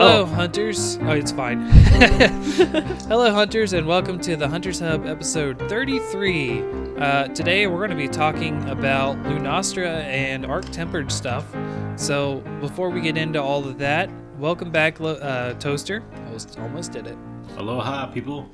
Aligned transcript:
Hello, 0.00 0.24
hunters. 0.24 0.96
Oh, 1.02 1.10
it's 1.10 1.30
fine. 1.30 1.60
Hello, 3.06 3.30
hunters, 3.34 3.74
and 3.74 3.86
welcome 3.86 4.18
to 4.20 4.34
the 4.34 4.48
Hunters 4.48 4.80
Hub 4.80 5.04
episode 5.04 5.58
33. 5.68 6.62
Uh, 6.96 7.28
today, 7.28 7.66
we're 7.66 7.86
going 7.86 7.90
to 7.90 7.96
be 7.96 8.08
talking 8.08 8.66
about 8.70 9.22
Lunastra 9.24 10.04
and 10.04 10.46
Arc 10.46 10.64
Tempered 10.70 11.12
stuff. 11.12 11.54
So, 11.96 12.38
before 12.62 12.88
we 12.88 13.02
get 13.02 13.18
into 13.18 13.42
all 13.42 13.68
of 13.68 13.76
that, 13.76 14.08
welcome 14.38 14.70
back, 14.70 15.00
Lo- 15.00 15.16
uh, 15.16 15.52
Toaster. 15.58 16.02
Almost, 16.24 16.58
almost 16.58 16.92
did 16.92 17.06
it. 17.06 17.18
Aloha, 17.58 18.06
people. 18.06 18.48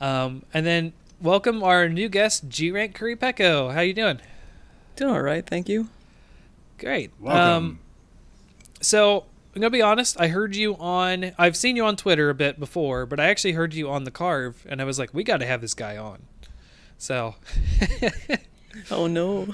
Um, 0.00 0.42
and 0.52 0.66
then 0.66 0.92
welcome 1.20 1.62
our 1.62 1.88
new 1.88 2.08
guest, 2.08 2.48
G 2.48 2.72
Rank 2.72 2.98
Qurupeco. 2.98 3.72
How 3.72 3.80
you 3.82 3.94
doing? 3.94 4.18
Doing 4.96 5.14
all 5.14 5.22
right, 5.22 5.46
thank 5.46 5.68
you. 5.68 5.88
Great. 6.78 7.12
Welcome. 7.20 7.40
Um, 7.40 7.78
so 8.80 9.24
I'm 9.56 9.62
gonna 9.62 9.70
be 9.70 9.82
honest. 9.82 10.20
I 10.20 10.28
heard 10.28 10.54
you 10.54 10.76
on. 10.76 11.32
I've 11.38 11.56
seen 11.56 11.76
you 11.76 11.86
on 11.86 11.96
Twitter 11.96 12.28
a 12.28 12.34
bit 12.34 12.60
before, 12.60 13.06
but 13.06 13.18
I 13.18 13.30
actually 13.30 13.52
heard 13.52 13.72
you 13.72 13.90
on 13.90 14.04
the 14.04 14.10
Carve, 14.10 14.66
and 14.68 14.82
I 14.82 14.84
was 14.84 14.98
like, 14.98 15.14
we 15.14 15.24
got 15.24 15.38
to 15.38 15.46
have 15.46 15.62
this 15.62 15.72
guy 15.72 15.96
on. 15.96 16.22
So, 16.98 17.36
Oh 18.90 19.06
no. 19.06 19.48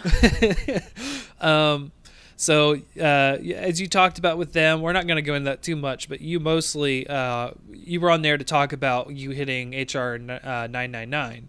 um, 1.40 1.92
so 2.36 2.80
uh, 2.98 3.02
as 3.02 3.80
you 3.80 3.86
talked 3.86 4.18
about 4.18 4.38
with 4.38 4.52
them, 4.52 4.80
we're 4.80 4.92
not 4.92 5.06
going 5.06 5.16
to 5.16 5.22
go 5.22 5.34
into 5.34 5.50
that 5.50 5.62
too 5.62 5.76
much, 5.76 6.08
but 6.08 6.20
you 6.20 6.40
mostly 6.40 7.06
uh, 7.06 7.52
you 7.70 8.00
were 8.00 8.10
on 8.10 8.22
there 8.22 8.36
to 8.36 8.44
talk 8.44 8.72
about 8.72 9.14
you 9.14 9.30
hitting 9.30 9.70
HR 9.72 10.18
uh, 10.42 10.66
nine 10.68 10.90
nine 10.90 11.10
nine, 11.10 11.48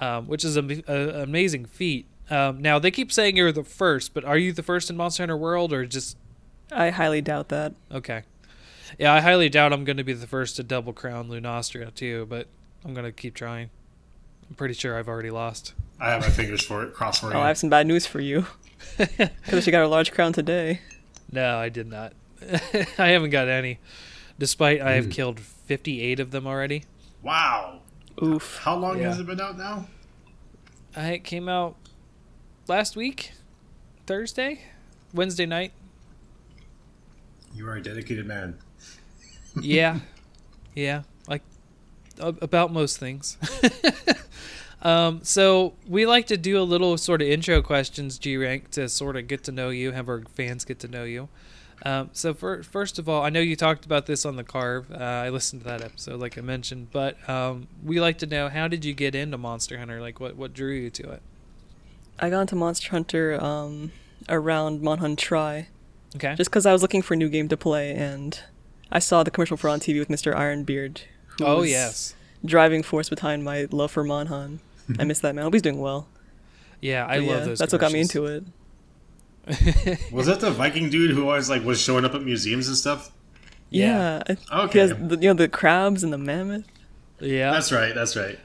um, 0.00 0.26
which 0.26 0.44
is 0.44 0.56
an 0.56 0.82
amazing 0.88 1.66
feat. 1.66 2.06
Um, 2.30 2.62
now 2.62 2.78
they 2.78 2.90
keep 2.90 3.12
saying 3.12 3.36
you're 3.36 3.52
the 3.52 3.64
first, 3.64 4.14
but 4.14 4.24
are 4.24 4.38
you 4.38 4.52
the 4.52 4.62
first 4.62 4.88
in 4.88 4.96
Monster 4.96 5.24
Hunter 5.24 5.36
World, 5.36 5.72
or 5.72 5.84
just 5.84 6.16
I 6.72 6.90
highly 6.90 7.20
doubt 7.20 7.48
that. 7.48 7.74
Okay. 7.92 8.22
Yeah, 8.98 9.12
I 9.12 9.20
highly 9.20 9.48
doubt 9.48 9.72
I'm 9.72 9.84
going 9.84 9.96
to 9.96 10.04
be 10.04 10.12
the 10.12 10.26
first 10.26 10.56
to 10.56 10.62
double 10.62 10.92
crown 10.92 11.28
Lunastra 11.28 11.94
too, 11.94 12.26
but 12.28 12.46
I'm 12.84 12.94
going 12.94 13.04
to 13.06 13.12
keep 13.12 13.34
trying. 13.34 13.70
I'm 14.48 14.54
pretty 14.56 14.74
sure 14.74 14.98
I've 14.98 15.08
already 15.08 15.30
lost. 15.30 15.74
I 16.00 16.10
have 16.10 16.20
my 16.22 16.28
fingers 16.30 16.64
for 16.64 16.82
it, 16.84 16.94
crossed 16.94 17.20
for 17.20 17.34
Oh. 17.34 17.40
I 17.40 17.48
have 17.48 17.58
some 17.58 17.70
bad 17.70 17.86
news 17.86 18.06
for 18.06 18.20
you. 18.20 18.46
Because 18.96 19.64
she 19.64 19.70
got 19.70 19.82
a 19.82 19.88
large 19.88 20.12
crown 20.12 20.32
today. 20.32 20.80
No, 21.32 21.58
I 21.58 21.68
did 21.70 21.86
not. 21.88 22.12
I 22.98 23.08
haven't 23.08 23.30
got 23.30 23.48
any, 23.48 23.78
despite 24.38 24.80
I 24.80 24.96
Hmm. 24.98 25.02
have 25.04 25.10
killed 25.10 25.40
58 25.40 26.20
of 26.20 26.30
them 26.30 26.46
already. 26.46 26.84
Wow. 27.22 27.80
Oof. 28.22 28.58
How 28.62 28.76
long 28.76 28.98
Yeah. 29.00 29.08
has 29.08 29.18
it 29.18 29.26
been 29.26 29.40
out 29.40 29.56
now? 29.58 29.86
I 30.94 31.08
it 31.12 31.24
came 31.24 31.48
out 31.48 31.76
last 32.68 32.96
week, 32.96 33.32
Thursday, 34.06 34.60
Wednesday 35.12 35.46
night. 35.46 35.72
You 37.56 37.68
are 37.68 37.76
a 37.76 37.82
dedicated 37.82 38.26
man. 38.26 38.58
yeah. 39.60 40.00
Yeah 40.74 41.04
like 41.26 41.40
about 42.18 42.72
most 42.72 42.98
things. 42.98 43.36
Um 44.82 45.20
so 45.22 45.72
we 45.88 46.04
like 46.04 46.26
to 46.26 46.36
do 46.36 46.60
a 46.60 46.62
little 46.62 46.98
sort 46.98 47.22
of 47.22 47.28
intro 47.28 47.62
questions 47.62 48.18
g 48.18 48.36
rank 48.36 48.70
to 48.72 48.90
sort 48.90 49.16
of 49.16 49.26
get 49.26 49.42
to 49.44 49.52
know 49.52 49.70
you 49.70 49.92
have 49.92 50.06
our 50.06 50.22
fans 50.34 50.66
get 50.66 50.78
to 50.80 50.88
know 50.88 51.04
you. 51.04 51.30
Um, 51.82 52.10
so 52.12 52.34
for, 52.34 52.62
first 52.62 52.98
of 52.98 53.08
all 53.08 53.22
i 53.22 53.30
know 53.30 53.40
you 53.40 53.56
talked 53.56 53.84
about 53.84 54.06
this 54.06 54.24
on 54.24 54.36
the 54.36 54.44
carve 54.44 54.90
uh, 54.90 54.96
i 54.96 55.28
listened 55.28 55.62
to 55.62 55.68
that 55.68 55.82
episode 55.82 56.20
like 56.20 56.38
i 56.38 56.40
mentioned 56.40 56.90
but 56.90 57.16
um, 57.28 57.68
we 57.84 58.00
like 58.00 58.18
to 58.18 58.26
know 58.26 58.48
how 58.48 58.66
did 58.68 58.84
you 58.84 58.94
get 58.94 59.14
into 59.14 59.36
monster 59.36 59.78
hunter? 59.78 60.00
Like 60.00 60.20
what, 60.20 60.36
what 60.36 60.54
drew 60.54 60.72
you 60.72 60.90
to 60.90 61.10
it? 61.10 61.22
I 62.18 62.30
got 62.30 62.42
into 62.42 62.56
Monster 62.56 62.90
Hunter 62.90 63.42
um, 63.42 63.92
around 64.28 64.80
Monhunt 64.80 65.18
Tri, 65.18 65.68
okay 66.16 66.34
just 66.34 66.50
because 66.50 66.66
I 66.66 66.72
was 66.72 66.82
looking 66.82 67.02
for 67.02 67.14
a 67.14 67.16
new 67.16 67.28
game 67.28 67.48
to 67.48 67.56
play, 67.56 67.94
and 67.94 68.38
I 68.90 68.98
saw 68.98 69.22
the 69.22 69.30
commercial 69.30 69.56
for 69.56 69.68
on 69.70 69.80
TV 69.80 69.98
with 69.98 70.08
Mr. 70.08 70.34
Ironbeard. 70.34 71.00
who 71.38 71.44
oh 71.44 71.58
was 71.60 71.70
yes 71.70 72.14
Driving 72.44 72.82
force 72.82 73.08
behind 73.08 73.44
my 73.44 73.66
love 73.70 73.90
for 73.90 74.04
Monhunt. 74.04 74.58
I 74.98 75.04
miss 75.04 75.18
that 75.20 75.34
man. 75.34 75.42
I 75.42 75.44
hope 75.46 75.54
he's 75.54 75.62
doing 75.62 75.80
well. 75.80 76.06
yeah 76.80 77.04
i 77.08 77.18
But 77.18 77.26
love 77.26 77.38
yeah, 77.40 77.44
those 77.46 77.58
That's 77.58 77.72
what 77.72 77.80
got 77.80 77.92
me 77.92 78.06
commercials. 78.06 78.42
into 78.42 78.46
it. 79.46 79.98
Was 80.12 80.26
that 80.26 80.40
the 80.40 80.50
Viking 80.50 80.90
dude 80.90 81.10
who 81.12 81.28
always 81.28 81.48
like 81.48 81.64
was 81.64 81.80
showing 81.80 82.04
up 82.04 82.14
at 82.14 82.22
museums 82.22 82.68
and 82.68 82.76
stuff? 82.76 83.10
Yeah. 83.70 84.22
Yeah. 84.28 84.34
Okay. 84.52 84.86
He 84.88 84.92
the, 84.94 85.16
you 85.20 85.28
know 85.28 85.34
the 85.34 85.48
crabs 85.48 86.02
and 86.04 86.12
the 86.12 86.18
mammoth. 86.18 86.64
yeah 87.20 87.50
That's 87.52 87.72
right. 87.72 87.94
That's 87.94 88.16
right. 88.16 88.38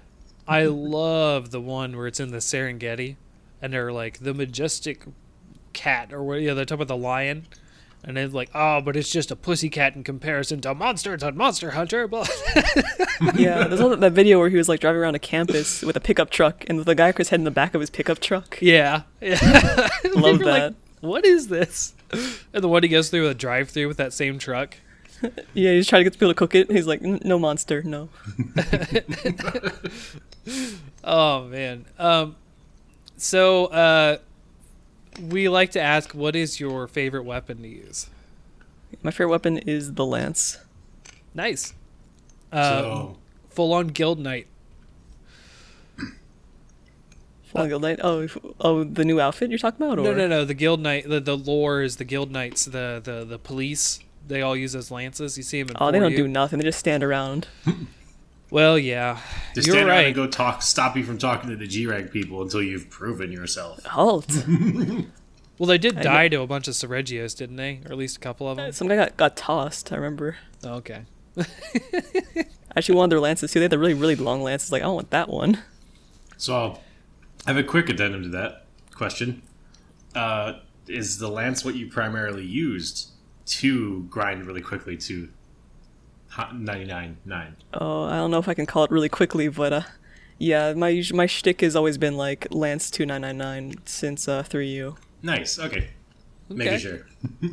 I 0.47 0.65
love 0.65 1.51
the 1.51 1.61
one 1.61 1.95
where 1.95 2.07
it's 2.07 2.19
in 2.19 2.31
the 2.31 2.37
Serengeti, 2.39 3.15
and 3.61 3.71
they're 3.73 3.91
like 3.91 4.19
the 4.19 4.33
majestic 4.33 5.05
cat, 5.73 6.11
or 6.11 6.23
what? 6.23 6.41
Yeah, 6.41 6.53
they're 6.55 6.65
talking 6.65 6.81
about 6.83 6.93
the 6.93 6.97
lion, 7.01 7.47
and 8.03 8.17
it's 8.17 8.33
like, 8.33 8.49
oh, 8.55 8.81
but 8.81 8.95
it's 8.95 9.11
just 9.11 9.29
a 9.31 9.35
pussy 9.35 9.69
cat 9.69 9.95
in 9.95 10.03
comparison 10.03 10.59
to 10.61 10.73
monsters 10.73 11.21
on 11.23 11.37
Monster 11.37 11.71
Hunter. 11.71 12.09
Yeah, 13.35 13.67
there's 13.67 13.79
also 13.79 13.95
that 13.97 14.13
video 14.13 14.39
where 14.39 14.49
he 14.49 14.57
was 14.57 14.67
like 14.67 14.79
driving 14.79 14.99
around 14.99 15.13
a 15.13 15.19
campus 15.19 15.83
with 15.83 15.95
a 15.95 15.99
pickup 15.99 16.31
truck, 16.31 16.65
and 16.67 16.79
the 16.83 16.95
guy 16.95 17.07
with 17.07 17.17
his 17.17 17.29
head 17.29 17.39
in 17.39 17.43
the 17.43 17.51
back 17.51 17.75
of 17.75 17.81
his 17.81 17.91
pickup 17.91 18.17
truck. 18.19 18.57
yeah, 18.61 19.03
yeah. 19.21 19.37
Love 20.15 20.39
You're 20.39 20.49
like, 20.51 20.61
that. 20.61 20.75
what 21.01 21.23
is 21.23 21.47
this? 21.47 21.93
And 22.11 22.63
the 22.63 22.67
one 22.67 22.81
he 22.81 22.89
goes 22.89 23.09
through 23.09 23.27
a 23.29 23.35
drive-through 23.35 23.87
with 23.87 23.97
that 23.97 24.11
same 24.13 24.39
truck. 24.39 24.75
Yeah, 25.53 25.71
he's 25.73 25.87
trying 25.87 25.99
to 26.03 26.09
get 26.09 26.13
people 26.13 26.29
to 26.29 26.33
cook 26.33 26.55
it. 26.55 26.71
He's 26.71 26.87
like, 26.87 27.01
no 27.03 27.37
monster, 27.37 27.83
no. 27.83 28.09
Oh 31.03 31.45
man. 31.45 31.85
Um. 31.99 32.35
So, 33.17 33.65
uh, 33.67 34.17
we 35.19 35.49
like 35.49 35.71
to 35.71 35.81
ask, 35.81 36.13
what 36.13 36.35
is 36.35 36.59
your 36.59 36.87
favorite 36.87 37.23
weapon 37.23 37.61
to 37.63 37.67
use? 37.67 38.09
My 39.03 39.11
favorite 39.11 39.29
weapon 39.29 39.57
is 39.57 39.93
the 39.93 40.05
lance. 40.05 40.57
Nice. 41.33 41.73
Uh, 42.51 42.81
so 42.81 43.17
full 43.49 43.73
on 43.73 43.87
guild 43.87 44.19
knight. 44.19 44.47
Fallen 47.45 47.67
Guild 47.67 47.81
Knight. 47.81 47.99
Oh, 48.01 48.27
oh, 48.61 48.83
the 48.85 49.03
new 49.03 49.19
outfit 49.19 49.49
you're 49.49 49.59
talking 49.59 49.85
about? 49.85 49.99
Or? 49.99 50.03
No, 50.03 50.13
no, 50.13 50.25
no. 50.25 50.45
The 50.45 50.53
guild 50.53 50.79
knight. 50.79 51.09
The, 51.09 51.19
the 51.19 51.35
lore 51.35 51.81
is 51.81 51.97
the 51.97 52.05
guild 52.05 52.31
knights. 52.31 52.63
The, 52.63 53.01
the 53.03 53.25
the 53.25 53.37
police. 53.37 53.99
They 54.25 54.41
all 54.41 54.55
use 54.55 54.71
those 54.71 54.89
lances. 54.89 55.35
You 55.35 55.43
see 55.43 55.61
them. 55.61 55.71
In 55.71 55.77
Oh, 55.81 55.91
they 55.91 55.99
don't 55.99 56.13
4U. 56.13 56.15
do 56.15 56.27
nothing. 56.29 56.59
They 56.59 56.63
just 56.63 56.79
stand 56.79 57.03
around. 57.03 57.47
Well, 58.51 58.77
yeah. 58.77 59.19
just 59.55 59.65
You're 59.65 59.77
stand 59.77 59.89
around 59.89 59.97
right. 59.97 60.05
and 60.07 60.15
go 60.15 60.27
talk, 60.27 60.61
stop 60.61 60.95
you 60.95 61.03
from 61.03 61.17
talking 61.17 61.49
to 61.49 61.55
the 61.55 61.65
G 61.65 61.87
rank 61.87 62.11
people 62.11 62.41
until 62.41 62.61
you've 62.61 62.89
proven 62.89 63.31
yourself. 63.31 63.83
Halt. 63.85 64.27
Well, 65.61 65.67
they 65.67 65.77
did 65.77 65.99
I 65.99 66.01
die 66.01 66.27
to 66.29 66.41
a 66.41 66.47
bunch 66.47 66.67
of 66.67 66.73
Seregios, 66.73 67.37
didn't 67.37 67.57
they? 67.57 67.81
Or 67.85 67.91
at 67.91 67.97
least 67.99 68.17
a 68.17 68.19
couple 68.19 68.49
of 68.49 68.57
them. 68.57 68.71
Some 68.71 68.87
guy 68.87 68.95
got, 68.95 69.15
got 69.15 69.37
tossed, 69.37 69.91
I 69.91 69.95
remember. 69.95 70.37
Oh, 70.63 70.77
okay. 70.77 71.03
I 71.37 71.45
actually 72.75 72.95
wanted 72.95 73.11
their 73.11 73.19
lances 73.19 73.51
too. 73.51 73.59
They 73.59 73.65
had 73.65 73.71
the 73.71 73.77
really, 73.77 73.93
really 73.93 74.15
long 74.15 74.41
lances. 74.41 74.71
Like, 74.71 74.81
I 74.81 74.85
don't 74.85 74.95
want 74.95 75.11
that 75.11 75.29
one. 75.29 75.59
So 76.37 76.79
I 77.45 77.53
have 77.53 77.63
a 77.63 77.63
quick 77.63 77.89
addendum 77.89 78.23
to 78.23 78.29
that 78.29 78.65
question. 78.95 79.43
Uh, 80.15 80.53
is 80.87 81.19
the 81.19 81.29
lance 81.29 81.63
what 81.63 81.75
you 81.75 81.91
primarily 81.91 82.43
used 82.43 83.11
to 83.45 84.01
grind 84.05 84.47
really 84.47 84.61
quickly 84.61 84.97
to 84.97 85.29
99.9? 86.31 87.51
Oh, 87.73 88.03
I 88.03 88.15
don't 88.17 88.31
know 88.31 88.39
if 88.39 88.47
I 88.47 88.53
can 88.53 88.65
call 88.65 88.83
it 88.83 88.91
really 88.91 89.09
quickly, 89.09 89.47
but 89.49 89.73
uh, 89.73 89.81
yeah, 90.37 90.73
my 90.73 90.91
us- 90.91 91.13
my 91.13 91.25
shtick 91.25 91.61
has 91.61 91.75
always 91.75 91.97
been 91.97 92.17
like 92.17 92.47
Lance 92.51 92.89
two 92.89 93.05
nine 93.05 93.21
nine 93.21 93.37
nine 93.37 93.75
since 93.85 94.27
uh 94.27 94.43
three 94.43 94.69
U. 94.69 94.95
Nice. 95.21 95.59
Okay. 95.59 95.77
Okay. 95.77 95.89
Making 96.49 96.79
sure. 96.79 97.07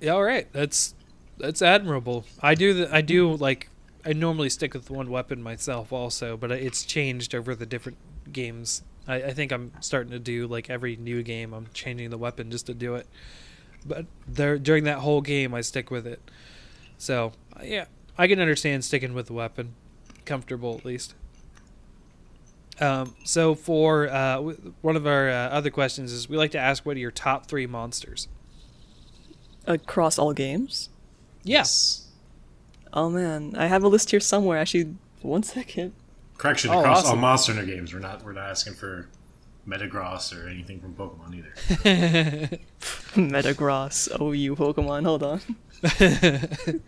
Yeah. 0.00 0.12
All 0.12 0.22
right. 0.22 0.50
That's 0.52 0.94
that's 1.38 1.60
admirable. 1.62 2.24
I 2.40 2.54
do. 2.54 2.72
The, 2.72 2.94
I 2.94 3.00
do 3.02 3.34
like. 3.34 3.68
I 4.04 4.14
normally 4.14 4.48
stick 4.48 4.72
with 4.72 4.88
one 4.88 5.10
weapon 5.10 5.42
myself, 5.42 5.92
also, 5.92 6.36
but 6.38 6.50
it's 6.50 6.84
changed 6.84 7.34
over 7.34 7.54
the 7.54 7.66
different 7.66 7.98
games. 8.32 8.82
I, 9.06 9.16
I 9.16 9.32
think 9.34 9.52
I'm 9.52 9.72
starting 9.80 10.10
to 10.12 10.18
do 10.18 10.46
like 10.46 10.70
every 10.70 10.96
new 10.96 11.22
game. 11.22 11.52
I'm 11.52 11.66
changing 11.74 12.08
the 12.08 12.16
weapon 12.16 12.50
just 12.50 12.64
to 12.66 12.74
do 12.74 12.94
it. 12.94 13.06
But 13.84 14.06
there 14.26 14.58
during 14.58 14.84
that 14.84 14.98
whole 14.98 15.20
game, 15.20 15.52
I 15.52 15.60
stick 15.60 15.90
with 15.90 16.06
it. 16.06 16.20
So 17.00 17.32
yeah, 17.64 17.86
I 18.18 18.28
can 18.28 18.38
understand 18.40 18.84
sticking 18.84 19.14
with 19.14 19.26
the 19.26 19.32
weapon, 19.32 19.74
comfortable 20.26 20.76
at 20.76 20.84
least. 20.84 21.14
Um, 22.78 23.14
so 23.24 23.54
for 23.54 24.08
uh, 24.10 24.38
one 24.82 24.96
of 24.96 25.06
our 25.06 25.30
uh, 25.30 25.48
other 25.48 25.70
questions 25.70 26.12
is 26.12 26.28
we 26.28 26.36
like 26.36 26.50
to 26.50 26.58
ask 26.58 26.84
what 26.84 26.96
are 26.96 27.00
your 27.00 27.10
top 27.10 27.46
three 27.46 27.66
monsters? 27.66 28.28
Across 29.66 30.18
all 30.18 30.34
games. 30.34 30.90
Yes. 31.42 32.08
Oh 32.92 33.08
man, 33.08 33.54
I 33.56 33.66
have 33.66 33.82
a 33.82 33.88
list 33.88 34.10
here 34.10 34.20
somewhere. 34.20 34.58
Actually, 34.58 34.94
one 35.22 35.42
second. 35.42 35.94
Correction 36.36 36.70
Oh, 36.70 36.80
across 36.80 37.04
all 37.04 37.06
awesome. 37.12 37.20
Monster 37.20 37.54
Hunter 37.54 37.66
games. 37.74 37.94
We're 37.94 38.00
not 38.00 38.22
we're 38.22 38.32
not 38.32 38.50
asking 38.50 38.74
for 38.74 39.08
Metagross 39.66 40.36
or 40.36 40.48
anything 40.48 40.80
from 40.80 40.94
Pokemon 40.94 41.36
either. 41.36 41.52
Metagross. 43.14 44.08
Oh, 44.18 44.32
you 44.32 44.56
Pokemon. 44.56 45.04
Hold 45.04 45.22
on. 45.22 45.40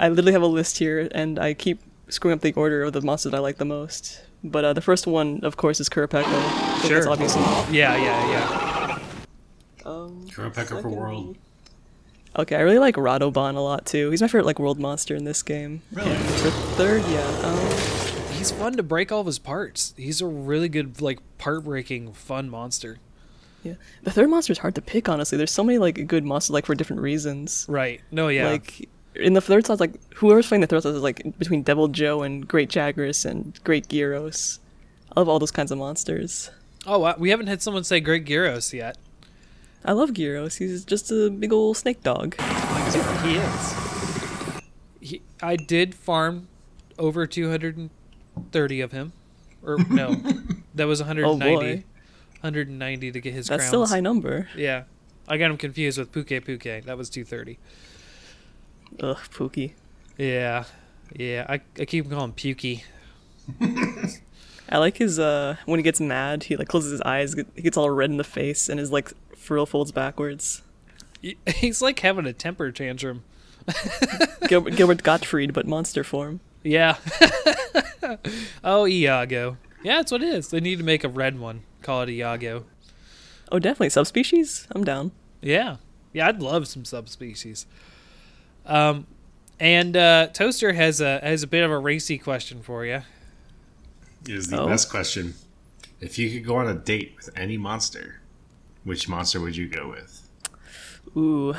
I 0.00 0.08
literally 0.08 0.32
have 0.32 0.42
a 0.42 0.46
list 0.46 0.78
here, 0.78 1.08
and 1.12 1.38
I 1.38 1.54
keep 1.54 1.80
screwing 2.08 2.36
up 2.36 2.42
the 2.42 2.52
order 2.52 2.82
of 2.82 2.92
the 2.92 3.00
monsters 3.00 3.34
I 3.34 3.38
like 3.38 3.56
the 3.58 3.64
most. 3.64 4.22
But 4.44 4.64
uh, 4.64 4.72
the 4.72 4.80
first 4.80 5.06
one, 5.06 5.40
of 5.42 5.56
course, 5.56 5.80
is 5.80 5.88
Qurupeco. 5.88 6.24
I 6.26 6.78
think 6.78 6.86
Sure. 6.86 6.94
That's 6.96 7.06
obviously. 7.06 7.42
Yeah, 7.76 7.96
yeah, 7.96 8.30
yeah. 8.30 8.98
Um, 9.84 10.26
Qurupeco 10.28 10.82
for 10.82 10.88
World. 10.88 11.36
Okay, 12.38 12.54
I 12.54 12.60
really 12.60 12.78
like 12.78 12.96
Radobaan 12.96 13.56
a 13.56 13.60
lot 13.60 13.86
too. 13.86 14.10
He's 14.10 14.20
my 14.20 14.28
favorite 14.28 14.44
like 14.44 14.58
world 14.58 14.78
monster 14.78 15.14
in 15.14 15.24
this 15.24 15.42
game. 15.42 15.80
Really? 15.90 16.10
And 16.10 16.24
for 16.26 16.50
third, 16.76 17.02
yeah. 17.08 17.26
Um, 17.42 17.56
He's 18.46 18.56
fun 18.56 18.74
to 18.74 18.84
break 18.84 19.10
all 19.10 19.18
of 19.18 19.26
his 19.26 19.40
parts. 19.40 19.92
He's 19.96 20.20
a 20.20 20.26
really 20.26 20.68
good, 20.68 21.00
like, 21.00 21.18
part 21.36 21.64
breaking, 21.64 22.12
fun 22.12 22.48
monster. 22.48 22.98
yeah. 23.64 23.74
The 24.04 24.12
third 24.12 24.30
monster 24.30 24.52
is 24.52 24.58
hard 24.58 24.76
to 24.76 24.80
pick. 24.80 25.08
Honestly, 25.08 25.36
there's 25.36 25.50
so 25.50 25.64
many 25.64 25.78
like 25.78 26.06
good 26.06 26.24
monsters 26.24 26.50
like 26.50 26.64
for 26.64 26.76
different 26.76 27.02
reasons. 27.02 27.66
Right. 27.68 28.00
No, 28.12 28.28
yeah. 28.28 28.50
Like 28.50 28.88
in 29.16 29.32
the 29.32 29.40
third 29.40 29.66
slot, 29.66 29.80
like 29.80 29.94
whoever's 30.14 30.46
playing 30.46 30.60
the 30.60 30.68
third 30.68 30.82
slot 30.82 30.94
is 30.94 31.02
like 31.02 31.36
between 31.40 31.64
Deviljho 31.64 32.24
and 32.24 32.46
Great 32.46 32.68
Jagras 32.70 33.28
and 33.28 33.58
Great 33.64 33.88
Girros. 33.88 34.60
I 35.16 35.18
love 35.18 35.28
all 35.28 35.40
those 35.40 35.50
kinds 35.50 35.72
of 35.72 35.78
monsters. 35.78 36.52
oh, 36.86 37.00
wow. 37.00 37.16
we 37.18 37.30
haven't 37.30 37.48
had 37.48 37.62
someone 37.62 37.82
say 37.82 37.98
Great 37.98 38.24
Girros 38.26 38.72
yet. 38.72 38.96
I 39.84 39.90
love 39.90 40.10
Girros. 40.10 40.58
He's 40.58 40.84
just 40.84 41.10
a 41.10 41.30
big 41.30 41.52
old 41.52 41.78
snake 41.78 42.04
dog. 42.04 42.40
He 43.24 43.34
is. 43.38 43.74
He, 45.00 45.22
I 45.42 45.56
did 45.56 45.96
farm 45.96 46.46
over 46.96 47.26
230 48.36 48.80
of 48.82 48.92
him. 48.92 49.12
Or, 49.62 49.78
no, 49.90 50.14
that 50.74 50.86
was 50.86 51.00
190. 51.00 51.44
Oh 51.54 51.82
190 52.42 53.12
to 53.12 53.20
get 53.20 53.32
his 53.34 53.48
That's 53.48 53.60
crowns. 53.62 53.68
still 53.68 53.82
a 53.82 53.86
high 53.86 54.00
number. 54.00 54.48
Yeah. 54.56 54.84
I 55.26 55.38
got 55.38 55.50
him 55.50 55.56
confused 55.56 55.98
with 55.98 56.12
Pukei 56.12 56.40
Pukei. 56.44 56.84
That 56.84 56.96
was 56.96 57.10
230. 57.10 57.58
Ugh, 59.00 59.16
Pookie. 59.32 59.72
Yeah. 60.16 60.64
Yeah. 61.14 61.46
I, 61.48 61.60
I 61.78 61.84
keep 61.86 62.08
calling 62.08 62.32
Pukei. 62.32 62.84
I 64.68 64.78
like 64.78 64.96
his 64.98 65.18
uh 65.18 65.56
when 65.64 65.78
he 65.78 65.82
gets 65.84 66.00
mad, 66.00 66.44
he 66.44 66.56
like 66.56 66.66
closes 66.68 66.90
his 66.92 67.00
eyes, 67.02 67.34
get- 67.34 67.46
he 67.54 67.62
gets 67.62 67.76
all 67.76 67.88
red 67.90 68.10
in 68.10 68.16
the 68.16 68.24
face, 68.24 68.68
and 68.68 68.78
his 68.80 68.90
like 68.92 69.12
frill 69.36 69.66
folds 69.66 69.92
backwards. 69.92 70.62
He's 71.56 71.80
like 71.80 71.98
having 72.00 72.26
a 72.26 72.32
temper 72.32 72.70
tantrum. 72.72 73.22
Gilbert, 74.48 74.76
Gilbert 74.76 75.02
Gottfried, 75.02 75.52
but 75.52 75.66
monster 75.66 76.04
form. 76.04 76.40
Yeah. 76.62 76.96
oh, 78.64 78.86
Iago. 78.86 79.56
Yeah, 79.82 79.96
that's 79.96 80.12
what 80.12 80.22
it 80.22 80.32
is. 80.34 80.48
They 80.48 80.60
need 80.60 80.78
to 80.78 80.84
make 80.84 81.04
a 81.04 81.08
red 81.08 81.38
one. 81.38 81.62
Call 81.82 82.02
it 82.02 82.08
Iago. 82.10 82.64
Oh, 83.52 83.58
definitely 83.58 83.90
subspecies. 83.90 84.66
I'm 84.72 84.84
down. 84.84 85.12
Yeah. 85.40 85.76
Yeah, 86.12 86.28
I'd 86.28 86.40
love 86.40 86.66
some 86.66 86.84
subspecies. 86.84 87.66
Um, 88.64 89.06
and 89.60 89.96
uh, 89.96 90.28
Toaster 90.32 90.72
has 90.72 91.00
a 91.00 91.20
has 91.22 91.42
a 91.42 91.46
bit 91.46 91.62
of 91.62 91.70
a 91.70 91.78
racy 91.78 92.18
question 92.18 92.62
for 92.62 92.84
you. 92.84 93.02
Is 94.26 94.48
the 94.48 94.60
Oh. 94.60 94.66
best 94.66 94.90
question. 94.90 95.34
If 96.00 96.18
you 96.18 96.30
could 96.30 96.44
go 96.46 96.56
on 96.56 96.66
a 96.66 96.74
date 96.74 97.14
with 97.16 97.30
any 97.36 97.56
monster, 97.56 98.20
which 98.84 99.08
monster 99.08 99.40
would 99.40 99.56
you 99.56 99.68
go 99.68 99.88
with? 99.90 100.28
Ooh, 101.16 101.54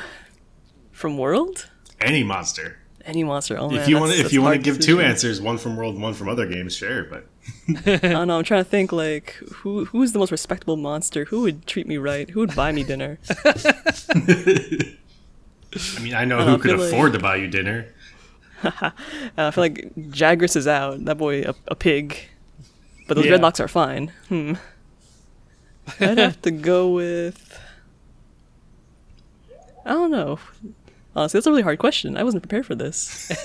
from 0.92 1.16
World? 1.18 1.68
Any 2.00 2.22
monster. 2.22 2.78
Any 3.08 3.24
monster? 3.24 3.56
Oh 3.58 3.70
man, 3.70 3.80
if 3.80 3.88
you 3.88 3.98
want, 3.98 4.12
if 4.12 4.32
you 4.34 4.42
want 4.42 4.52
to 4.52 4.56
hard 4.58 4.64
give 4.64 4.78
two 4.86 5.00
answers, 5.00 5.40
one 5.40 5.56
from 5.58 5.76
World, 5.76 5.98
one 5.98 6.12
from 6.12 6.28
other 6.28 6.46
games, 6.46 6.76
sure. 6.76 7.04
But 7.04 7.26
I 7.86 7.96
don't 7.96 8.28
know. 8.28 8.36
I'm 8.38 8.44
trying 8.44 8.62
to 8.62 8.68
think 8.68 8.92
like 8.92 9.32
who 9.50 9.86
who's 9.86 10.12
the 10.12 10.18
most 10.18 10.30
respectable 10.30 10.76
monster? 10.76 11.24
Who 11.24 11.40
would 11.40 11.66
treat 11.66 11.86
me 11.86 11.96
right? 11.96 12.28
Who 12.28 12.40
would 12.40 12.54
buy 12.54 12.70
me 12.70 12.84
dinner? 12.84 13.18
I 15.96 16.00
mean, 16.00 16.14
I 16.14 16.24
know 16.24 16.38
Uh, 16.38 16.44
who 16.46 16.52
I 16.52 16.56
could 16.58 16.62
feel 16.70 16.78
like- 16.78 16.92
afford 16.92 17.12
to 17.14 17.18
buy 17.18 17.36
you 17.36 17.48
dinner. 17.48 17.86
Uh, 18.62 18.70
I 19.38 19.50
feel 19.52 19.64
like 19.64 19.94
Jagras 19.96 20.56
is 20.56 20.66
out. 20.66 21.04
That 21.04 21.16
boy, 21.18 21.42
a, 21.42 21.54
a 21.68 21.74
pig. 21.74 22.16
But 23.06 23.14
those 23.14 23.26
Yeah. 23.26 23.32
dreadlocks 23.38 23.60
are 23.60 23.68
fine. 23.68 24.12
Hmm. 24.28 24.54
I'd 26.00 26.18
have 26.18 26.42
to 26.42 26.50
go 26.50 26.90
with. 26.90 27.58
I 29.86 29.90
don't 29.92 30.10
know. 30.10 30.38
Uh, 31.18 31.22
Honestly, 31.22 31.38
that's 31.38 31.46
a 31.46 31.50
really 31.50 31.62
hard 31.62 31.78
question. 31.80 32.16
I 32.16 32.22
wasn't 32.22 32.42
prepared 32.44 32.64
for 32.66 32.74
this. 32.76 33.28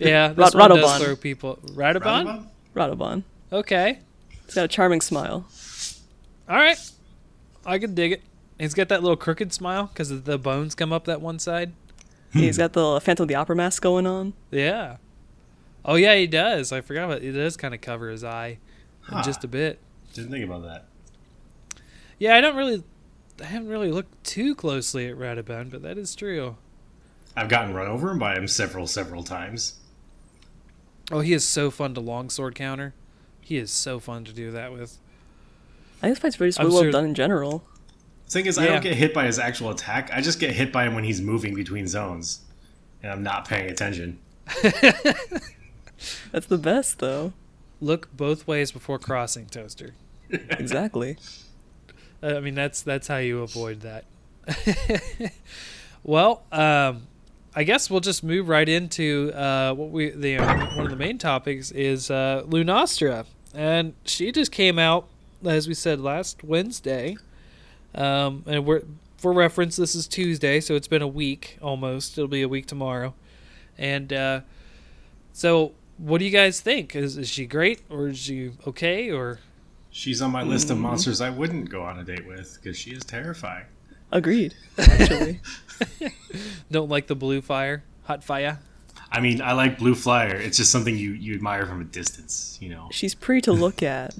Yeah, 0.00 0.28
this 0.28 0.54
Rad- 0.54 0.70
one 0.70 0.80
does 0.80 1.02
throw 1.02 1.14
people. 1.16 1.58
Radobaan? 1.74 2.24
Radobaan? 2.24 2.46
Radobaan. 2.74 3.22
Okay. 3.52 3.98
He's 4.46 4.54
got 4.54 4.64
a 4.64 4.68
charming 4.68 5.00
smile. 5.02 5.46
All 6.48 6.56
right. 6.56 6.78
I 7.66 7.78
can 7.78 7.94
dig 7.94 8.12
it. 8.12 8.22
He's 8.58 8.74
got 8.74 8.88
that 8.88 9.02
little 9.02 9.16
crooked 9.16 9.52
smile 9.52 9.86
because 9.92 10.22
the 10.22 10.38
bones 10.38 10.74
come 10.74 10.92
up 10.92 11.04
that 11.04 11.20
one 11.20 11.38
side. 11.38 11.72
He's 12.32 12.56
got 12.58 12.72
the 12.72 13.00
Phantom 13.00 13.24
of 13.24 13.28
the 13.28 13.34
Opera 13.34 13.56
mask 13.56 13.82
going 13.82 14.06
on. 14.06 14.32
Yeah. 14.50 14.96
Oh 15.84 15.96
yeah, 15.96 16.14
he 16.16 16.26
does. 16.26 16.72
I 16.72 16.80
forgot 16.80 17.04
about 17.06 17.22
it. 17.22 17.32
does 17.32 17.56
kind 17.56 17.74
of 17.74 17.80
cover 17.80 18.08
his 18.10 18.22
eye 18.24 18.58
in 19.08 19.14
Huh. 19.14 19.22
just 19.22 19.44
a 19.44 19.48
bit. 19.48 19.78
Didn't 20.14 20.30
think 20.30 20.44
about 20.44 20.62
that. 20.62 20.86
Yeah, 22.18 22.34
I 22.36 22.40
don't 22.40 22.56
really, 22.56 22.82
I 23.40 23.44
haven't 23.44 23.68
really 23.68 23.90
looked 23.90 24.22
too 24.24 24.54
closely 24.54 25.08
at 25.08 25.16
Radobaan, 25.16 25.70
but 25.70 25.82
that 25.82 25.98
is 25.98 26.14
true. 26.14 26.56
I've 27.36 27.48
gotten 27.48 27.74
run 27.74 27.86
over 27.86 28.14
by 28.14 28.36
him 28.36 28.46
several, 28.48 28.86
several 28.86 29.22
times. 29.22 29.74
Oh, 31.12 31.20
he 31.20 31.32
is 31.32 31.44
so 31.46 31.70
fun 31.70 31.94
to 31.94 32.00
longsword 32.00 32.54
counter. 32.54 32.94
He 33.40 33.56
is 33.56 33.70
so 33.70 33.98
fun 33.98 34.24
to 34.24 34.32
do 34.32 34.50
that 34.52 34.72
with. 34.72 34.98
I 36.02 36.06
think 36.06 36.14
this 36.14 36.36
fight's 36.36 36.36
very 36.36 36.52
I'm 36.58 36.72
well 36.72 36.82
sure- 36.82 36.92
done 36.92 37.04
in 37.06 37.14
general. 37.14 37.64
The 38.26 38.30
Thing 38.34 38.46
is, 38.46 38.58
I 38.58 38.66
don't 38.66 38.82
get 38.82 38.94
hit 38.94 39.12
by 39.12 39.26
his 39.26 39.40
actual 39.40 39.70
attack. 39.70 40.10
I 40.12 40.20
just 40.20 40.38
get 40.38 40.52
hit 40.52 40.70
by 40.72 40.84
him 40.86 40.94
when 40.94 41.02
he's 41.02 41.20
moving 41.20 41.52
between 41.52 41.88
zones, 41.88 42.42
and 43.02 43.10
I'm 43.10 43.24
not 43.24 43.48
paying 43.48 43.68
attention. 43.68 44.20
That's 46.30 46.46
the 46.46 46.58
best, 46.58 47.00
though. 47.00 47.32
Look 47.80 48.14
both 48.16 48.46
ways 48.46 48.70
before 48.72 48.98
crossing, 48.98 49.46
Toaster. 49.46 49.94
Exactly. 50.30 51.16
Uh, 52.22 52.36
I 52.36 52.40
mean, 52.40 52.54
that's 52.54 52.82
that's 52.82 53.08
how 53.08 53.16
you 53.16 53.40
avoid 53.42 53.80
that. 53.80 54.04
well, 56.04 56.44
um, 56.52 57.08
I 57.54 57.64
guess 57.64 57.90
we'll 57.90 58.00
just 58.00 58.22
move 58.22 58.48
right 58.48 58.68
into 58.68 59.32
uh, 59.34 59.74
what 59.74 59.90
we 59.90 60.10
the 60.10 60.36
one 60.38 60.84
of 60.84 60.90
the 60.90 60.96
main 60.96 61.18
topics 61.18 61.70
is 61.72 62.10
uh, 62.10 62.44
Lunastra, 62.46 63.26
and 63.54 63.94
she 64.04 64.30
just 64.30 64.52
came 64.52 64.78
out 64.78 65.08
as 65.44 65.66
we 65.66 65.74
said 65.74 66.00
last 66.00 66.44
Wednesday, 66.44 67.16
um, 67.94 68.44
and 68.46 68.64
we're 68.64 68.82
for 69.18 69.32
reference 69.32 69.76
this 69.76 69.94
is 69.94 70.06
Tuesday, 70.06 70.60
so 70.60 70.74
it's 70.74 70.86
been 70.88 71.02
a 71.02 71.08
week 71.08 71.58
almost. 71.60 72.16
It'll 72.16 72.28
be 72.28 72.42
a 72.42 72.48
week 72.48 72.66
tomorrow, 72.66 73.14
and 73.76 74.12
uh, 74.12 74.40
so 75.32 75.72
what 75.98 76.18
do 76.18 76.24
you 76.24 76.30
guys 76.30 76.60
think? 76.60 76.94
Is 76.94 77.16
is 77.18 77.28
she 77.28 77.46
great 77.46 77.80
or 77.90 78.08
is 78.08 78.18
she 78.18 78.52
okay 78.66 79.10
or? 79.10 79.40
She's 79.92 80.22
on 80.22 80.30
my 80.30 80.44
list 80.44 80.68
Mm-hmm. 80.68 80.76
of 80.76 80.82
monsters 80.82 81.20
I 81.20 81.30
wouldn't 81.30 81.68
go 81.68 81.82
on 81.82 81.98
a 81.98 82.04
date 82.04 82.24
with 82.24 82.56
because 82.62 82.78
she 82.78 82.92
is 82.92 83.02
terrifying. 83.04 83.64
Agreed. 84.12 84.54
Actually. 84.78 85.40
Don't 86.70 86.88
like 86.88 87.06
the 87.06 87.14
blue 87.14 87.40
fire, 87.40 87.82
hot 88.04 88.22
fire. 88.24 88.58
I 89.12 89.20
mean, 89.20 89.42
I 89.42 89.52
like 89.52 89.78
Blue 89.78 89.94
Flyer. 89.94 90.36
It's 90.36 90.56
just 90.56 90.70
something 90.70 90.96
you, 90.96 91.12
you 91.12 91.34
admire 91.34 91.66
from 91.66 91.80
a 91.80 91.84
distance, 91.84 92.58
you 92.60 92.68
know. 92.68 92.88
She's 92.92 93.14
pretty 93.14 93.40
to 93.42 93.52
look 93.52 93.82
at, 93.82 94.14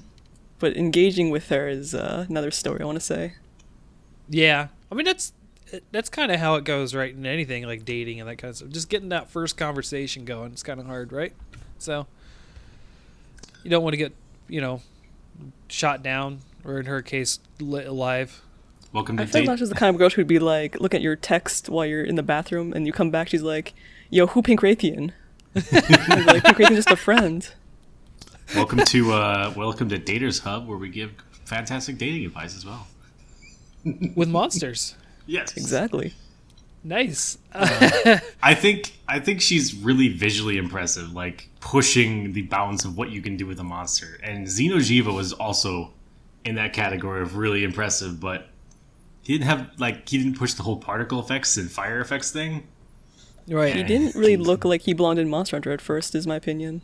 but 0.59 0.75
engaging 0.75 1.29
with 1.29 1.47
her 1.47 1.69
is 1.69 1.95
uh, 1.95 2.25
another 2.27 2.51
story. 2.51 2.81
I 2.81 2.85
want 2.85 2.97
to 2.97 3.05
say. 3.05 3.33
Yeah, 4.29 4.67
I 4.91 4.95
mean 4.95 5.05
that's 5.05 5.33
that's 5.91 6.09
kind 6.09 6.31
of 6.31 6.39
how 6.39 6.55
it 6.55 6.65
goes, 6.65 6.93
right? 6.93 7.13
In 7.13 7.25
anything 7.25 7.65
like 7.65 7.85
dating 7.85 8.19
and 8.19 8.27
that 8.27 8.37
kind 8.37 8.49
of 8.49 8.57
stuff, 8.57 8.69
just 8.69 8.89
getting 8.89 9.09
that 9.09 9.29
first 9.29 9.55
conversation 9.55 10.25
going, 10.25 10.51
it's 10.51 10.63
kind 10.63 10.79
of 10.79 10.85
hard, 10.85 11.13
right? 11.13 11.33
So 11.77 12.07
you 13.63 13.69
don't 13.69 13.83
want 13.83 13.93
to 13.93 13.97
get 13.97 14.13
you 14.49 14.59
know 14.59 14.81
shot 15.69 16.03
down, 16.03 16.39
or 16.65 16.79
in 16.79 16.85
her 16.85 17.01
case, 17.01 17.39
lit 17.59 17.87
alive. 17.87 18.41
Welcome 18.93 19.17
to 19.17 19.23
I 19.23 19.25
feel 19.25 19.41
date. 19.41 19.47
like 19.47 19.59
she's 19.59 19.69
the 19.69 19.75
kind 19.75 19.93
of 19.95 19.97
girl 19.99 20.09
who'd 20.09 20.27
be 20.27 20.39
like, 20.39 20.79
look 20.81 20.93
at 20.93 21.01
your 21.01 21.15
text 21.15 21.69
while 21.69 21.85
you're 21.85 22.03
in 22.03 22.15
the 22.15 22.23
bathroom, 22.23 22.73
and 22.73 22.85
you 22.85 22.91
come 22.93 23.09
back. 23.09 23.29
She's 23.29 23.41
like, 23.41 23.73
"Yo, 24.09 24.27
who 24.27 24.41
Pink 24.41 24.59
Rathian?" 24.61 25.11
Like, 25.55 26.43
Pink 26.43 26.57
Rathian's 26.57 26.75
just 26.75 26.91
a 26.91 26.95
friend. 26.97 27.49
welcome 28.55 28.79
to 28.79 29.13
uh, 29.13 29.53
welcome 29.55 29.87
to 29.89 29.97
Daters 29.99 30.41
Hub, 30.41 30.67
where 30.67 30.77
we 30.77 30.89
give 30.89 31.11
fantastic 31.45 31.97
dating 31.97 32.25
advice 32.25 32.55
as 32.55 32.65
well. 32.65 32.87
with 34.15 34.27
monsters. 34.29 34.95
Yes, 35.25 35.55
Exactly. 35.55 36.13
Nice. 36.83 37.37
I 37.53 38.55
think 38.55 38.91
I 39.07 39.19
think 39.19 39.39
she's 39.39 39.73
really 39.75 40.09
visually 40.09 40.57
impressive, 40.57 41.13
like 41.13 41.47
pushing 41.59 42.33
the 42.33 42.41
bounds 42.41 42.83
of 42.85 42.97
what 42.97 43.11
you 43.11 43.21
can 43.21 43.37
do 43.37 43.45
with 43.45 43.59
a 43.59 43.63
monster. 43.63 44.19
And 44.23 44.47
Xeno'jiiva 44.47 45.13
was 45.15 45.31
also 45.31 45.93
in 46.43 46.55
that 46.55 46.73
category 46.73 47.21
of 47.21 47.37
really 47.37 47.63
impressive, 47.63 48.19
but 48.19 48.47
he 49.23 49.33
didn't 49.33 49.47
have 49.47 49.69
like 49.79 50.07
he 50.09 50.17
didn't 50.17 50.37
push 50.37 50.53
the 50.53 50.63
whole 50.63 50.77
particle 50.77 51.19
effects 51.19 51.57
and 51.57 51.71
fire 51.71 51.99
effects 51.99 52.31
thing. 52.31 52.67
right. 53.47 53.73
He 53.73 53.81
He, 53.81 53.87
didn't 53.87 54.15
really 54.15 54.37
look 54.37 54.65
like 54.65 54.81
he 54.83 54.93
belonged 54.93 55.19
in 55.19 55.29
Monster 55.29 55.55
Hunter 55.57 55.71
at 55.71 55.81
first, 55.81 56.15
is 56.15 56.25
my 56.27 56.35
opinion. 56.35 56.81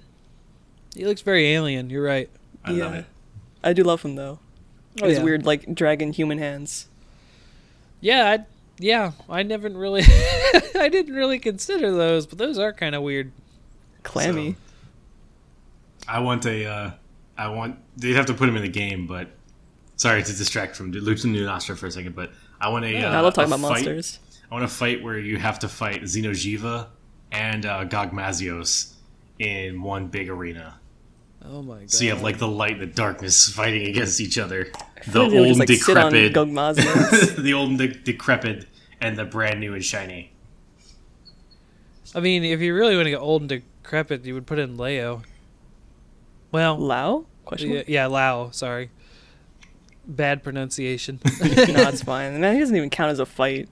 He 0.95 1.05
looks 1.05 1.21
very 1.21 1.47
alien. 1.53 1.89
You're 1.89 2.03
right. 2.03 2.29
I 2.65 2.71
love 2.71 2.93
Yeah. 2.93 2.99
it. 2.99 3.05
I 3.63 3.73
do 3.73 3.83
love 3.83 4.01
him 4.03 4.15
though. 4.15 4.39
Oh, 5.01 5.07
His 5.07 5.17
yeah. 5.19 5.23
weird 5.23 5.45
like 5.45 5.73
dragon 5.75 6.11
human 6.13 6.37
hands. 6.39 6.87
Yeah, 8.01 8.25
I, 8.31 8.45
yeah. 8.79 9.11
I 9.29 9.43
never 9.43 9.69
really, 9.69 10.03
I 10.75 10.89
didn't 10.91 11.13
really 11.15 11.39
consider 11.39 11.91
those, 11.91 12.25
but 12.27 12.37
those 12.37 12.57
are 12.59 12.71
kind 12.73 12.93
of 12.95 13.01
weird. 13.03 13.31
Clammy. 14.03 14.55
I 16.07 16.19
want 16.19 16.45
a 16.45 16.65
uh, 16.65 16.91
I 17.37 17.49
want 17.49 17.77
they'd 17.97 18.13
have 18.15 18.27
to 18.27 18.33
put 18.33 18.47
him 18.47 18.55
in 18.55 18.61
the 18.61 18.69
game, 18.69 19.05
but 19.07 19.29
sorry 19.97 20.23
to 20.23 20.33
distract 20.33 20.75
from 20.75 20.93
Lucha 20.93 21.25
New 21.25 21.45
Nostra 21.45 21.75
for 21.75 21.87
a 21.87 21.91
second, 21.91 22.15
but 22.15 22.31
I 22.61 22.69
want 22.69 22.85
a 22.85 22.91
Yeah, 22.91 23.11
uh, 23.11 23.17
I 23.17 23.19
love 23.19 23.33
talking 23.33 23.51
about 23.51 23.61
fight- 23.61 23.85
monsters. 23.85 24.19
I 24.49 24.53
want 24.53 24.63
a 24.63 24.69
fight 24.69 25.03
where 25.03 25.19
you 25.19 25.37
have 25.37 25.59
to 25.59 25.67
fight 25.67 26.03
Xeno'jiiva 26.03 26.87
and 27.33 27.65
uh, 27.65 27.83
Gogmazios 27.85 28.93
in 29.39 29.81
one 29.81 30.07
big 30.07 30.29
arena. 30.29 30.79
Oh 31.43 31.61
my 31.61 31.79
god. 31.79 31.91
So 31.91 32.03
you 32.05 32.11
have 32.11 32.21
like 32.21 32.37
the 32.37 32.47
light 32.47 32.73
and 32.73 32.81
the 32.81 32.87
darkness 32.87 33.49
fighting 33.49 33.87
against 33.87 34.21
each 34.21 34.37
other. 34.37 34.71
The 35.07 35.21
old 35.21 35.31
just, 35.31 35.59
like, 35.59 35.69
sit 35.69 35.97
on 35.97 36.11
decrepit, 36.11 36.33
Gogmazios. 36.33 37.35
the 37.43 37.53
old 37.53 37.69
and 37.71 37.77
de- 37.77 37.87
decrepit, 37.87 38.65
and 39.01 39.17
the 39.17 39.25
brand 39.25 39.59
new 39.59 39.73
and 39.73 39.83
shiny. 39.83 40.31
I 42.15 42.19
mean, 42.19 42.43
if 42.43 42.61
you 42.61 42.73
really 42.73 42.95
want 42.95 43.05
to 43.05 43.11
get 43.11 43.19
old 43.19 43.43
and 43.43 43.49
decrepit, 43.49 44.25
you 44.25 44.33
would 44.33 44.47
put 44.47 44.59
in 44.59 44.77
Leo. 44.77 45.23
Well, 46.51 46.77
Lao? 46.77 47.25
Question 47.45 47.69
yeah, 47.69 47.75
mark? 47.75 47.89
yeah, 47.89 48.05
Lao. 48.07 48.49
Sorry, 48.51 48.89
bad 50.07 50.43
pronunciation. 50.43 51.19
no, 51.41 51.89
it's 51.89 52.03
fine. 52.03 52.39
Man, 52.39 52.53
he 52.55 52.59
doesn't 52.59 52.75
even 52.75 52.89
count 52.89 53.11
as 53.11 53.19
a 53.19 53.25
fight. 53.25 53.67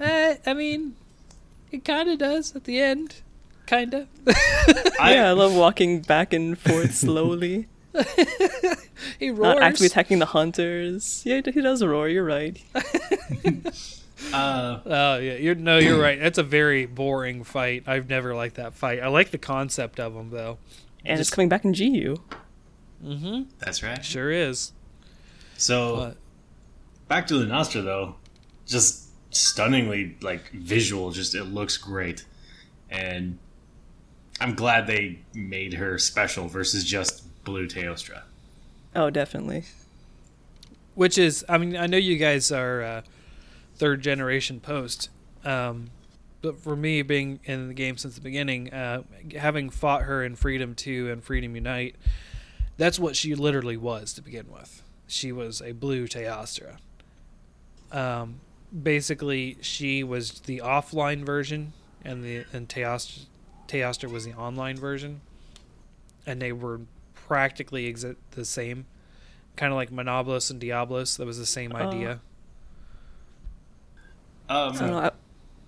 eh, 0.00 0.36
I 0.46 0.54
mean, 0.54 0.96
it 1.70 1.84
kind 1.84 2.08
of 2.10 2.18
does 2.18 2.54
at 2.56 2.64
the 2.64 2.80
end, 2.80 3.16
kind 3.66 3.94
of. 3.94 4.08
I, 5.00 5.14
yeah, 5.14 5.28
I 5.28 5.32
love 5.32 5.54
walking 5.54 6.00
back 6.00 6.32
and 6.32 6.58
forth 6.58 6.94
slowly. 6.94 7.68
he 9.18 9.30
roars. 9.30 9.56
Not 9.56 9.62
actually 9.62 9.86
attacking 9.86 10.18
the 10.20 10.26
hunters. 10.26 11.22
Yeah, 11.24 11.40
he 11.44 11.60
does 11.60 11.82
roar, 11.84 12.08
you're 12.08 12.24
right. 12.24 12.60
uh, 14.32 14.78
Oh 14.86 15.18
yeah, 15.18 15.34
you're 15.34 15.54
no, 15.54 15.78
you're 15.78 16.00
right. 16.00 16.18
That's 16.20 16.38
a 16.38 16.42
very 16.42 16.86
boring 16.86 17.42
fight. 17.44 17.84
I've 17.86 18.08
never 18.08 18.34
liked 18.34 18.56
that 18.56 18.74
fight. 18.74 19.00
I 19.00 19.08
like 19.08 19.30
the 19.30 19.38
concept 19.38 19.98
of 19.98 20.14
them 20.14 20.30
though. 20.30 20.58
And 21.04 21.18
Just- 21.18 21.30
it's 21.30 21.34
coming 21.34 21.48
back 21.48 21.64
in 21.64 21.72
GU. 21.72 22.16
Mm-hmm. 23.04 23.42
that's 23.58 23.82
right. 23.82 24.04
Sure 24.04 24.30
is. 24.30 24.72
So 25.60 25.96
But 25.96 26.16
back 27.08 27.26
to 27.26 27.34
Lunastra 27.34 27.84
though, 27.84 28.16
just 28.66 29.08
stunningly 29.34 30.16
like 30.22 30.50
visual. 30.52 31.10
Just 31.10 31.34
it 31.34 31.44
looks 31.44 31.76
great, 31.76 32.24
and 32.88 33.38
I'm 34.40 34.54
glad 34.54 34.86
they 34.86 35.18
made 35.34 35.74
her 35.74 35.98
special 35.98 36.48
versus 36.48 36.82
just 36.84 37.44
blue 37.44 37.66
Teostra. 37.68 38.22
Oh, 38.96 39.10
definitely. 39.10 39.64
which 40.94 41.18
is, 41.18 41.44
I 41.48 41.58
mean, 41.58 41.76
I 41.76 41.86
know 41.86 41.96
you 41.96 42.16
guys 42.16 42.50
are 42.50 42.82
uh, 42.82 43.02
third 43.76 44.02
generation 44.02 44.60
post, 44.60 45.10
um, 45.44 45.90
but 46.42 46.58
for 46.58 46.74
me, 46.74 47.02
being 47.02 47.38
in 47.44 47.68
the 47.68 47.74
game 47.74 47.98
since 47.98 48.14
the 48.14 48.20
beginning, 48.20 48.72
uh, 48.72 49.02
having 49.38 49.68
fought 49.70 50.02
her 50.02 50.24
in 50.24 50.36
Freedom 50.36 50.74
Two 50.74 51.10
and 51.10 51.22
Freedom 51.22 51.54
Unite, 51.54 51.96
that's 52.78 52.98
what 52.98 53.14
she 53.14 53.34
literally 53.34 53.76
was 53.76 54.14
to 54.14 54.22
begin 54.22 54.50
with. 54.50 54.82
She 55.10 55.32
was 55.32 55.60
a 55.60 55.72
blue 55.72 56.06
Teostra. 56.06 56.76
Um, 57.90 58.40
basically, 58.82 59.58
she 59.60 60.04
was 60.04 60.40
the 60.40 60.58
offline 60.64 61.24
version, 61.26 61.72
and 62.04 62.22
the 62.24 62.44
and 62.52 62.68
Teostra, 62.68 63.26
Teostra 63.66 64.08
was 64.10 64.24
the 64.24 64.34
online 64.34 64.76
version, 64.76 65.20
and 66.26 66.40
they 66.40 66.52
were 66.52 66.82
practically 67.14 67.92
exa- 67.92 68.16
the 68.32 68.44
same 68.44 68.86
kind 69.56 69.72
of 69.72 69.76
like 69.76 69.90
Monoblos 69.90 70.50
and 70.50 70.60
Diablos. 70.60 71.16
That 71.16 71.26
was 71.26 71.38
the 71.38 71.46
same 71.46 71.72
Oh. 71.74 71.78
idea. 71.78 72.20
Um, 74.48 74.72
I 74.74 74.78
don't 74.78 74.90
know. 74.90 74.98
I, 74.98 75.10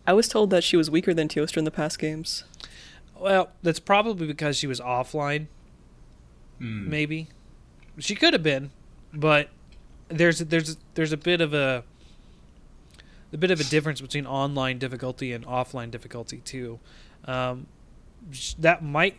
I 0.07 0.13
was 0.13 0.29
told 0.29 0.51
that 0.51 0.65
she 0.65 0.77
was 0.77 0.91
weaker 0.91 1.15
than 1.15 1.29
Teostra 1.29 1.59
in 1.59 1.65
the 1.65 1.71
past 1.71 1.99
games. 1.99 2.45
Well, 3.19 3.51
that's 3.63 3.79
probably 3.81 4.27
because 4.27 4.57
she 4.57 4.67
was 4.67 4.81
offline. 4.81 5.47
hmm. 6.59 6.89
Maybe 6.89 7.29
she 7.99 8.15
could 8.15 8.33
have 8.33 8.43
been, 8.43 8.71
but 9.13 9.49
there's 10.09 10.39
there's 10.41 10.77
there's 10.95 11.13
a 11.13 11.17
bit 11.17 11.41
of 11.41 11.55
a 11.55 11.85
a 13.33 13.37
bit 13.37 13.51
of 13.51 13.61
a 13.61 13.65
difference 13.65 14.01
between 14.01 14.27
online 14.27 14.79
difficulty 14.79 15.33
and 15.33 15.47
offline 15.47 15.91
difficulty 15.91 16.39
too. 16.39 16.79
Um, 17.25 17.67
that 18.59 18.85
might 18.85 19.17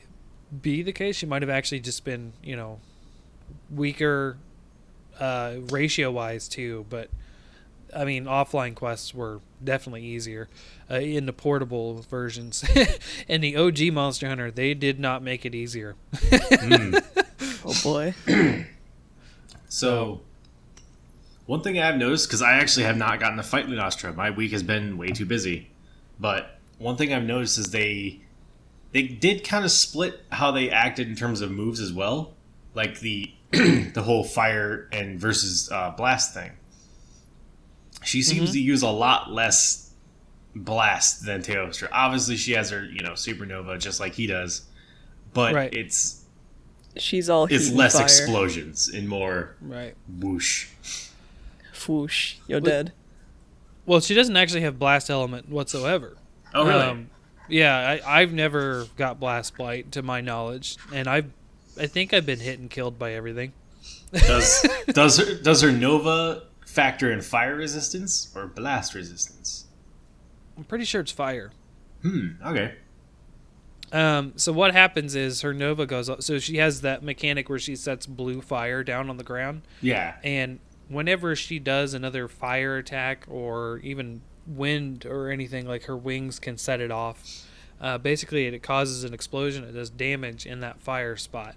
be 0.61 0.83
the 0.83 0.93
case. 0.93 1.15
She 1.15 1.25
might 1.25 1.41
have 1.41 1.49
actually 1.49 1.79
just 1.79 2.05
been 2.05 2.33
you 2.43 2.55
know 2.55 2.79
weaker 3.71 4.37
uh, 5.19 5.55
ratio 5.71 6.11
wise 6.11 6.47
too, 6.47 6.85
but. 6.89 7.09
I 7.95 8.05
mean, 8.05 8.25
offline 8.25 8.73
quests 8.73 9.13
were 9.13 9.39
definitely 9.63 10.01
easier 10.03 10.49
uh, 10.89 10.95
in 10.95 11.27
the 11.27 11.31
portable 11.31 12.03
versions. 12.09 12.65
in 13.27 13.41
the 13.41 13.55
OG 13.55 13.93
Monster 13.93 14.27
Hunter, 14.27 14.49
they 14.49 14.73
did 14.73 14.99
not 14.99 15.21
make 15.21 15.45
it 15.45 15.53
easier. 15.53 15.95
Hmm. 16.11 16.95
Oh 17.65 17.73
boy. 17.83 18.13
So, 19.73 20.21
one 21.47 21.61
thing 21.61 21.79
I've 21.79 21.97
noticed 21.97 22.27
because 22.27 22.43
I 22.43 22.57
actually 22.57 22.83
have 22.83 22.95
not 22.95 23.19
gotten 23.19 23.37
to 23.37 23.43
fight 23.43 23.65
Lunastra, 23.65 24.15
my 24.15 24.29
week 24.29 24.51
has 24.51 24.61
been 24.61 24.99
way 24.99 25.07
too 25.07 25.25
busy. 25.25 25.71
But 26.19 26.59
one 26.77 26.95
thing 26.95 27.11
I've 27.11 27.23
noticed 27.23 27.57
is 27.57 27.71
they 27.71 28.21
they 28.91 29.01
did 29.01 29.43
kind 29.43 29.65
of 29.65 29.71
split 29.71 30.21
how 30.31 30.51
they 30.51 30.69
acted 30.69 31.07
in 31.07 31.15
terms 31.15 31.41
of 31.41 31.49
moves 31.49 31.79
as 31.79 31.91
well, 31.91 32.35
like 32.75 32.99
the 32.99 33.33
the 33.51 34.03
whole 34.05 34.23
fire 34.23 34.87
and 34.91 35.19
versus 35.19 35.71
uh, 35.71 35.89
blast 35.97 36.35
thing. 36.35 36.51
She 38.03 38.21
seems 38.21 38.51
to 38.51 38.59
use 38.61 38.83
a 38.83 38.89
lot 38.89 39.31
less 39.31 39.91
blast 40.55 41.25
than 41.25 41.41
Teostra. 41.41 41.89
Obviously, 41.91 42.37
she 42.37 42.51
has 42.51 42.69
her 42.69 42.85
you 42.85 43.01
know 43.01 43.13
supernova 43.13 43.79
just 43.79 43.99
like 43.99 44.13
he 44.13 44.27
does, 44.27 44.67
but 45.33 45.55
Right. 45.55 45.73
it's 45.73 46.22
She's 46.97 47.29
all 47.29 47.45
heat 47.47 47.55
it's 47.55 47.71
less 47.71 47.93
fire. 47.93 48.03
explosions 48.03 48.87
and 48.87 49.07
more 49.09 49.55
Right. 49.61 49.95
whoosh. 50.19 50.67
whoosh, 51.87 52.35
you're 52.47 52.61
But- 52.61 52.69
dead. 52.69 52.93
Well, 53.85 53.99
she 53.99 54.13
doesn't 54.13 54.37
actually 54.37 54.61
have 54.61 54.79
blast 54.79 55.09
element 55.09 55.49
whatsoever. 55.49 56.15
Oh, 56.53 56.65
really? 56.65 56.81
Um, 56.83 57.09
yeah, 57.49 57.75
I, 58.05 58.21
I've 58.21 58.31
never 58.31 58.85
got 58.95 59.19
blast 59.19 59.57
blight 59.57 59.91
to 59.93 60.01
my 60.01 60.21
knowledge, 60.21 60.77
and 60.93 61.07
I, 61.07 61.23
I 61.77 61.87
think 61.87 62.13
I've 62.13 62.25
been 62.25 62.39
hit 62.39 62.59
and 62.59 62.69
killed 62.69 62.97
by 62.97 63.11
everything. 63.13 63.51
does 64.13 64.65
does 64.87 65.17
her 65.17 65.35
does 65.35 65.61
her 65.61 65.71
Nova 65.73 66.43
factor 66.65 67.11
in 67.11 67.21
fire 67.21 67.55
resistance 67.55 68.31
or 68.35 68.47
blast 68.47 68.93
resistance? 68.93 69.65
I'm 70.55 70.63
pretty 70.63 70.85
sure 70.85 71.01
it's 71.01 71.11
fire. 71.11 71.51
Hmm. 72.03 72.27
Okay. 72.45 72.75
Um, 73.93 74.33
so 74.35 74.51
what 74.51 74.73
happens 74.73 75.13
is 75.15 75.41
her 75.41 75.53
Nova 75.53 75.85
goes 75.85 76.09
up. 76.09 76.23
So 76.23 76.39
she 76.39 76.57
has 76.57 76.81
that 76.81 77.03
mechanic 77.03 77.47
where 77.47 77.59
she 77.59 77.75
sets 77.75 78.05
blue 78.07 78.41
fire 78.41 78.83
down 78.83 79.09
on 79.09 79.17
the 79.17 79.23
ground, 79.23 79.61
Yeah. 79.81 80.15
and 80.23 80.59
whenever 80.89 81.35
she 81.35 81.59
does 81.59 81.93
another 81.93 82.27
fire 82.27 82.77
attack 82.77 83.25
or 83.29 83.77
even 83.83 84.21
wind 84.47 85.05
or 85.05 85.29
anything, 85.29 85.67
like 85.67 85.83
her 85.83 85.95
wings 85.95 86.39
can 86.39 86.57
set 86.57 86.81
it 86.81 86.91
off. 86.91 87.47
Uh, 87.79 87.97
basically, 87.97 88.45
it 88.47 88.63
causes 88.63 89.03
an 89.03 89.13
explosion. 89.13 89.63
It 89.63 89.73
does 89.73 89.89
damage 89.89 90.45
in 90.45 90.59
that 90.61 90.81
fire 90.81 91.15
spot. 91.15 91.55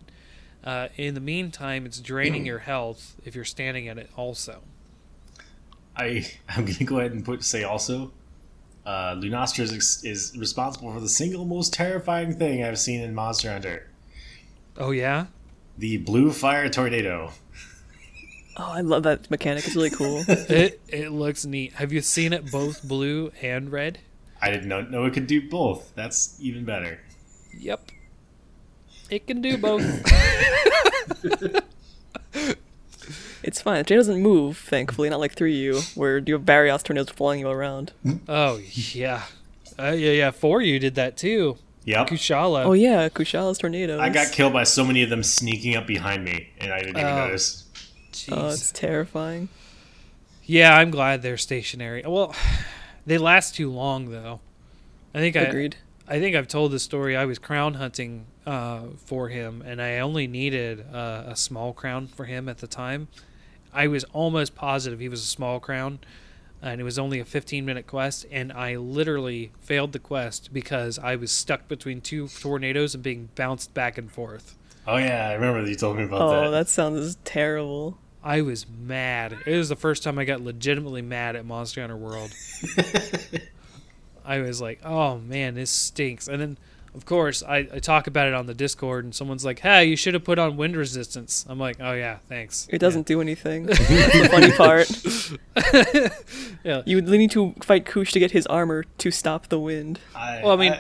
Uh, 0.63 0.89
in 0.97 1.15
the 1.15 1.21
meantime, 1.21 1.87
it's 1.87 2.01
draining 2.01 2.45
your 2.47 2.59
health 2.61 3.17
if 3.25 3.35
you're 3.35 3.45
standing 3.45 3.89
at 3.89 3.97
it. 3.99 4.11
Also, 4.17 4.61
I 5.97 6.27
I'm 6.49 6.65
gonna 6.67 6.85
go 6.85 6.99
ahead 6.99 7.13
and 7.13 7.25
put 7.25 7.43
say 7.45 7.63
also. 7.65 8.13
Uh, 8.87 9.17
Lunastra 9.17 9.65
is, 9.65 10.01
is 10.05 10.33
responsible 10.39 10.93
for 10.93 11.01
the 11.01 11.09
single 11.09 11.45
most 11.45 11.75
terrifying 11.75 12.39
thing 12.39 12.63
I've 12.63 12.79
seen 12.79 13.01
in 13.01 13.17
Monster 13.17 13.51
Hunter: 13.51 13.91
oh 14.77 14.93
yeah, 14.93 15.27
the 15.77 15.97
blue 15.97 16.31
fire 16.31 16.69
tornado. 16.69 17.33
Oh, 18.57 18.73
I 18.73 18.83
love 18.83 19.03
that 19.03 19.29
mechanic. 19.29 19.67
It's 19.67 19.75
really 19.75 19.91
cool. 19.91 20.23
it 20.29 20.81
it 20.89 21.11
looks 21.11 21.45
neat. 21.45 21.73
Have 21.75 21.93
you 21.93 22.01
seen 22.01 22.33
it 22.33 22.53
both 22.53 22.87
blue 22.87 23.33
and 23.43 23.73
red? 23.73 23.99
I 24.41 24.51
didn't 24.51 24.69
know, 24.69 24.83
know 24.83 25.05
it 25.05 25.15
could 25.15 25.27
do 25.27 25.49
both. 25.49 25.93
That's 25.97 26.39
even 26.41 26.65
better. 26.65 27.01
Yep, 27.59 27.91
it 29.11 29.27
can 29.27 29.43
do 29.43 29.59
both. 29.59 29.83
it's 33.43 33.61
fine. 33.63 33.85
Jane 33.85 33.99
doesn't 33.99 34.21
move, 34.23 34.59
thankfully, 34.59 35.09
not 35.11 35.21
like 35.21 35.35
3U, 35.35 35.97
where 35.97 36.19
you 36.19 36.35
have 36.35 36.45
Barrios 36.47 36.83
tornadoes 36.83 37.11
following 37.11 37.41
you 37.41 37.49
around. 37.49 37.93
oh 38.29 38.61
yeah, 38.73 39.23
uh, 39.79 39.91
yeah 39.91 40.13
yeah. 40.13 40.31
For 40.31 40.61
you 40.63 40.79
did 40.79 40.95
that 40.97 41.17
too, 41.17 41.59
Yep. 41.85 42.09
Kushala. 42.09 42.65
Oh 42.65 42.73
yeah, 42.73 43.09
Kushala's 43.09 43.59
tornadoes. 43.59 44.01
I 44.01 44.09
got 44.09 44.33
killed 44.33 44.53
by 44.53 44.65
so 44.65 44.85
many 44.85 45.03
of 45.03 45.11
them 45.11 45.23
sneaking 45.23 45.77
up 45.77 45.87
behind 45.87 46.25
me, 46.25 46.49
and 46.59 46.73
I 46.73 46.79
didn't 46.81 46.99
even 46.99 47.07
Oh. 47.13 47.27
notice. 47.27 47.65
Oh, 48.33 48.49
it's 48.49 48.73
terrifying. 48.73 49.49
Yeah, 50.45 50.77
I'm 50.77 50.91
glad 50.91 51.23
they're 51.23 51.37
stationary. 51.37 52.03
Well, 52.07 52.35
they 53.07 53.19
last 53.19 53.55
too 53.55 53.71
long 53.71 54.11
though. 54.11 54.41
I 55.15 55.19
think 55.19 55.37
I 55.37 55.41
Agreed. 55.43 55.77
I 56.09 56.21
think 56.21 56.37
I've 56.37 56.47
told 56.49 56.71
this 56.73 56.83
story. 56.85 57.17
I 57.17 57.25
was 57.25 57.39
crown 57.39 57.75
hunting 57.75 58.27
uh, 58.47 58.83
for 59.05 59.29
him, 59.29 59.63
and 59.63 59.83
I 59.83 59.99
only 59.99 60.27
needed 60.27 60.87
uh, 60.93 61.25
a 61.27 61.37
small 61.37 61.73
crown 61.73 62.07
for 62.07 62.25
him 62.25 62.49
at 62.49 62.59
the 62.59 62.67
time. 62.69 63.09
I 63.73 63.89
was 63.89 64.05
almost 64.13 64.55
positive 64.55 65.01
he 65.01 65.09
was 65.09 65.21
a 65.23 65.27
small 65.27 65.59
crown, 65.59 65.99
and 66.63 66.81
it 66.81 66.85
was 66.85 66.99
only 66.99 67.19
a 67.19 67.25
15 67.25 67.65
minute 67.65 67.87
quest. 67.87 68.25
And 68.31 68.53
I 68.53 68.77
literally 68.77 69.51
failed 69.61 69.93
the 69.93 69.99
quest 69.99 70.53
because 70.53 70.99
I 70.99 71.17
was 71.17 71.33
stuck 71.33 71.67
between 71.69 72.01
two 72.01 72.29
tornadoes 72.29 72.95
and 72.95 73.03
being 73.03 73.29
bounced 73.35 73.75
back 73.75 73.99
and 73.99 74.11
forth. 74.11 74.57
Oh 74.87 74.97
yeah, 74.99 75.29
I 75.29 75.35
remember 75.35 75.69
you 75.69 75.75
told 75.75 75.97
me 75.97 76.05
about 76.05 76.21
Oh, 76.23 76.31
that. 76.31 76.45
Oh, 76.47 76.51
that 76.53 76.69
sounds 76.69 77.17
terrible. 77.25 77.99
I 78.23 78.43
was 78.43 78.67
mad. 78.69 79.37
It 79.45 79.57
was 79.57 79.69
the 79.69 79.77
first 79.77 80.03
time 80.05 80.19
I 80.19 80.25
got 80.25 80.41
legitimately 80.41 81.03
mad 81.03 81.35
at 81.37 81.45
Monster 81.45 81.81
Hunter 81.81 81.97
World. 81.97 82.33
I 84.27 84.41
was 84.41 84.61
like, 84.61 84.81
oh 84.85 85.19
man, 85.19 85.55
this 85.55 85.71
stinks. 85.71 86.27
And 86.29 86.41
then, 86.41 86.59
of 86.95 87.05
course, 87.07 87.43
I, 87.43 87.59
I 87.73 87.79
talk 87.79 88.07
about 88.07 88.27
it 88.29 88.35
on 88.35 88.47
the 88.47 88.55
Discord, 88.55 89.05
and 89.05 89.15
someone's 89.15 89.45
like, 89.45 89.61
hey, 89.61 89.85
you 89.85 89.97
should 89.97 90.15
have 90.15 90.25
put 90.25 90.39
on 90.39 90.57
wind 90.57 90.77
resistance. 90.77 91.45
I'm 91.49 91.59
like, 91.59 91.77
oh 91.81 91.93
yeah, 91.93 92.19
thanks. 92.29 92.67
It 92.71 92.79
doesn't 92.79 93.07
do 93.07 93.21
anything. 93.21 93.67
That's 93.67 93.79
the 93.89 94.29
funny 94.31 94.53
part. 94.53 96.13
Yeah. 96.65 96.83
You 96.85 96.97
would 96.97 97.07
need 97.09 97.31
to 97.33 97.55
fight 97.63 97.87
Kush 97.87 98.11
to 98.13 98.19
get 98.19 98.33
his 98.33 98.45
armor 98.47 98.83
to 98.99 99.11
stop 99.13 99.49
the 99.49 99.59
wind. 99.61 100.01
I, 100.17 100.41
Well, 100.43 100.53
I 100.53 100.57
mean- 100.57 100.75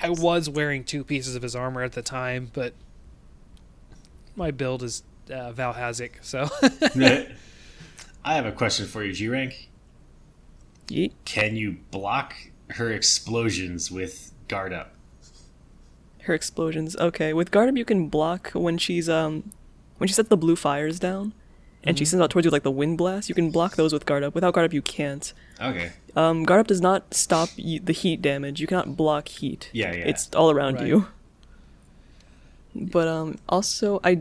I 0.00 0.08
was 0.10 0.48
wearing 0.48 0.84
two 0.84 1.04
pieces 1.04 1.36
of 1.36 1.42
his 1.42 1.54
armor 1.56 1.82
at 1.82 1.92
the 1.92 2.02
time, 2.02 2.50
but 2.54 2.72
my 4.34 4.50
build 4.50 4.82
is 4.82 5.02
uh, 5.30 5.52
Vaal 5.52 5.74
Hazak, 5.74 6.12
so 6.22 6.48
I, 6.62 7.28
I 8.24 8.34
have 8.34 8.44
a 8.46 8.52
question 8.52 8.86
for 8.86 9.02
you, 9.04 9.12
G 9.12 9.28
Rank. 9.28 9.68
Yeet. 10.88 11.12
Can 11.24 11.56
you 11.56 11.78
block 11.90 12.34
her 12.70 12.90
explosions 12.92 13.90
with 13.90 14.32
guard 14.48 14.72
up? 14.72 14.92
Her 16.22 16.34
explosions. 16.34 16.96
Okay, 16.96 17.32
with 17.32 17.50
guard 17.50 17.68
up 17.68 17.76
you 17.76 17.84
can 17.84 18.08
block 18.08 18.50
when 18.52 18.78
she's 18.78 19.08
um 19.08 19.52
when 19.98 20.08
she 20.08 20.14
sets 20.14 20.28
the 20.28 20.36
blue 20.36 20.56
fires 20.56 20.98
down, 20.98 21.32
and 21.84 21.96
she 21.98 22.04
sends 22.04 22.20
out 22.22 22.30
towards 22.30 22.44
you 22.44 22.50
like 22.50 22.62
the 22.64 22.70
wind 22.70 22.98
blast. 22.98 23.28
You 23.28 23.34
can 23.34 23.50
block 23.50 23.76
those 23.76 23.92
with 23.92 24.06
guard 24.06 24.22
up. 24.24 24.34
Without 24.34 24.52
guard 24.54 24.66
up, 24.66 24.72
you 24.72 24.82
can't. 24.82 25.32
Okay. 25.60 25.92
Um, 26.14 26.44
guard 26.44 26.60
up 26.60 26.66
does 26.66 26.80
not 26.80 27.14
stop 27.14 27.48
y- 27.58 27.80
the 27.82 27.92
heat 27.92 28.20
damage. 28.22 28.60
You 28.60 28.66
cannot 28.66 28.96
block 28.96 29.28
heat. 29.28 29.70
Yeah, 29.72 29.92
yeah. 29.94 30.04
It's 30.08 30.28
all 30.34 30.50
around 30.50 30.76
Right. 30.76 30.86
you. 30.86 31.06
But 32.74 33.08
um, 33.08 33.38
also 33.48 34.00
I, 34.04 34.20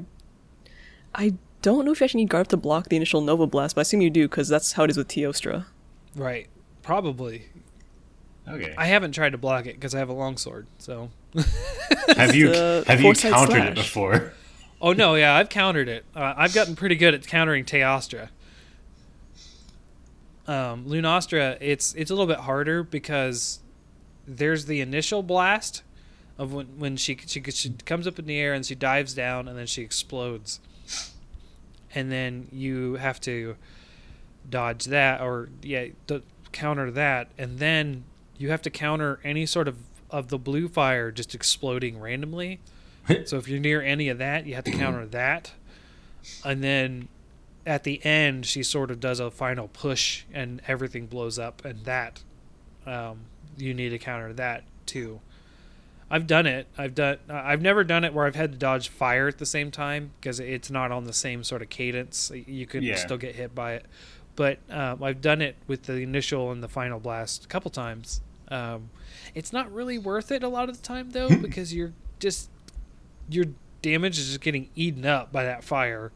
I 1.13 1.33
don't 1.61 1.85
know 1.85 1.91
if 1.91 1.99
you 1.99 2.05
actually 2.05 2.21
need 2.21 2.29
guard 2.29 2.41
up 2.41 2.47
to 2.49 2.57
block 2.57 2.89
the 2.89 2.95
initial 2.95 3.21
Nova 3.21 3.47
Blast, 3.47 3.75
but 3.75 3.81
I 3.81 3.83
assume 3.83 4.01
you 4.01 4.09
do 4.09 4.27
because 4.29 4.47
that's 4.47 4.73
how 4.73 4.83
it 4.85 4.89
is 4.91 4.97
with 4.97 5.07
Teostra. 5.07 5.65
right, 6.15 6.47
probably. 6.85 7.45
Okay. 8.47 8.75
I 8.77 8.85
haven't 8.85 9.13
tried 9.13 9.31
to 9.31 9.37
block 9.37 9.65
it 9.65 9.75
because 9.75 9.95
I 9.95 9.99
have 9.99 10.09
a 10.09 10.13
longsword. 10.13 10.67
So, 10.77 11.09
have 12.15 12.35
you 12.35 12.51
uh, 12.51 12.83
have 12.85 12.99
you 12.99 13.07
foresight 13.07 13.33
countered 13.33 13.63
it 13.63 13.75
before? 13.75 14.33
oh 14.81 14.93
no, 14.93 15.15
yeah, 15.15 15.33
I've 15.35 15.49
countered 15.49 15.89
it. 15.89 16.05
Uh, 16.15 16.33
I've 16.37 16.53
gotten 16.53 16.75
pretty 16.75 16.95
good 16.95 17.13
at 17.13 17.25
countering 17.27 17.65
Teostra. 17.65 18.29
Um, 20.47 20.85
Lunastra, 20.85 21.57
it's 21.59 21.95
it's 21.95 22.11
a 22.11 22.13
little 22.13 22.27
bit 22.27 22.41
harder 22.41 22.83
because 22.83 23.59
there's 24.27 24.67
the 24.67 24.79
initial 24.79 25.23
blast 25.23 25.81
of 26.37 26.53
when 26.53 26.67
when 26.77 26.97
she 26.97 27.17
she 27.25 27.41
she 27.49 27.71
comes 27.85 28.05
up 28.05 28.19
in 28.19 28.25
the 28.27 28.37
air 28.37 28.53
and 28.53 28.63
she 28.63 28.75
dives 28.75 29.15
down 29.15 29.47
and 29.47 29.57
then 29.57 29.65
she 29.65 29.81
explodes, 29.81 30.59
and 31.95 32.11
then 32.11 32.47
you 32.51 32.93
have 32.95 33.19
to 33.21 33.55
dodge 34.47 34.85
that 34.85 35.21
or 35.21 35.49
yeah 35.63 35.87
d- 36.05 36.21
counter 36.55 36.89
that, 36.91 37.27
and 37.37 37.59
then 37.59 38.05
you 38.37 38.49
have 38.49 38.61
to 38.63 38.69
counter 38.71 39.19
any 39.23 39.45
sort 39.45 39.67
of 39.67 39.77
of 40.09 40.29
the 40.29 40.37
blue 40.39 40.67
fire 40.67 41.11
just 41.11 41.35
exploding 41.35 41.99
randomly. 41.99 42.59
so 43.25 43.37
if 43.37 43.47
you're 43.47 43.59
near 43.59 43.81
any 43.81 44.09
of 44.09 44.17
that, 44.17 44.45
you 44.47 44.55
have 44.55 44.63
to 44.63 44.71
counter 44.71 45.05
that, 45.11 45.51
and 46.43 46.63
then 46.63 47.07
at 47.67 47.83
the 47.83 48.03
end 48.05 48.45
she 48.45 48.61
sort 48.63 48.91
of 48.91 48.99
does 48.99 49.19
a 49.19 49.29
final 49.31 49.67
push 49.67 50.23
and 50.33 50.61
everything 50.67 51.05
blows 51.07 51.37
up, 51.37 51.63
and 51.65 51.83
that 51.85 52.23
um, 52.85 53.19
you 53.57 53.73
need 53.73 53.89
to 53.89 53.97
counter 53.99 54.33
that 54.33 54.63
too. 54.85 55.19
I've 56.09 56.27
done 56.27 56.45
it. 56.45 56.67
I've 56.77 56.93
done. 56.93 57.17
I've 57.29 57.61
never 57.63 57.83
done 57.83 58.03
it 58.03 58.13
where 58.13 58.27
I've 58.27 58.35
had 58.35 58.51
to 58.51 58.57
dodge 58.59 58.89
fire 58.89 59.27
at 59.27 59.39
the 59.39 59.45
same 59.45 59.71
time 59.71 60.11
because 60.21 60.39
it's 60.39 60.69
not 60.69 60.91
on 60.91 61.05
the 61.05 61.13
same 61.13 61.43
sort 61.43 61.63
of 61.63 61.69
cadence. 61.69 62.31
You 62.45 62.67
can 62.67 62.83
Yeah. 62.83 62.95
still 62.95 63.17
get 63.17 63.33
hit 63.35 63.55
by 63.55 63.73
it, 63.73 63.85
but 64.35 64.59
um, 64.69 65.03
I've 65.03 65.21
done 65.21 65.41
it 65.41 65.55
with 65.67 65.83
the 65.83 65.97
initial 65.97 66.51
and 66.51 66.61
the 66.61 66.67
final 66.67 66.99
blast 66.99 67.45
a 67.45 67.47
couple 67.47 67.71
times. 67.71 68.21
Um, 68.49 68.89
it's 69.33 69.51
not 69.51 69.71
really 69.71 69.97
worth 69.97 70.31
it 70.31 70.43
a 70.43 70.47
lot 70.47 70.69
of 70.69 70.77
the 70.77 70.83
time 70.83 71.11
though 71.11 71.29
because 71.41 71.73
you're 71.73 71.93
just 72.19 72.49
your 73.29 73.45
damage 73.81 74.19
is 74.19 74.27
just 74.27 74.41
getting 74.41 74.69
eaten 74.75 75.05
up 75.05 75.31
by 75.31 75.43
that 75.43 75.63
fire. 75.63 76.11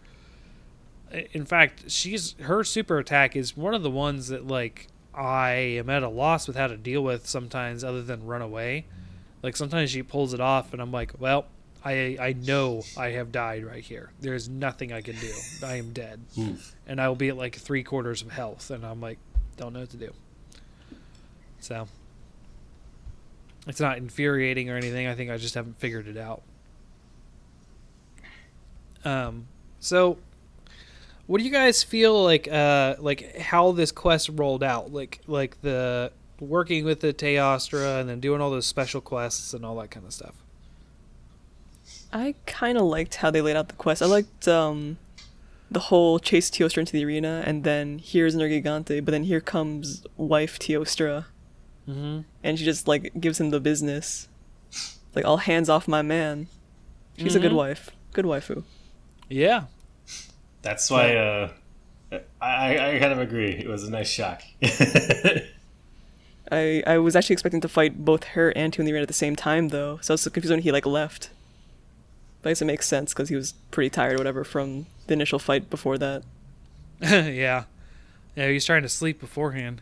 In 1.32 1.45
fact, 1.45 1.89
she's 1.89 2.36
her 2.41 2.63
super 2.63 2.99
attack 2.99 3.36
is 3.36 3.58
one 3.58 3.73
of 3.73 3.84
the 3.84 3.89
ones 3.89 4.27
that 4.27 4.47
like 4.47 4.88
I 5.13 5.51
am 5.51 5.89
at 5.89 6.03
a 6.03 6.10
loss 6.10 6.47
with 6.47 6.55
how 6.55 6.67
to 6.67 6.77
deal 6.77 7.03
with 7.03 7.27
sometimes 7.27 7.84
other 7.84 8.01
than 8.01 8.25
run 8.25 8.41
away. 8.41 8.86
Like 9.41 9.55
sometimes 9.55 9.89
she 9.89 10.03
pulls 10.03 10.34
it 10.34 10.39
off 10.39 10.73
and 10.73 10.82
I'm 10.82 10.91
like, 10.91 11.13
well, 11.19 11.45
I 11.84 12.18
I 12.20 12.34
know 12.34 12.84
I 12.98 13.10
have 13.12 13.32
died 13.32 13.63
right 13.63 13.84
here. 13.84 14.12
There's 14.20 14.50
nothing 14.50 14.92
I 14.92 15.02
can 15.02 15.15
do. 15.15 15.34
I 15.63 15.76
am 15.76 15.92
dead. 15.94 16.22
Oof. 16.38 16.76
And 16.86 17.00
I 17.00 17.08
will 17.08 17.15
be 17.15 17.30
at 17.30 17.38
like 17.38 17.56
three 17.56 17.84
quarters 17.84 18.22
of 18.22 18.32
health 18.32 18.70
and 18.70 18.86
I'm 18.86 19.00
like, 19.00 19.18
don't 19.58 19.74
know 19.74 19.82
what 19.82 19.89
to 19.92 19.98
do. 19.98 20.13
So 21.60 21.88
it's 23.68 23.80
not 23.80 23.98
infuriating 23.98 24.70
or 24.70 24.76
anything. 24.76 25.08
I 25.08 25.15
think 25.15 25.32
I 25.32 25.38
just 25.38 25.56
haven't 25.56 25.80
figured 25.80 26.08
it 26.08 26.18
out. 26.18 26.42
Um, 29.06 29.48
so 29.80 30.18
what 31.28 31.38
do 31.38 31.44
you 31.46 31.52
guys 31.52 31.84
feel 31.84 32.24
like? 32.24 32.48
Uh, 32.48 32.96
like 33.00 33.38
how 33.38 33.72
this 33.72 33.92
quest 33.92 34.30
rolled 34.34 34.63
out? 34.63 34.92
Like 34.92 35.22
like 35.28 35.62
the 35.62 36.12
working 36.39 36.86
with 36.86 37.02
the 37.02 37.13
Teostra 37.13 38.00
and 38.00 38.10
then 38.10 38.20
doing 38.20 38.42
all 38.42 38.50
those 38.50 38.65
special 38.65 39.00
quests 39.02 39.54
and 39.54 39.65
all 39.65 39.76
that 39.78 39.92
kind 39.92 40.06
of 40.06 40.13
stuff. 40.13 40.34
I 42.12 42.36
kind 42.45 42.78
of 42.78 42.84
liked 42.86 43.15
how 43.15 43.30
they 43.32 43.41
laid 43.41 43.56
out 43.56 43.67
the 43.67 43.76
quest. 43.76 44.02
I 44.02 44.06
liked 44.08 44.48
um, 44.48 44.98
the 45.69 45.80
whole 45.80 46.17
chase 46.19 46.50
Teostra 46.50 46.80
into 46.80 46.93
the 46.93 47.06
arena, 47.06 47.43
and 47.45 47.63
then 47.63 48.00
here's 48.00 48.36
Nergigante, 48.36 49.04
but 49.06 49.12
then 49.12 49.24
here 49.26 49.41
comes 49.41 50.06
wife 50.17 50.58
Teostra, 50.60 51.26
Mm-hmm. 51.88 52.19
and 52.43 52.60
she 52.60 52.65
just 52.65 52.88
like 52.88 53.12
gives 53.19 53.39
him 53.39 53.50
the 53.50 53.60
business. 53.60 54.28
Like 55.15 55.26
all 55.26 55.38
hands 55.38 55.69
off 55.69 55.88
my 55.88 56.04
man. 56.04 56.48
She's 57.17 57.34
a 57.36 57.39
good 57.39 57.52
Mhm. 57.52 57.56
wife. 57.56 57.89
Good 58.13 58.26
waifu. 58.26 58.63
Yeah, 59.28 59.63
That's 60.62 60.89
why 60.91 61.15
uh, 61.15 61.50
I 62.41 62.95
I 62.95 63.00
kind 63.00 63.12
of 63.12 63.19
agree. 63.19 63.52
It 63.54 63.67
was 63.67 63.84
a 63.84 63.89
nice 63.91 64.08
shock. 64.10 64.41
I 66.52 66.84
I 66.88 66.98
was 66.98 67.15
actually 67.15 67.34
expecting 67.34 67.62
to 67.62 67.67
fight 67.69 68.04
both 68.06 68.24
her 68.36 68.50
and 68.56 68.74
Teo 68.74 68.82
in 68.82 68.86
the 68.86 68.91
arena 68.91 69.04
at 69.04 69.08
the 69.08 69.13
same 69.13 69.36
time 69.36 69.69
though, 69.69 70.00
so 70.02 70.13
I 70.13 70.15
was 70.15 70.22
so 70.22 70.30
confused 70.30 70.52
when 70.52 70.62
he 70.62 70.72
like 70.72 70.86
left. 70.86 71.30
But 72.41 72.49
I 72.49 72.52
guess 72.52 72.62
it 72.62 72.65
makes 72.65 72.88
sense 72.88 73.13
because 73.13 73.30
he 73.30 73.36
was 73.36 73.54
pretty 73.71 73.89
tired 73.89 74.13
or 74.13 74.17
whatever 74.17 74.43
from 74.43 74.86
the 75.08 75.13
initial 75.13 75.39
fight 75.39 75.69
before 75.69 75.97
that. 75.97 76.23
yeah, 77.02 77.65
yeah. 78.36 78.47
He 78.47 78.54
was 78.54 78.65
trying 78.65 78.84
to 78.84 78.89
sleep 78.89 79.19
beforehand. 79.19 79.82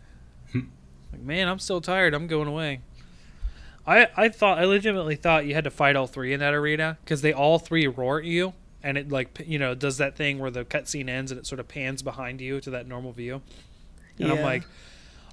like, 0.54 1.22
man, 1.22 1.48
I'm 1.48 1.60
still 1.60 1.82
tired. 1.82 2.14
I'm 2.14 2.28
going 2.28 2.48
away. 2.48 2.82
I 3.86 4.08
I 4.18 4.30
thought 4.30 4.58
I 4.58 4.66
legitimately 4.66 5.16
thought 5.16 5.46
you 5.46 5.54
had 5.54 5.64
to 5.64 5.72
fight 5.72 5.96
all 5.96 6.08
three 6.08 6.34
in 6.34 6.40
that 6.42 6.54
arena 6.54 6.98
because 7.04 7.22
they 7.22 7.32
all 7.32 7.58
three 7.58 7.88
roar 7.88 8.20
at 8.20 8.26
you, 8.26 8.54
and 8.84 8.98
it 8.98 9.10
like 9.10 9.42
you 9.46 9.58
know 9.58 9.74
does 9.74 9.98
that 9.98 10.16
thing 10.16 10.40
where 10.40 10.52
the 10.52 10.66
cutscene 10.66 11.10
ends 11.10 11.32
and 11.32 11.40
it 11.40 11.48
sort 11.48 11.60
of 11.60 11.68
pans 11.68 12.02
behind 12.02 12.42
you 12.42 12.60
to 12.62 12.70
that 12.72 12.88
normal 12.88 13.14
view. 13.14 13.42
And 14.20 14.32
I'm 14.32 14.42
like, 14.42 14.64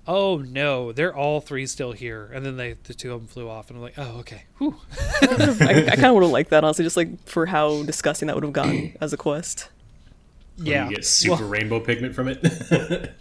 oh 0.07 0.39
no, 0.39 0.93
they're 0.93 1.15
all 1.15 1.41
three 1.41 1.67
still 1.67 1.93
here. 1.93 2.31
And 2.33 2.45
then 2.45 2.57
they 2.57 2.75
the 2.85 2.95
two 2.95 3.13
of 3.13 3.21
them 3.21 3.29
flew 3.29 3.49
off, 3.49 3.69
and 3.71 3.77
I'm 3.79 3.83
like, 3.83 3.99
oh 3.99 4.19
okay, 4.21 4.45
whew. 4.59 4.77
I, 5.23 5.87
I 5.91 5.97
kind 5.97 6.07
of 6.07 6.15
would 6.15 6.23
have 6.23 6.33
liked 6.33 6.51
that 6.51 6.65
honestly, 6.65 6.85
just 6.85 6.97
like 6.97 7.27
for 7.27 7.47
how 7.47 7.83
disgusting 7.85 8.27
that 8.29 8.35
would 8.35 8.45
have 8.45 8.53
gotten 8.53 8.97
as 9.01 9.13
a 9.13 9.17
quest. 9.17 9.69
yeah. 10.57 10.89
You 10.89 10.97
get 10.97 11.05
super 11.05 11.43
Well, 11.43 11.49
rainbow 11.51 11.81
pigment 11.81 12.15
from 12.15 12.29
it. 12.29 13.13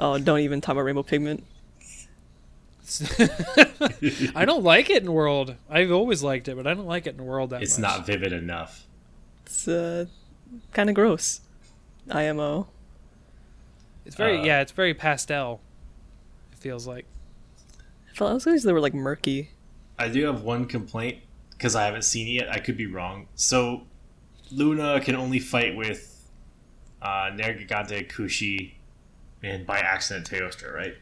Oh, 0.00 0.16
don't 0.18 0.38
even 0.40 0.62
talk 0.62 0.72
about 0.72 0.84
rainbow 0.84 1.02
pigment. 1.02 1.44
I 4.34 4.44
don't 4.46 4.62
like 4.64 4.88
it 4.88 5.02
in 5.02 5.12
World. 5.12 5.54
I've 5.68 5.92
always 5.92 6.22
liked 6.22 6.48
it, 6.48 6.56
but 6.56 6.66
I 6.66 6.72
don't 6.72 6.86
like 6.86 7.06
it 7.06 7.14
in 7.16 7.24
World 7.26 7.50
that 7.50 7.62
it's 7.62 7.78
much. 7.78 7.98
not 7.98 8.06
vivid 8.06 8.32
enough. 8.32 8.86
It's 9.44 9.68
uh, 9.68 10.06
kind 10.72 10.88
of 10.88 10.94
gross. 10.94 11.42
IMO. 12.10 12.68
It's 14.06 14.16
very 14.16 14.38
Uh, 14.40 14.44
yeah, 14.44 14.60
it's 14.62 14.72
very 14.72 14.94
pastel. 14.94 15.60
It 16.62 16.68
feels 16.68 16.86
like. 16.86 17.06
I 18.08 18.14
felt 18.14 18.30
I 18.30 18.34
was 18.34 18.46
always 18.46 18.62
they 18.62 18.72
were 18.72 18.80
like 18.80 18.94
murky. 18.94 19.50
I 19.98 20.08
do 20.08 20.24
have 20.26 20.42
one 20.42 20.66
complaint 20.66 21.18
because 21.50 21.74
I 21.74 21.84
haven't 21.86 22.02
seen 22.02 22.28
it 22.28 22.30
yet. 22.30 22.48
I 22.52 22.60
could 22.60 22.76
be 22.76 22.86
wrong. 22.86 23.26
So 23.34 23.82
Luna 24.52 25.00
can 25.00 25.16
only 25.16 25.40
fight 25.40 25.74
with 25.74 26.28
uh, 27.00 27.30
Nergigante, 27.32 28.08
Kushi, 28.08 28.74
and 29.42 29.66
by 29.66 29.78
accident 29.80 30.30
Teostra, 30.30 30.72
right? 30.72 30.94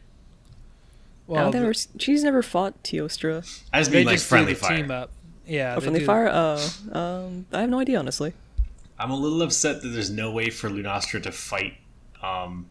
Well, 1.27 1.43
Well, 1.43 1.53
never, 1.53 1.73
she's 1.75 2.23
never 2.23 2.41
fought 2.41 2.81
Teostra. 2.83 3.47
I 3.71 3.81
just 3.81 3.91
they 3.91 3.97
mean 3.97 4.07
like 4.07 4.15
just 4.15 4.27
friendly 4.27 4.55
fire. 4.55 4.77
team 4.77 4.89
up. 4.89 5.11
Yeah, 5.45 5.73
Oh, 5.73 5.75
they 5.75 5.81
friendly 5.81 5.99
do- 5.99 6.05
fire. 6.07 6.27
Oh, 6.33 6.73
um, 6.91 7.45
I 7.53 7.61
have 7.61 7.69
no 7.69 7.77
idea 7.79 7.99
honestly. 7.99 8.33
I'm 8.97 9.11
a 9.11 9.15
little 9.15 9.43
upset 9.43 9.83
that 9.83 9.89
there's 9.89 10.09
no 10.09 10.31
way 10.31 10.49
for 10.49 10.71
Lunastra 10.71 11.21
to 11.21 11.31
fight. 11.31 11.73
Um, 12.23 12.65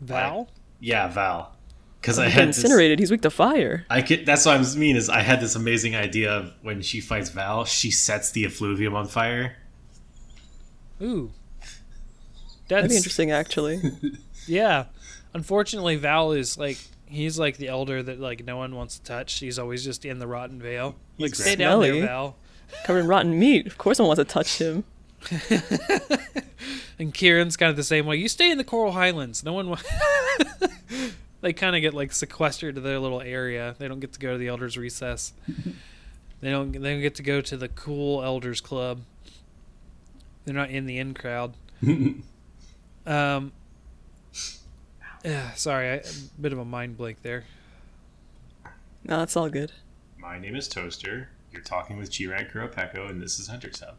Val. 0.00 0.48
Yeah, 0.80 1.08
Val, 1.08 1.54
because 2.00 2.18
I 2.18 2.28
had 2.28 2.40
got 2.40 2.46
this, 2.48 2.58
incinerated. 2.58 2.98
He's 2.98 3.10
weak 3.10 3.20
to 3.22 3.30
fire. 3.30 3.84
I 3.90 4.02
could. 4.02 4.24
That's 4.26 4.46
what 4.46 4.56
I 4.58 4.76
mean. 4.76 4.96
Is 4.96 5.08
I 5.08 5.20
had 5.20 5.40
this 5.40 5.54
amazing 5.54 5.94
idea 5.94 6.32
of 6.32 6.52
when 6.62 6.80
she 6.82 7.00
fights 7.00 7.28
Val, 7.30 7.64
she 7.64 7.90
sets 7.90 8.30
the 8.32 8.44
effluvium 8.46 8.94
on 8.94 9.06
fire. 9.06 9.56
Ooh, 11.02 11.32
That'd 12.68 12.90
be 12.90 12.96
interesting, 12.96 13.30
actually. 13.30 13.80
yeah. 14.46 14.86
Unfortunately, 15.34 15.96
Val 15.96 16.32
is 16.32 16.58
like 16.58 16.78
He's 17.10 17.40
like 17.40 17.56
the 17.56 17.66
elder 17.66 18.02
that 18.04 18.20
like 18.20 18.44
no 18.44 18.56
one 18.56 18.76
wants 18.76 18.96
to 18.98 19.02
touch. 19.04 19.40
He's 19.40 19.58
always 19.58 19.82
just 19.84 20.04
in 20.04 20.20
the 20.20 20.28
Rotten 20.28 20.60
Vale. 20.62 20.94
Like 21.18 21.32
great. 21.32 21.34
stay 21.36 21.56
down 21.56 21.80
Smelly. 21.80 21.98
there, 22.00 22.06
Val. 22.08 22.36
Covered 22.84 23.00
in 23.00 23.06
rotten 23.08 23.36
meat. 23.36 23.66
Of 23.66 23.76
course, 23.78 23.98
no 23.98 24.04
one 24.06 24.16
wants 24.16 24.30
to 24.30 24.32
touch 24.32 24.58
him. 24.58 24.84
And 27.00 27.14
Kirin's 27.14 27.56
kind 27.56 27.70
of 27.70 27.76
the 27.76 27.82
same 27.82 28.04
way. 28.04 28.16
You 28.16 28.28
stay 28.28 28.50
in 28.50 28.58
the 28.58 28.64
Coral 28.64 28.92
Highlands. 28.92 29.42
No 29.42 29.54
one. 29.54 29.70
Wa- 29.70 29.78
they 31.40 31.52
kind 31.52 31.74
of 31.74 31.82
get 31.82 31.94
like 31.94 32.12
sequestered 32.12 32.74
to 32.74 32.80
their 32.80 32.98
little 32.98 33.20
area. 33.20 33.74
They 33.78 33.88
don't 33.88 34.00
get 34.00 34.12
to 34.12 34.20
go 34.20 34.32
to 34.32 34.38
the 34.38 34.48
Elders 34.48 34.76
Recess. 34.76 35.32
they 36.40 36.50
don't. 36.50 36.72
They 36.72 36.92
don't 36.92 37.00
get 37.00 37.14
to 37.16 37.22
go 37.22 37.40
to 37.40 37.56
the 37.56 37.68
cool 37.68 38.22
Elders 38.22 38.60
Club. 38.60 39.00
They're 40.44 40.54
not 40.54 40.70
in 40.70 40.86
the 40.86 40.98
in 40.98 41.14
crowd. 41.14 41.54
Um. 43.06 43.52
Yeah, 45.24 45.52
sorry, 45.52 45.88
I, 45.88 45.94
a 45.94 46.02
bit 46.38 46.52
of 46.52 46.58
a 46.58 46.64
mind 46.64 46.98
blank 46.98 47.22
there. 47.22 47.44
No, 49.04 49.18
that's 49.18 49.36
all 49.36 49.48
good. 49.48 49.72
My 50.18 50.38
name 50.38 50.54
is 50.54 50.68
Toaster. 50.68 51.30
You're 51.50 51.62
talking 51.62 51.96
with 51.96 52.10
G-Rank 52.10 52.50
Qurupeco, 52.52 53.08
and 53.08 53.20
this 53.20 53.38
is 53.38 53.48
Hunter's 53.48 53.80
Hub. 53.80 53.96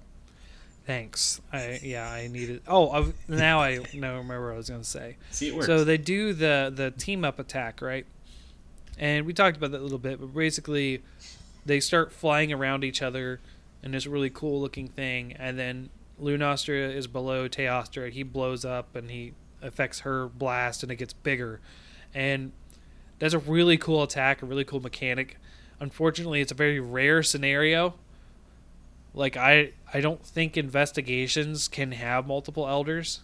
Thanks. 0.85 1.41
I 1.53 1.79
yeah, 1.83 2.09
I 2.09 2.27
needed. 2.27 2.61
Oh, 2.67 2.89
I've, 2.89 3.29
now 3.29 3.59
I 3.59 3.77
know 3.93 4.17
remember 4.17 4.47
what 4.47 4.53
I 4.55 4.57
was 4.57 4.69
gonna 4.69 4.83
say. 4.83 5.17
See, 5.29 5.49
it 5.49 5.55
works. 5.55 5.67
So 5.67 5.83
they 5.83 5.97
do 5.97 6.33
the 6.33 6.71
the 6.73 6.91
team 6.91 7.23
up 7.23 7.39
attack, 7.39 7.81
right? 7.81 8.05
And 8.97 9.25
we 9.25 9.33
talked 9.33 9.57
about 9.57 9.71
that 9.71 9.79
a 9.79 9.83
little 9.83 9.97
bit, 9.99 10.19
but 10.19 10.33
basically, 10.33 11.01
they 11.65 11.79
start 11.79 12.11
flying 12.11 12.51
around 12.51 12.83
each 12.83 13.01
other 13.01 13.39
in 13.83 13.91
this 13.91 14.05
really 14.05 14.29
cool 14.29 14.59
looking 14.59 14.87
thing, 14.87 15.33
and 15.33 15.57
then 15.57 15.89
Lunastra 16.21 16.93
is 16.93 17.07
below 17.07 17.47
Teostra. 17.47 18.11
He 18.11 18.23
blows 18.23 18.63
up 18.63 18.95
and 18.95 19.09
he 19.09 19.33
affects 19.61 20.01
her 20.01 20.27
blast, 20.27 20.83
and 20.83 20.91
it 20.91 20.97
gets 20.97 21.13
bigger. 21.13 21.59
And 22.13 22.51
that's 23.19 23.33
a 23.33 23.39
really 23.39 23.77
cool 23.77 24.03
attack, 24.03 24.41
a 24.41 24.45
really 24.45 24.65
cool 24.65 24.81
mechanic. 24.81 25.37
Unfortunately, 25.79 26.41
it's 26.41 26.51
a 26.51 26.55
very 26.55 26.79
rare 26.79 27.23
scenario. 27.23 27.95
Like 29.13 29.35
I, 29.37 29.71
I 29.93 30.01
don't 30.01 30.25
think 30.25 30.57
investigations 30.57 31.67
can 31.67 31.91
have 31.91 32.25
multiple 32.27 32.67
elders 32.67 33.21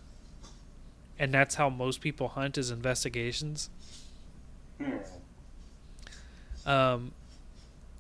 and 1.19 1.33
that's 1.33 1.55
how 1.55 1.69
most 1.69 2.01
people 2.01 2.29
hunt 2.29 2.57
is 2.57 2.69
investigations. 2.69 3.69
Um, 6.65 7.13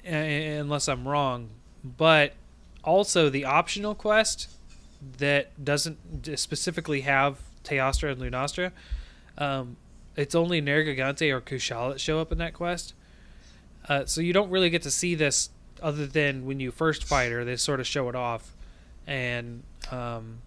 unless 0.05 0.87
I'm 0.87 1.07
wrong, 1.07 1.49
but 1.83 2.33
also 2.83 3.29
the 3.29 3.45
optional 3.45 3.95
quest 3.95 4.49
that 5.17 5.63
doesn't 5.63 6.37
specifically 6.37 7.01
have 7.01 7.39
Teostra 7.63 8.11
and 8.11 8.21
Lunastra, 8.21 8.71
um, 9.37 9.77
it's 10.15 10.35
only 10.35 10.61
Nergigante 10.61 11.31
or 11.31 11.41
Kushal 11.41 11.91
that 11.91 12.01
show 12.01 12.19
up 12.19 12.31
in 12.31 12.37
that 12.39 12.53
quest. 12.53 12.93
Uh, 13.87 14.05
so 14.05 14.21
you 14.21 14.33
don't 14.33 14.49
really 14.49 14.69
get 14.69 14.81
to 14.81 14.91
see 14.91 15.15
this 15.15 15.49
other 15.81 16.05
than 16.05 16.45
when 16.45 16.59
you 16.59 16.71
first 16.71 17.03
fight 17.03 17.31
her. 17.31 17.43
They 17.43 17.55
sort 17.55 17.79
of 17.79 17.87
show 17.87 18.09
it 18.09 18.15
off, 18.15 18.55
and 19.05 19.63
um, 19.91 20.39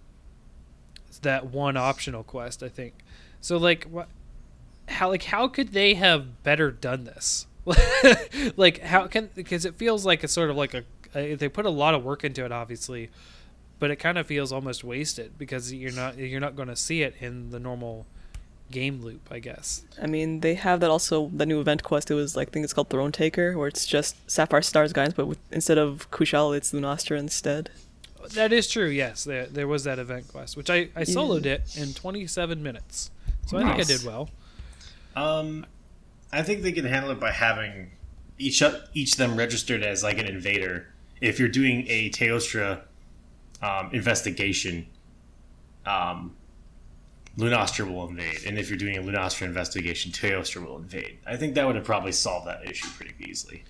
that 1.22 1.46
one 1.46 1.76
optional 1.76 2.22
quest, 2.22 2.62
I 2.62 2.68
think. 2.68 2.94
So 3.40 3.56
like, 3.56 3.84
what? 3.84 4.08
How 4.88 5.08
like 5.08 5.22
how 5.24 5.46
could 5.46 5.72
they 5.72 5.94
have 5.94 6.42
better 6.42 6.70
done 6.70 7.04
this? 7.04 7.46
like 8.56 8.80
how 8.80 9.06
can 9.06 9.30
because 9.34 9.64
it 9.64 9.76
feels 9.76 10.04
like 10.04 10.24
it's 10.24 10.32
sort 10.32 10.50
of 10.50 10.56
like 10.56 10.74
a, 10.74 10.84
a 11.14 11.34
they 11.34 11.48
put 11.48 11.66
a 11.66 11.70
lot 11.70 11.94
of 11.94 12.04
work 12.04 12.24
into 12.24 12.44
it, 12.44 12.50
obviously, 12.50 13.10
but 13.78 13.90
it 13.90 13.96
kind 13.96 14.18
of 14.18 14.26
feels 14.26 14.52
almost 14.52 14.82
wasted 14.82 15.38
because 15.38 15.72
you're 15.72 15.92
not 15.92 16.18
you're 16.18 16.40
not 16.40 16.56
going 16.56 16.68
to 16.68 16.76
see 16.76 17.02
it 17.02 17.14
in 17.20 17.50
the 17.50 17.60
normal 17.60 18.06
game 18.70 19.02
loop, 19.02 19.28
I 19.30 19.38
guess. 19.38 19.82
I 20.00 20.06
mean, 20.06 20.40
they 20.40 20.54
have 20.54 20.80
that 20.80 20.90
also, 20.90 21.30
the 21.34 21.46
new 21.46 21.60
event 21.60 21.82
quest. 21.82 22.10
It 22.10 22.14
was 22.14 22.36
like, 22.36 22.48
I 22.48 22.50
think 22.50 22.64
it's 22.64 22.72
called 22.72 22.90
Throne 22.90 23.12
Taker, 23.12 23.56
where 23.58 23.68
it's 23.68 23.86
just 23.86 24.16
Sapphire 24.30 24.62
Stars 24.62 24.92
guys, 24.92 25.12
but 25.14 25.26
with, 25.26 25.38
instead 25.50 25.78
of 25.78 26.10
Kushal, 26.10 26.56
it's 26.56 26.72
Lunastra 26.72 27.18
instead. 27.18 27.70
That 28.34 28.52
is 28.52 28.68
true. 28.68 28.86
Yes, 28.86 29.24
there 29.24 29.46
there 29.46 29.66
was 29.66 29.84
that 29.84 29.98
event 29.98 30.28
quest, 30.28 30.56
which 30.56 30.68
I 30.68 30.90
I 30.94 31.02
soloed 31.02 31.46
it 31.46 31.62
in 31.76 31.94
27 31.94 32.62
minutes, 32.62 33.10
so 33.46 33.56
I 33.56 33.62
think 33.62 33.80
I 33.80 33.82
did 33.82 34.04
well. 34.04 34.28
Um, 35.16 35.66
I 36.32 36.42
think 36.42 36.62
they 36.62 36.72
can 36.72 36.84
handle 36.84 37.10
it 37.10 37.18
by 37.18 37.30
having 37.30 37.90
each 38.38 38.62
each 38.94 39.12
of 39.12 39.18
them 39.18 39.36
registered 39.36 39.82
as 39.82 40.02
like 40.02 40.18
an 40.18 40.26
invader. 40.26 40.92
If 41.20 41.38
you're 41.38 41.48
doing 41.48 41.86
a 41.88 42.10
Teostra 42.10 42.82
um, 43.62 43.90
investigation, 43.92 44.86
um, 45.86 46.34
Lunastra 47.40 47.90
will 47.90 48.08
invade, 48.08 48.44
and 48.46 48.58
if 48.58 48.68
you're 48.68 48.78
doing 48.78 48.96
a 48.96 49.02
Lunastra 49.02 49.46
investigation, 49.46 50.12
Teostra 50.12 50.64
will 50.66 50.76
invade. 50.76 51.18
I 51.26 51.36
think 51.36 51.54
that 51.54 51.66
would 51.66 51.76
have 51.76 51.84
probably 51.84 52.12
solved 52.12 52.46
that 52.46 52.68
issue 52.68 52.88
pretty 52.96 53.14
easily. 53.20 53.64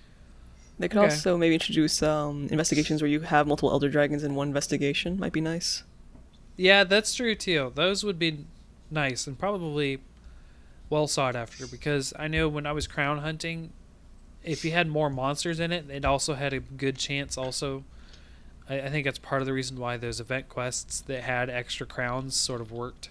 They 0.77 0.87
could 0.87 0.97
Okay. 0.97 1.13
also 1.13 1.37
maybe 1.37 1.53
introduce 1.53 2.01
um, 2.03 2.47
investigations 2.51 3.01
where 3.01 3.09
you 3.09 3.21
have 3.21 3.47
multiple 3.47 3.71
Elder 3.71 3.89
Dragons 3.89 4.23
in 4.23 4.35
one 4.35 4.47
investigation. 4.47 5.19
Might 5.19 5.31
be 5.33 5.41
nice. 5.41 5.83
Yeah, 6.57 6.83
that's 6.83 7.13
true 7.13 7.35
too. 7.35 7.71
Those 7.75 8.03
would 8.03 8.19
be 8.19 8.45
nice 8.89 9.25
and 9.27 9.37
probably 9.37 9.99
well 10.89 11.07
sought 11.07 11.35
after 11.35 11.65
because 11.67 12.13
I 12.19 12.27
know 12.27 12.49
when 12.49 12.65
I 12.65 12.71
was 12.73 12.87
crown 12.87 13.19
hunting, 13.19 13.71
if 14.43 14.65
you 14.65 14.71
had 14.71 14.87
more 14.87 15.09
monsters 15.09 15.59
in 15.59 15.71
it, 15.71 15.89
it 15.89 16.03
also 16.03 16.33
had 16.33 16.51
a 16.51 16.59
good 16.59 16.97
chance. 16.97 17.37
Also, 17.37 17.83
I, 18.67 18.81
I 18.81 18.89
think 18.89 19.05
that's 19.05 19.19
part 19.19 19.41
of 19.41 19.45
the 19.45 19.53
reason 19.53 19.77
why 19.79 19.97
those 19.97 20.19
event 20.19 20.49
quests 20.49 20.99
that 21.01 21.21
had 21.23 21.49
extra 21.49 21.85
crowns 21.85 22.35
sort 22.35 22.59
of 22.59 22.71
worked. 22.71 23.09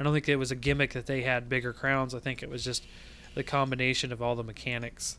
I 0.00 0.02
don't 0.02 0.14
think 0.14 0.30
it 0.30 0.36
was 0.36 0.50
a 0.50 0.56
gimmick 0.56 0.94
that 0.94 1.04
they 1.04 1.20
had 1.20 1.50
bigger 1.50 1.74
crowns. 1.74 2.14
I 2.14 2.20
think 2.20 2.42
it 2.42 2.48
was 2.48 2.64
just 2.64 2.86
the 3.34 3.42
combination 3.42 4.12
of 4.12 4.22
all 4.22 4.34
the 4.34 4.42
mechanics. 4.42 5.18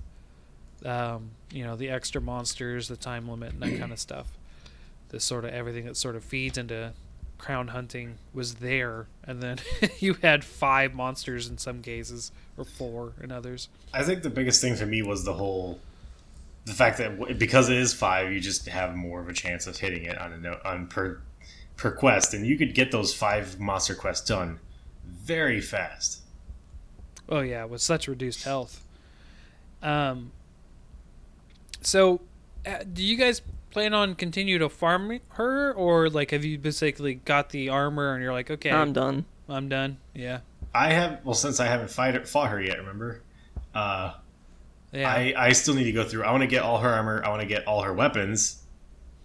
Um, 0.83 1.29
you 1.51 1.63
know, 1.63 1.75
the 1.75 1.89
extra 1.89 2.19
monsters, 2.19 2.87
the 2.87 2.97
time 2.97 3.29
limit, 3.29 3.53
and 3.53 3.61
that 3.61 3.77
kind 3.79 3.91
of 3.91 3.99
stuff. 3.99 4.27
The 5.09 5.19
sort 5.19 5.45
of 5.45 5.51
everything 5.51 5.85
that 5.85 5.97
sort 5.97 6.15
of 6.15 6.23
feeds 6.23 6.57
into 6.57 6.93
crown 7.37 7.67
hunting 7.67 8.15
was 8.33 8.55
there, 8.55 9.05
and 9.23 9.39
then 9.41 9.59
you 9.99 10.15
had 10.15 10.43
five 10.43 10.95
monsters 10.95 11.47
in 11.47 11.59
some 11.59 11.83
cases, 11.83 12.31
or 12.57 12.65
four 12.65 13.13
in 13.21 13.31
others. 13.31 13.69
I 13.93 14.01
think 14.01 14.23
the 14.23 14.31
biggest 14.31 14.61
thing 14.61 14.75
for 14.75 14.87
me 14.87 15.03
was 15.03 15.25
the 15.25 15.33
whole, 15.33 15.79
the 16.65 16.73
fact 16.73 16.97
that 16.97 17.37
because 17.37 17.69
it 17.69 17.77
is 17.77 17.93
five, 17.93 18.31
you 18.31 18.39
just 18.39 18.67
have 18.67 18.95
more 18.95 19.21
of 19.21 19.29
a 19.29 19.33
chance 19.33 19.67
of 19.67 19.77
hitting 19.77 20.05
it 20.05 20.17
on 20.17 20.33
a 20.33 20.37
no, 20.39 20.59
on 20.65 20.87
per 20.87 21.21
per 21.77 21.91
quest, 21.91 22.33
and 22.33 22.47
you 22.47 22.57
could 22.57 22.73
get 22.73 22.91
those 22.91 23.13
five 23.13 23.59
monster 23.59 23.93
quests 23.93 24.27
done 24.27 24.59
very 25.11 25.61
fast. 25.61 26.21
Oh 27.29 27.41
yeah, 27.41 27.65
with 27.65 27.81
such 27.81 28.07
reduced 28.07 28.43
health. 28.43 28.83
Um. 29.81 30.31
So, 31.81 32.21
uh, 32.65 32.83
do 32.91 33.03
you 33.03 33.17
guys 33.17 33.41
plan 33.71 33.93
on 33.93 34.15
continue 34.15 34.59
to 34.59 34.69
farm 34.69 35.19
her, 35.29 35.73
or 35.73 36.09
like 36.09 36.31
have 36.31 36.43
you 36.45 36.57
basically 36.57 37.15
got 37.15 37.49
the 37.49 37.69
armor 37.69 38.13
and 38.13 38.21
you're 38.23 38.33
like, 38.33 38.51
okay, 38.51 38.69
I'm 38.71 38.93
done. 38.93 39.25
I'm 39.49 39.69
done. 39.69 39.97
Yeah, 40.13 40.39
I 40.73 40.91
have 40.93 41.21
well 41.23 41.33
since 41.33 41.59
I 41.59 41.65
haven't 41.67 41.89
fight, 41.89 42.27
fought 42.27 42.49
her 42.49 42.61
yet. 42.61 42.77
Remember, 42.77 43.21
uh, 43.73 44.13
yeah. 44.91 45.09
I 45.09 45.33
I 45.37 45.51
still 45.53 45.73
need 45.73 45.85
to 45.85 45.91
go 45.91 46.03
through. 46.03 46.23
I 46.23 46.31
want 46.31 46.41
to 46.41 46.47
get 46.47 46.61
all 46.63 46.77
her 46.79 46.89
armor. 46.89 47.23
I 47.25 47.29
want 47.29 47.41
to 47.41 47.47
get 47.47 47.65
all 47.67 47.81
her 47.83 47.93
weapons. 47.93 48.57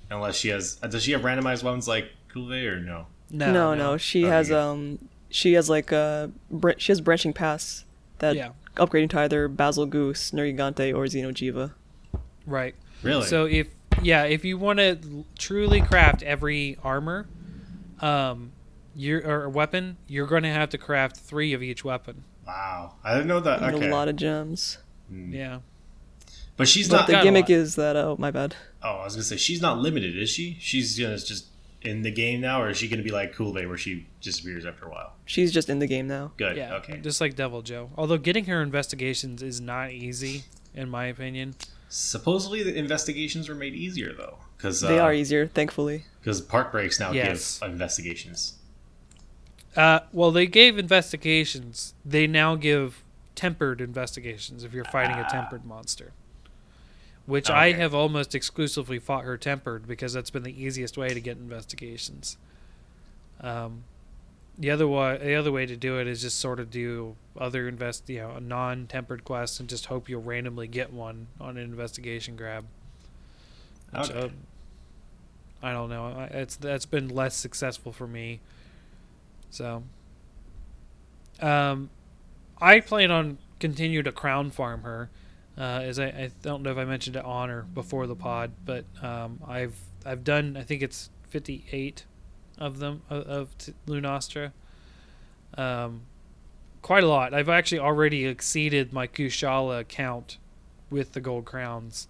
Unless 0.08 0.36
she 0.36 0.50
has, 0.50 0.78
uh, 0.84 0.86
does 0.86 1.02
she 1.02 1.10
have 1.12 1.22
randomized 1.22 1.64
weapons 1.64 1.88
like 1.88 2.08
Kulve 2.32 2.64
or 2.64 2.78
no? 2.78 3.06
no, 3.28 3.52
No, 3.52 3.74
no, 3.74 3.96
she 3.96 4.22
Okay. 4.24 4.30
has 4.32 4.52
um, 4.52 5.00
she 5.36 5.52
has 5.52 5.68
like 5.68 5.92
uh, 5.92 6.28
br- 6.50 6.78
she 6.78 6.90
has 6.92 7.00
branching 7.02 7.32
paths 7.34 7.84
that 8.18 8.34
Yeah, 8.36 8.50
upgrading 8.76 9.10
to 9.10 9.20
either 9.20 9.48
Bazelgeuse, 9.48 10.32
Nergigante, 10.32 10.94
or 10.96 11.04
Xeno'jiiva. 11.04 11.72
right. 12.46 12.74
Really? 13.02 13.26
So 13.26 13.44
if 13.44 13.68
yeah, 14.02 14.24
if 14.24 14.44
you 14.44 14.56
want 14.56 14.78
to 14.78 15.24
truly 15.38 15.80
craft 15.82 16.22
every 16.22 16.78
armor, 16.82 17.26
um, 18.00 18.52
your 18.94 19.18
or 19.28 19.48
weapon, 19.50 19.98
you're 20.08 20.26
going 20.26 20.42
to 20.44 20.48
have 20.50 20.70
to 20.70 20.78
craft 20.78 21.16
three 21.18 21.52
of 21.52 21.62
each 21.62 21.84
weapon. 21.84 22.24
wow, 22.46 22.94
I 23.04 23.12
didn't 23.14 23.28
know 23.28 23.40
that. 23.40 23.62
Okay, 23.62 23.88
A 23.88 23.94
lot 23.94 24.08
of 24.08 24.16
gems. 24.16 24.78
Hmm. 25.10 25.32
Yeah. 25.34 25.58
but 26.56 26.66
she's 26.66 26.88
But 26.88 26.96
not. 26.96 27.06
the 27.08 27.20
gimmick 27.22 27.50
is 27.50 27.76
that 27.76 27.96
oh 27.96 28.16
my 28.18 28.30
bad. 28.30 28.56
Oh, 28.82 28.96
I 29.00 29.04
was 29.04 29.14
gonna 29.14 29.24
say 29.24 29.36
she's 29.36 29.60
not 29.60 29.78
limited, 29.78 30.16
is 30.16 30.30
she? 30.30 30.56
She's 30.60 30.98
gonna 30.98 31.18
just 31.18 31.46
in 31.82 32.02
the 32.02 32.10
game 32.10 32.40
now, 32.40 32.60
or 32.62 32.70
is 32.70 32.76
she 32.78 32.88
gonna 32.88 33.02
be 33.02 33.10
like 33.10 33.34
Kulve 33.34 33.66
where 33.68 33.76
she 33.76 34.06
disappears 34.20 34.64
after 34.66 34.86
a 34.86 34.90
while? 34.90 35.12
She's 35.24 35.52
just 35.52 35.68
in 35.68 35.78
the 35.78 35.86
game 35.86 36.06
now. 36.08 36.32
Good. 36.36 36.56
Yeah. 36.56 36.74
Okay. 36.76 36.98
Just 36.98 37.20
like 37.20 37.34
Deviljho. 37.36 37.90
Although 37.96 38.18
getting 38.18 38.46
her 38.46 38.62
investigations 38.62 39.42
is 39.42 39.60
not 39.60 39.90
easy, 39.92 40.44
in 40.74 40.88
my 40.88 41.06
opinion. 41.06 41.54
Supposedly 41.88 42.62
the 42.62 42.74
investigations 42.74 43.48
were 43.48 43.54
made 43.54 43.74
easier 43.74 44.12
though, 44.12 44.38
because 44.56 44.80
They 44.80 44.98
are 44.98 45.14
easier, 45.14 45.46
thankfully. 45.46 46.04
because 46.20 46.40
park 46.40 46.72
breaks 46.72 46.98
now 46.98 47.12
Yes. 47.12 47.58
give 47.60 47.70
investigations. 47.70 48.54
Uh, 49.76 50.00
well, 50.12 50.30
they 50.30 50.46
gave 50.46 50.78
investigations. 50.78 51.94
They 52.04 52.26
now 52.26 52.54
give 52.56 53.04
tempered 53.34 53.80
investigations 53.80 54.64
if 54.64 54.72
you're 54.72 54.86
fighting 54.86 55.16
a 55.16 55.22
Ah. 55.22 55.28
tempered 55.28 55.64
monster. 55.66 56.12
Which 57.26 57.50
I 57.50 57.72
have 57.72 57.92
almost 57.92 58.34
exclusively 58.36 58.98
fought 59.00 59.24
her 59.24 59.36
tempered 59.36 59.88
because 59.88 60.12
that's 60.12 60.30
been 60.30 60.44
the 60.44 60.62
easiest 60.62 60.96
way 60.96 61.08
to 61.08 61.20
get 61.20 61.36
investigations. 61.36 62.38
Um, 63.40 63.82
the 64.58 64.70
other 64.70 64.86
way 64.88 65.18
the 65.18 65.34
other 65.34 65.52
way 65.52 65.66
to 65.66 65.76
do 65.76 65.98
it 65.98 66.06
is 66.06 66.22
just 66.22 66.38
sort 66.38 66.60
of 66.60 66.70
do 66.70 67.16
other 67.38 67.68
invest 67.68 68.08
you 68.08 68.20
know 68.20 68.30
a 68.30 68.40
non-tempered 68.40 69.24
quest 69.24 69.60
and 69.60 69.68
just 69.68 69.86
hope 69.86 70.08
you'll 70.08 70.22
randomly 70.22 70.66
get 70.68 70.92
one 70.92 71.26
on 71.40 71.56
an 71.56 71.64
investigation 71.64 72.36
grab. 72.36 72.64
Which, 73.92 74.10
Okay. 74.10 74.20
uh, 74.20 74.28
I 75.62 75.72
don't 75.72 75.90
know. 75.90 76.28
It's 76.30 76.56
that's 76.56 76.86
been 76.86 77.08
less 77.08 77.34
successful 77.36 77.92
for 77.92 78.06
me. 78.06 78.40
So, 79.50 79.82
um, 81.40 81.90
I 82.60 82.80
plan 82.80 83.10
on 83.10 83.38
continue 83.58 84.02
to 84.02 84.12
crown 84.12 84.50
farm 84.50 84.82
her. 84.82 85.08
Uh, 85.58 85.80
as 85.84 85.98
I, 85.98 86.06
I 86.06 86.30
don't 86.42 86.62
know 86.62 86.70
if 86.70 86.76
I 86.76 86.84
mentioned 86.84 87.16
it 87.16 87.24
on 87.24 87.48
or 87.48 87.62
before 87.62 88.06
the 88.06 88.16
pod, 88.16 88.52
but 88.64 88.84
um, 89.02 89.40
I've 89.46 89.76
I've 90.04 90.22
done 90.22 90.56
I 90.56 90.62
think 90.62 90.82
it's 90.82 91.10
58 91.28 92.04
of 92.58 92.78
them 92.78 93.02
of, 93.08 93.22
of 93.26 93.58
t- 93.58 93.74
Lunastra. 93.86 94.52
Um, 95.56 96.02
quite 96.82 97.04
a 97.04 97.08
lot. 97.08 97.32
I've 97.32 97.48
actually 97.48 97.78
already 97.78 98.26
exceeded 98.26 98.92
my 98.92 99.06
Kushala 99.06 99.86
count 99.88 100.38
with 100.90 101.12
the 101.12 101.20
gold 101.20 101.44
crowns. 101.46 102.08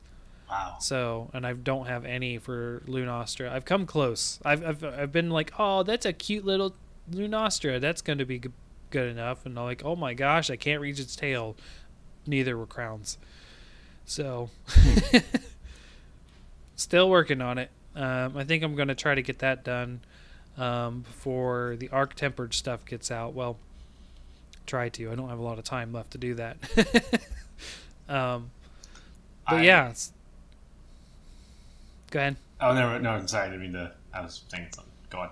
Wow. 0.50 0.76
So, 0.80 1.30
and 1.32 1.46
I 1.46 1.52
don't 1.54 1.86
have 1.86 2.04
any 2.04 2.38
for 2.38 2.82
Lunastra. 2.86 3.50
I've 3.50 3.64
come 3.64 3.86
close. 3.86 4.38
I've 4.44 4.64
I've, 4.64 4.84
I've 4.84 5.12
been 5.12 5.30
like, 5.30 5.52
oh, 5.58 5.82
that's 5.82 6.06
a 6.06 6.12
cute 6.12 6.44
little 6.44 6.74
Lunastra. 7.10 7.80
That's 7.80 8.02
going 8.02 8.18
to 8.18 8.24
be 8.24 8.38
g- 8.38 8.50
good 8.90 9.08
enough. 9.08 9.46
And 9.46 9.58
I'm 9.58 9.64
like, 9.64 9.84
oh 9.84 9.96
my 9.96 10.14
gosh, 10.14 10.50
I 10.50 10.56
can't 10.56 10.80
reach 10.80 11.00
its 11.00 11.16
tail. 11.16 11.56
Neither 12.26 12.56
were 12.56 12.66
crowns. 12.66 13.18
So, 14.04 14.50
still 16.76 17.08
working 17.10 17.40
on 17.40 17.58
it. 17.58 17.70
Um, 17.94 18.36
I 18.36 18.44
think 18.44 18.62
I'm 18.62 18.74
going 18.76 18.88
to 18.88 18.94
try 18.94 19.14
to 19.14 19.22
get 19.22 19.38
that 19.40 19.64
done 19.64 20.00
um, 20.58 21.00
before 21.00 21.76
the 21.78 21.88
arc 21.90 22.14
tempered 22.14 22.54
stuff 22.54 22.84
gets 22.84 23.10
out. 23.10 23.34
Well, 23.34 23.56
try 24.66 24.88
to. 24.90 25.10
I 25.10 25.14
don't 25.14 25.28
have 25.28 25.38
a 25.38 25.42
lot 25.42 25.58
of 25.58 25.64
time 25.64 25.92
left 25.92 26.12
to 26.12 26.18
do 26.18 26.34
that. 26.34 26.56
um, 28.08 28.50
but 29.48 29.56
I- 29.56 29.62
yeah. 29.62 29.90
It's, 29.90 30.12
go 32.10 32.20
ahead. 32.20 32.36
Oh 32.60 32.72
no, 32.72 32.96
no. 32.98 33.10
I'm 33.10 33.28
sorry. 33.28 33.48
I 33.48 33.50
didn't 33.50 33.62
mean 33.62 33.72
to. 33.72 33.92
I 34.14 34.20
was 34.22 34.42
saying 34.48 34.68
something. 34.74 34.92
Go 35.10 35.18
on. 35.20 35.30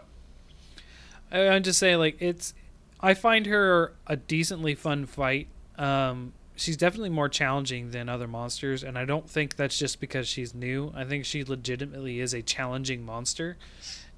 I- 1.30 1.48
I'm 1.48 1.62
just 1.62 1.78
saying, 1.78 1.98
like 1.98 2.16
it's. 2.20 2.54
I 3.00 3.12
find 3.14 3.44
her 3.46 3.92
a 4.06 4.16
decently 4.16 4.74
fun 4.74 5.04
fight. 5.04 5.48
Um, 5.76 6.32
she's 6.56 6.76
definitely 6.76 7.10
more 7.10 7.28
challenging 7.28 7.90
than 7.90 8.08
other 8.08 8.28
monsters, 8.28 8.82
and 8.82 8.98
I 8.98 9.04
don't 9.04 9.28
think 9.28 9.56
that's 9.56 9.78
just 9.78 10.00
because 10.00 10.28
she's 10.28 10.54
new. 10.54 10.92
I 10.94 11.04
think 11.04 11.24
she 11.24 11.44
legitimately 11.44 12.20
is 12.20 12.34
a 12.34 12.42
challenging 12.42 13.04
monster, 13.04 13.56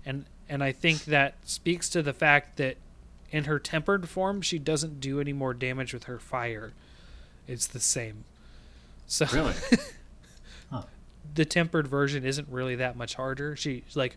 and 0.05 0.27
and 0.49 0.63
I 0.63 0.73
think 0.73 1.05
that 1.07 1.35
speaks 1.45 1.89
to 1.91 2.03
the 2.03 2.13
fact 2.13 2.57
that 2.57 2.77
in 3.31 3.45
her 3.45 3.59
tempered 3.59 4.09
form, 4.09 4.41
she 4.41 4.59
doesn't 4.59 5.01
do 5.01 5.21
any 5.21 5.33
more 5.33 5.53
damage 5.53 5.93
with 5.93 6.05
her 6.05 6.19
fire. 6.19 6.73
It's 7.49 7.67
the 7.67 7.81
same. 7.81 8.25
So 9.07 9.27
Really? 9.33 9.55
the 11.35 11.45
tempered 11.45 11.87
version 11.87 12.25
isn't 12.25 12.49
really 12.49 12.77
that 12.77 12.97
much 12.97 13.15
harder. 13.15 13.57
She 13.57 13.85
like 13.95 14.17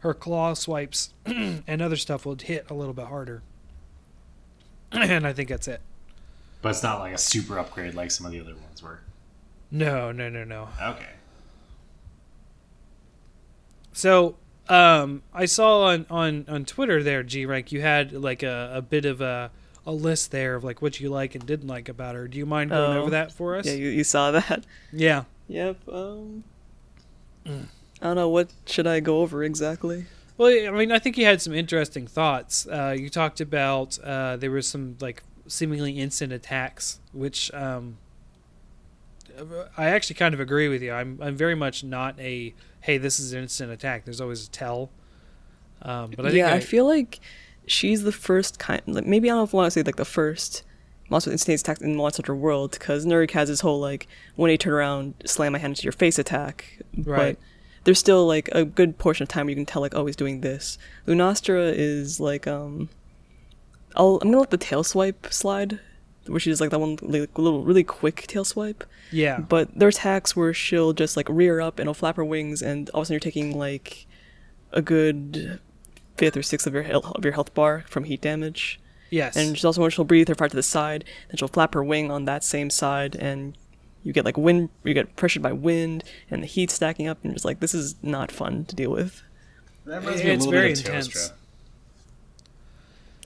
her 0.00 0.14
claw 0.14 0.54
swipes 0.54 1.10
and 1.26 1.82
other 1.82 1.96
stuff 1.96 2.24
will 2.24 2.36
hit 2.36 2.70
a 2.70 2.74
little 2.74 2.94
bit 2.94 3.06
harder. 3.06 3.42
and 4.92 5.26
I 5.26 5.32
think 5.32 5.48
that's 5.48 5.68
it. 5.68 5.80
But 6.62 6.70
it's 6.70 6.82
not 6.82 7.00
like 7.00 7.14
a 7.14 7.18
super 7.18 7.58
upgrade 7.58 7.94
like 7.94 8.10
some 8.10 8.26
of 8.26 8.32
the 8.32 8.40
other 8.40 8.54
ones 8.54 8.82
were. 8.82 9.00
No, 9.70 10.12
no, 10.12 10.28
no, 10.28 10.44
no. 10.44 10.68
Okay. 10.80 11.10
So, 13.92 14.36
um, 14.68 15.22
I 15.34 15.46
saw 15.46 15.82
on, 15.88 16.06
on, 16.10 16.44
on 16.48 16.64
Twitter 16.64 17.02
there, 17.02 17.22
G 17.22 17.46
Rank, 17.46 17.72
you 17.72 17.80
had 17.80 18.12
like 18.12 18.42
a, 18.42 18.70
a 18.74 18.82
bit 18.82 19.04
of 19.04 19.20
a, 19.20 19.50
a 19.86 19.92
list 19.92 20.30
there 20.30 20.54
of 20.54 20.64
like 20.64 20.80
what 20.82 21.00
you 21.00 21.08
like 21.10 21.34
and 21.34 21.44
didn't 21.44 21.68
like 21.68 21.88
about 21.88 22.14
her. 22.14 22.28
Do 22.28 22.38
you 22.38 22.46
mind 22.46 22.70
going 22.70 22.96
Oh. 22.96 23.00
over 23.02 23.10
that 23.10 23.32
for 23.32 23.56
us? 23.56 23.66
Yeah, 23.66 23.72
you, 23.74 23.88
you 23.88 24.04
saw 24.04 24.30
that. 24.32 24.64
yeah. 24.92 25.24
Yep. 25.48 25.76
Um. 25.90 26.44
I 27.46 27.52
don't 28.02 28.16
know 28.16 28.28
what 28.28 28.50
should 28.66 28.86
I 28.86 29.00
go 29.00 29.20
over 29.20 29.42
exactly. 29.42 30.04
Well, 30.36 30.50
I 30.50 30.70
mean, 30.70 30.92
I 30.92 30.98
think 30.98 31.16
you 31.16 31.24
had 31.24 31.40
some 31.40 31.54
interesting 31.54 32.06
thoughts. 32.06 32.66
Uh, 32.66 32.94
you 32.96 33.08
talked 33.08 33.40
about 33.40 33.98
uh, 34.04 34.36
there 34.36 34.50
was 34.50 34.68
some 34.68 34.96
like 35.00 35.22
seemingly 35.48 35.98
instant 35.98 36.32
attacks, 36.32 37.00
which 37.12 37.52
um, 37.52 37.98
I 39.76 39.86
actually 39.86 40.16
kind 40.16 40.34
of 40.34 40.40
agree 40.40 40.68
with 40.68 40.82
you. 40.82 40.92
I'm 40.92 41.18
I'm 41.22 41.36
very 41.36 41.54
much 41.54 41.84
not 41.84 42.18
a 42.20 42.54
hey, 42.80 42.98
this 42.98 43.18
is 43.18 43.32
an 43.32 43.42
instant 43.42 43.72
attack. 43.72 44.04
There's 44.04 44.20
always 44.20 44.46
a 44.46 44.50
tell. 44.50 44.90
Um, 45.82 46.12
but 46.16 46.26
I 46.26 46.30
think 46.30 46.38
yeah, 46.38 46.52
I, 46.52 46.56
I, 46.56 46.60
feel 46.60 46.86
like 46.86 47.20
she's 47.66 48.02
the 48.02 48.12
first 48.12 48.58
kind. 48.58 48.82
Like, 48.86 49.06
maybe 49.06 49.28
I 49.28 49.32
don't 49.32 49.38
know 49.38 49.44
if 49.44 49.54
I 49.54 49.58
want 49.58 49.66
to 49.68 49.70
say 49.70 49.82
like 49.82 49.96
the 49.96 50.04
first 50.04 50.64
monster 51.08 51.30
with 51.30 51.34
instant 51.34 51.60
attack 51.60 51.80
in 51.80 51.96
Monster 51.96 52.22
Hunter 52.22 52.34
World 52.34 52.72
because 52.72 53.06
Nurik 53.06 53.30
has 53.30 53.48
this 53.48 53.60
whole 53.60 53.80
like 53.80 54.08
when 54.36 54.48
they 54.48 54.56
turn 54.56 54.72
around, 54.72 55.14
slam 55.24 55.52
my 55.52 55.58
hand 55.58 55.72
into 55.72 55.84
your 55.84 55.92
face 55.92 56.18
attack. 56.18 56.80
Right. 56.96 57.36
But 57.36 57.44
there's 57.84 57.98
still 57.98 58.26
like 58.26 58.48
a 58.52 58.64
good 58.64 58.98
portion 58.98 59.22
of 59.22 59.28
time 59.28 59.46
where 59.46 59.50
you 59.50 59.56
can 59.56 59.66
tell 59.66 59.82
like 59.82 59.94
oh 59.94 60.06
he's 60.06 60.16
doing 60.16 60.40
this. 60.40 60.78
Lunastra 61.06 61.72
is 61.74 62.18
like 62.18 62.46
um, 62.46 62.88
I'll 63.96 64.18
I'm 64.22 64.28
gonna 64.28 64.40
let 64.40 64.50
the 64.50 64.56
tail 64.58 64.84
swipe 64.84 65.28
slide, 65.32 65.80
where 66.26 66.38
she 66.40 66.50
does 66.50 66.60
like 66.60 66.70
that 66.70 66.78
one 66.80 66.98
like, 67.02 67.36
little 67.38 67.64
really 67.64 67.84
quick 67.84 68.26
tail 68.26 68.44
swipe. 68.44 68.84
yeah, 69.10 69.38
But 69.40 69.76
there 69.78 69.86
are 69.86 69.90
attacks 69.90 70.36
where 70.36 70.52
she'll 70.54 70.92
just 70.92 71.16
like 71.16 71.28
rear 71.28 71.60
up 71.60 71.78
and 71.78 71.84
it'll 71.84 71.94
flap 71.94 72.16
her 72.16 72.24
wings, 72.24 72.62
and 72.62 72.90
all 72.90 73.00
of 73.00 73.02
a 73.02 73.06
sudden 73.06 73.14
you're 73.14 73.20
taking 73.20 73.56
like 73.58 74.06
a 74.72 74.82
good 74.82 75.58
fifth 76.16 76.36
or 76.36 76.42
sixth 76.42 76.66
of 76.66 76.74
your 76.74 76.82
health, 76.82 77.06
of 77.14 77.24
your 77.24 77.32
health 77.32 77.54
bar 77.54 77.84
from 77.88 78.04
heat 78.04 78.20
damage. 78.20 78.78
yes, 79.10 79.36
And 79.36 79.56
she's 79.56 79.64
also 79.64 79.80
when 79.80 79.90
she'll 79.90 80.04
breathe 80.04 80.28
her 80.28 80.34
fire 80.34 80.48
to 80.48 80.56
the 80.56 80.62
side, 80.62 81.04
then 81.28 81.36
she'll 81.38 81.48
flap 81.48 81.74
her 81.74 81.82
wing 81.82 82.10
on 82.10 82.24
that 82.26 82.44
same 82.44 82.68
side, 82.70 83.16
and 83.16 83.56
you 84.02 84.12
get 84.12 84.24
like 84.24 84.36
wind, 84.36 84.68
you 84.84 84.94
get 84.94 85.16
pressured 85.16 85.42
by 85.42 85.52
wind 85.52 86.04
and 86.30 86.42
the 86.42 86.46
heat 86.46 86.70
stacking 86.70 87.06
up, 87.08 87.18
and 87.22 87.30
you're 87.30 87.34
just 87.36 87.44
like 87.44 87.60
this 87.60 87.74
is 87.74 87.94
not 88.02 88.30
fun 88.30 88.64
to 88.66 88.74
deal 88.76 88.90
with. 88.90 89.22
That 89.86 90.00
reminds 90.00 90.22
me 90.22 90.30
a 90.30 90.34
It's 90.34 90.44
little 90.44 90.60
very 90.60 90.68
bit 90.74 90.80
of 90.80 90.86
intense. 90.86 91.08
Teostra. 91.08 91.32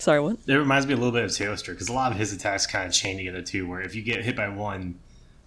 Sorry, 0.02 0.18
what? 0.18 0.36
It 0.48 0.54
reminds 0.54 0.88
me 0.88 0.94
a 0.94 0.96
little 0.96 1.12
bit 1.12 1.22
of 1.22 1.30
Teostra 1.30 1.68
because 1.68 1.88
a 1.88 1.92
lot 1.92 2.10
of 2.10 2.18
his 2.18 2.32
attacks 2.32 2.66
kind 2.66 2.88
of 2.88 2.92
chain 2.92 3.18
together 3.18 3.40
too. 3.40 3.68
Where 3.68 3.80
if 3.80 3.94
you 3.94 4.02
get 4.02 4.24
hit 4.24 4.34
by 4.34 4.48
one, 4.48 4.98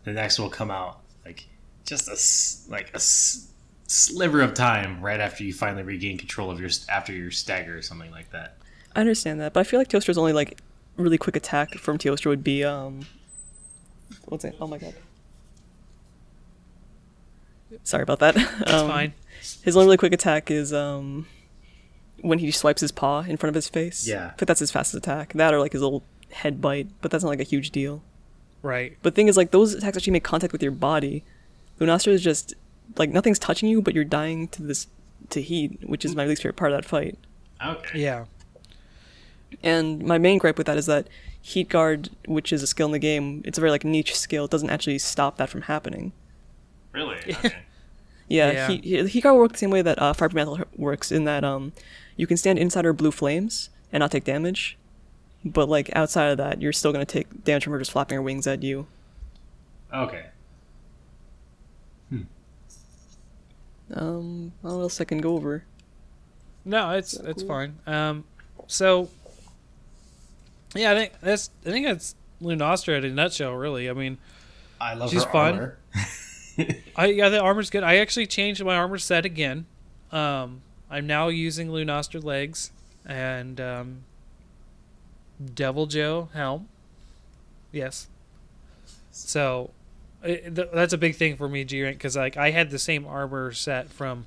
the 0.06 0.14
next 0.14 0.40
will 0.40 0.50
come 0.50 0.72
out 0.72 1.02
like 1.26 1.46
just 1.86 2.08
a 2.08 2.72
like 2.72 2.90
a 2.92 2.96
s- 2.96 3.52
sliver 3.88 4.40
of 4.42 4.54
time 4.54 5.02
right 5.02 5.20
after 5.20 5.44
you 5.44 5.52
finally 5.52 5.84
regain 5.84 6.18
control 6.18 6.50
of 6.50 6.62
your 6.62 6.70
after 6.88 7.12
your 7.12 7.32
stagger 7.32 7.78
or 7.78 7.82
something 7.82 8.10
like 8.12 8.32
that. 8.32 8.56
I 8.96 9.02
understand 9.02 9.42
that, 9.42 9.52
but 9.52 9.60
I 9.60 9.64
feel 9.66 9.78
like 9.78 9.90
Teostra's 9.90 10.18
only 10.18 10.32
like 10.32 10.58
really 10.96 11.18
quick 11.18 11.36
attack 11.36 11.74
from 11.74 11.98
Teostra 11.98 12.28
would 12.28 12.44
be 12.44 12.64
um 12.64 13.02
what's 14.24 14.46
it? 14.46 14.56
Oh 14.62 14.68
my 14.68 14.78
god. 14.78 14.94
Sorry 17.84 18.04
about 18.04 18.20
that. 18.20 18.36
that's 18.36 18.72
um, 18.72 18.88
fine. 18.88 19.14
His 19.64 19.76
only 19.76 19.88
really 19.88 19.98
quick 19.98 20.14
attack 20.14 20.50
is 20.50 20.72
um 20.72 21.28
when 22.22 22.40
he 22.40 22.52
swipes 22.52 22.82
his 22.82 22.92
paw 22.92 23.22
in 23.22 23.38
front 23.38 23.50
of 23.50 23.56
his 23.56 23.68
face. 23.70 24.08
Yeah. 24.08 24.28
I 24.28 24.36
think 24.38 24.48
that's 24.48 24.60
his 24.60 24.72
fastest 24.72 24.96
attack. 24.96 25.34
That 25.34 25.54
or 25.54 25.60
like 25.60 25.74
his 25.74 25.82
little 25.82 26.04
head 26.32 26.62
bite, 26.62 26.88
but 27.02 27.12
that's 27.12 27.24
not 27.24 27.30
like 27.30 27.40
a 27.40 27.44
huge 27.44 27.72
deal. 27.72 28.02
Right. 28.62 28.98
But 29.04 29.14
thing 29.16 29.28
is 29.28 29.38
like 29.38 29.52
those 29.52 29.74
attacks 29.74 29.98
actually 29.98 30.14
make 30.14 30.24
contact 30.24 30.52
with 30.54 30.64
your 30.64 30.72
body. 30.72 31.24
Lunastra 31.80 32.10
is 32.14 32.24
just 32.24 32.54
like 32.98 33.10
nothing's 33.12 33.40
touching 33.40 33.70
you, 33.70 33.82
but 33.82 33.94
you're 33.94 34.04
dying 34.04 34.48
to 34.50 34.64
this 34.64 34.88
to 35.30 35.42
heat, 35.42 35.80
which 35.88 36.04
is 36.06 36.16
my 36.16 36.26
least 36.26 36.42
favorite 36.42 36.56
part 36.58 36.72
of 36.72 36.78
that 36.82 36.88
fight. 36.88 37.18
Okay. 37.64 38.00
Yeah. 38.00 38.26
And 39.64 40.04
my 40.04 40.18
main 40.18 40.38
gripe 40.38 40.58
with 40.58 40.68
that 40.68 40.78
is 40.78 40.86
that 40.88 41.08
Heat 41.42 41.70
Guard, 41.70 42.10
which 42.28 42.52
is 42.52 42.64
a 42.64 42.68
skill 42.68 42.88
in 42.88 42.92
the 42.92 43.00
game, 43.00 43.42
it's 43.46 43.58
a 43.58 43.62
very 43.62 43.72
like 43.72 43.84
niche 43.86 44.16
skill. 44.18 44.46
It 44.46 44.52
doesn't 44.52 44.70
actually 44.70 44.98
stop 45.00 45.38
that 45.38 45.50
from 45.50 45.64
happening. 45.64 46.12
Really? 46.92 47.18
Okay. 47.28 47.56
Yeah, 48.28 48.52
Yeah. 48.52 48.68
Heat, 48.70 48.84
he- 48.84 49.08
Heat 49.08 49.22
Guard 49.22 49.38
works 49.38 49.54
the 49.54 49.58
same 49.60 49.70
way 49.70 49.84
that 49.84 50.02
uh, 50.02 50.12
Fire 50.14 50.30
Mantle 50.34 50.60
works 50.76 51.12
in 51.12 51.26
that 51.26 51.44
um, 51.44 51.74
you 52.16 52.28
can 52.28 52.38
stand 52.38 52.60
inside 52.60 52.86
her 52.86 52.94
blue 52.94 53.12
flames 53.12 53.70
and 53.92 54.02
not 54.02 54.12
take 54.12 54.24
damage, 54.24 54.78
but 55.44 55.70
like 55.70 55.90
outside 55.96 56.28
of 56.30 56.38
that, 56.38 56.62
you're 56.62 56.74
still 56.74 56.92
gonna 56.92 57.06
take 57.06 57.44
damage 57.44 57.64
from 57.64 57.74
her 57.74 57.80
just 57.80 57.92
flapping 57.92 58.16
her 58.16 58.22
wings 58.22 58.48
at 58.48 58.64
you. 58.64 58.88
okay. 59.94 60.26
Hmm. 62.10 62.22
Um, 63.94 64.52
I 64.64 64.68
don't 64.68 64.72
know 64.72 64.76
what 64.78 64.82
else 64.84 65.02
I 65.02 65.04
can 65.06 65.20
go 65.20 65.36
over. 65.36 65.64
No, 66.64 66.92
it's 66.92 67.14
it's 67.14 67.44
fine. 67.44 67.76
Um, 67.86 68.24
so 68.68 69.10
yeah, 70.74 70.92
I 70.92 70.96
think 70.96 71.14
that's 71.22 71.50
I 71.66 71.70
think 71.70 71.86
that's 71.86 72.16
Lunastra 72.42 72.98
in 72.98 73.06
a 73.06 73.10
nutshell. 73.10 73.54
Really, 73.54 73.90
I 73.90 73.94
mean, 73.94 74.18
I 74.82 74.96
love 74.96 75.12
She's 75.12 75.24
her 75.24 75.32
fun. 75.32 75.54
armor. 75.54 75.78
I 76.96 77.06
yeah, 77.08 77.30
the 77.30 77.40
armor's 77.40 77.70
good. 77.70 77.84
I 77.84 77.98
actually 77.98 78.28
changed 78.28 78.64
my 78.64 78.76
armor 78.76 78.98
set 78.98 79.26
again. 79.26 79.68
Um, 80.12 80.62
I'm 80.96 81.08
now 81.08 81.28
using 81.28 81.68
Lunastra 81.68 82.24
legs 82.24 82.72
and 83.06 83.60
um, 83.60 84.04
Deviljho 85.44 86.32
helm. 86.32 86.70
Yes. 87.74 88.08
So 89.12 89.72
it, 90.24 90.56
th- 90.56 90.70
that's 90.74 90.94
a 90.94 90.98
big 90.98 91.16
thing 91.16 91.36
for 91.36 91.50
me, 91.50 91.66
G 91.66 91.84
rank, 91.84 91.98
because 91.98 92.16
like 92.16 92.38
I 92.38 92.52
had 92.52 92.72
the 92.72 92.80
same 92.80 93.06
armor 93.06 93.52
set 93.52 93.90
from 93.90 94.26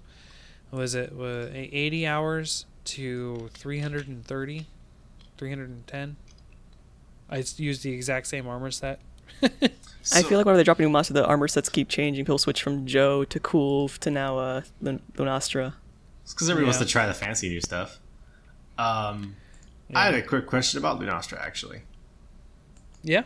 was 0.71 0.95
it 0.95 1.11
uh, 1.19 1.49
80 1.55 2.07
hours 2.07 2.67
to 2.85 3.49
330. 3.55 4.67
310. 5.39 6.17
I 7.31 7.45
used 7.57 7.83
the 7.83 7.93
exact 7.95 8.27
same 8.27 8.47
armor 8.47 8.71
set. 8.71 9.01
I 9.43 10.23
feel 10.23 10.37
like 10.37 10.45
whenever 10.45 10.59
they 10.59 10.65
drop 10.65 10.79
a 10.79 10.83
new 10.83 10.91
monster, 10.91 11.15
the 11.15 11.25
armor 11.25 11.49
sets 11.49 11.71
keep 11.71 11.89
changing. 11.89 12.27
People 12.27 12.37
switch 12.37 12.63
from 12.63 12.85
Joe 12.85 13.25
to 13.25 13.41
Kulv 13.41 13.97
to 14.01 14.11
now 14.11 14.37
uh, 14.37 14.63
Lun- 14.83 15.01
Lunastra. 15.17 15.73
It's 16.29 16.35
because 16.35 16.51
everyone 16.51 16.67
wants 16.67 16.79
to 16.81 16.85
try 16.85 17.07
the 17.07 17.15
fancy 17.15 17.49
new 17.49 17.63
stuff. 17.63 18.01
Um, 18.77 19.35
I 19.95 20.05
had 20.05 20.13
a 20.13 20.21
quick 20.21 20.45
question 20.45 20.77
about 20.77 21.01
Lunastra, 21.01 21.41
actually. 21.41 21.85
Yeah. 23.03 23.23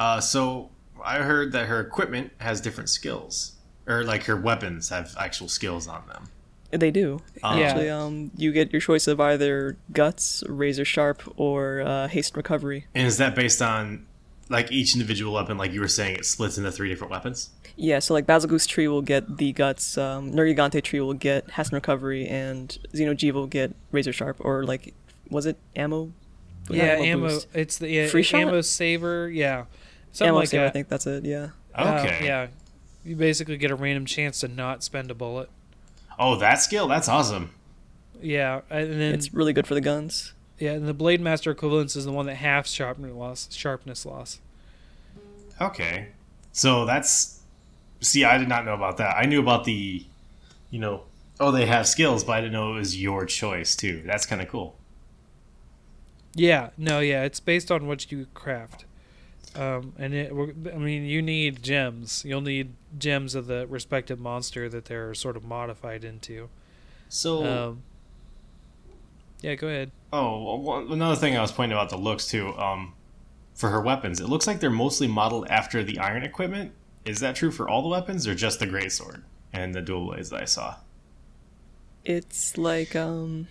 Uh, 0.00 0.20
so 0.20 0.70
I 1.00 1.18
heard 1.18 1.52
that 1.52 1.66
her 1.66 1.78
equipment 1.78 2.32
has 2.38 2.60
different 2.60 2.90
skills, 2.90 3.52
or 3.86 4.02
like 4.02 4.24
her 4.24 4.34
weapons 4.34 4.88
have 4.88 5.14
actual 5.16 5.46
skills 5.46 5.86
on 5.86 6.02
them. 6.08 6.26
They 6.72 6.90
do. 6.90 7.20
Um, 7.44 7.60
Actually, 7.60 7.88
um, 7.88 8.32
you 8.36 8.50
get 8.50 8.72
your 8.72 8.80
choice 8.80 9.06
of 9.06 9.20
either 9.20 9.76
guts, 9.92 10.42
razor 10.48 10.84
sharp, 10.84 11.22
or 11.36 11.82
uh, 11.82 12.08
haste 12.08 12.36
recovery. 12.36 12.86
And 12.96 13.06
is 13.06 13.18
that 13.18 13.36
based 13.36 13.62
on 13.62 14.08
like 14.50 14.70
each 14.70 14.94
individual 14.94 15.32
weapon? 15.32 15.56
Like 15.56 15.72
you 15.72 15.80
were 15.80 15.88
saying, 15.88 16.16
it 16.16 16.26
splits 16.26 16.58
into 16.58 16.70
three 16.70 16.88
different 16.90 17.10
weapons. 17.10 17.50
Yeah, 17.76 17.98
so 18.00 18.12
like 18.12 18.26
Bazelgeuse 18.26 18.66
Tree 18.68 18.88
will 18.88 19.00
get 19.00 19.38
the 19.38 19.52
guts, 19.52 19.96
um, 19.96 20.32
Nergigante 20.32 20.82
Tree 20.82 21.00
will 21.00 21.14
get 21.14 21.50
haste 21.52 21.70
and 21.70 21.74
recovery, 21.74 22.26
and 22.28 22.76
Xeno'jiiva 22.92 23.32
will 23.32 23.46
get 23.46 23.74
razor 23.92 24.12
sharp, 24.12 24.36
or 24.40 24.64
like, 24.64 24.92
was 25.30 25.46
it 25.46 25.56
ammo? 25.74 26.12
Not 26.68 26.76
yeah, 26.76 26.84
ammo. 26.96 27.28
boost. 27.28 27.48
It's 27.54 27.78
the 27.78 27.88
yeah, 27.88 28.06
Free 28.08 28.22
shot? 28.22 28.42
ammo 28.42 28.60
saver. 28.60 29.30
Yeah, 29.30 29.64
something 30.12 30.28
ammo 30.28 30.38
like 30.40 30.48
saver, 30.48 30.66
I 30.66 30.70
think 30.70 30.88
that's 30.88 31.06
it. 31.06 31.24
Yeah. 31.24 31.50
Uh, 31.74 32.02
Okay. 32.04 32.26
yeah, 32.26 32.48
you 33.04 33.16
basically 33.16 33.56
get 33.56 33.70
a 33.70 33.74
random 33.76 34.04
chance 34.04 34.40
to 34.40 34.48
not 34.48 34.82
spend 34.82 35.10
a 35.10 35.14
bullet. 35.14 35.48
Oh, 36.18 36.36
that 36.36 36.56
skill? 36.56 36.86
That's 36.86 37.08
awesome. 37.08 37.54
Yeah, 38.20 38.60
and 38.68 38.92
then 39.00 39.14
It's 39.14 39.32
really 39.32 39.54
good 39.54 39.66
for 39.66 39.72
the 39.74 39.80
guns. 39.80 40.34
Yeah, 40.60 40.72
and 40.72 40.86
the 40.86 40.94
blade 40.94 41.20
master 41.20 41.50
equivalence 41.50 41.96
is 41.96 42.04
the 42.04 42.12
one 42.12 42.26
that 42.26 42.36
halves 42.36 42.70
sharpness 42.70 43.14
loss. 43.14 43.48
Sharpness 43.52 44.06
loss. 44.06 44.40
Okay. 45.60 46.08
So 46.52 46.84
that's 46.84 47.40
see, 48.00 48.24
I 48.24 48.38
did 48.38 48.48
not 48.48 48.64
know 48.64 48.74
about 48.74 48.98
that. 48.98 49.16
I 49.16 49.26
knew 49.26 49.40
about 49.40 49.64
the, 49.64 50.04
you 50.70 50.78
know, 50.78 51.02
oh 51.40 51.50
they 51.50 51.66
have 51.66 51.88
skills, 51.88 52.24
but 52.24 52.32
I 52.32 52.40
didn't 52.42 52.52
know 52.52 52.74
it 52.74 52.78
was 52.78 53.00
your 53.00 53.26
choice 53.26 53.74
too. 53.74 54.02
That's 54.04 54.26
kind 54.26 54.42
of 54.42 54.48
cool. 54.48 54.76
Yeah, 56.34 56.70
no, 56.78 57.00
yeah, 57.00 57.24
it's 57.24 57.40
based 57.40 57.72
on 57.72 57.86
what 57.86 58.12
you 58.12 58.26
craft. 58.34 58.84
Um, 59.56 59.94
and 59.98 60.14
it, 60.14 60.32
I 60.32 60.78
mean, 60.78 61.04
you 61.04 61.22
need 61.22 61.62
gems. 61.62 62.24
You'll 62.24 62.40
need 62.40 62.74
gems 62.98 63.34
of 63.34 63.46
the 63.48 63.66
respective 63.66 64.20
monster 64.20 64.68
that 64.68 64.84
they're 64.84 65.12
sort 65.14 65.36
of 65.36 65.42
modified 65.42 66.04
into. 66.04 66.48
So 67.08 67.44
Um, 67.44 67.82
yeah, 69.42 69.54
go 69.54 69.68
ahead. 69.68 69.90
Oh, 70.12 70.56
well, 70.58 70.92
another 70.92 71.16
thing 71.16 71.36
I 71.36 71.40
was 71.40 71.52
pointing 71.52 71.76
about 71.76 71.90
the 71.90 71.96
looks 71.96 72.26
too. 72.26 72.56
Um, 72.58 72.94
for 73.54 73.68
her 73.70 73.80
weapons, 73.80 74.20
it 74.20 74.28
looks 74.28 74.46
like 74.46 74.60
they're 74.60 74.70
mostly 74.70 75.06
modeled 75.06 75.46
after 75.48 75.82
the 75.82 75.98
iron 75.98 76.22
equipment. 76.22 76.72
Is 77.04 77.20
that 77.20 77.36
true 77.36 77.50
for 77.50 77.68
all 77.68 77.82
the 77.82 77.88
weapons, 77.88 78.26
or 78.26 78.34
just 78.34 78.58
the 78.60 78.66
great 78.66 78.92
sword 78.92 79.22
and 79.52 79.74
the 79.74 79.80
dual 79.80 80.06
blades 80.06 80.30
that 80.30 80.42
I 80.42 80.44
saw? 80.46 80.76
It's 82.04 82.56
like 82.56 82.96
um, 82.96 83.48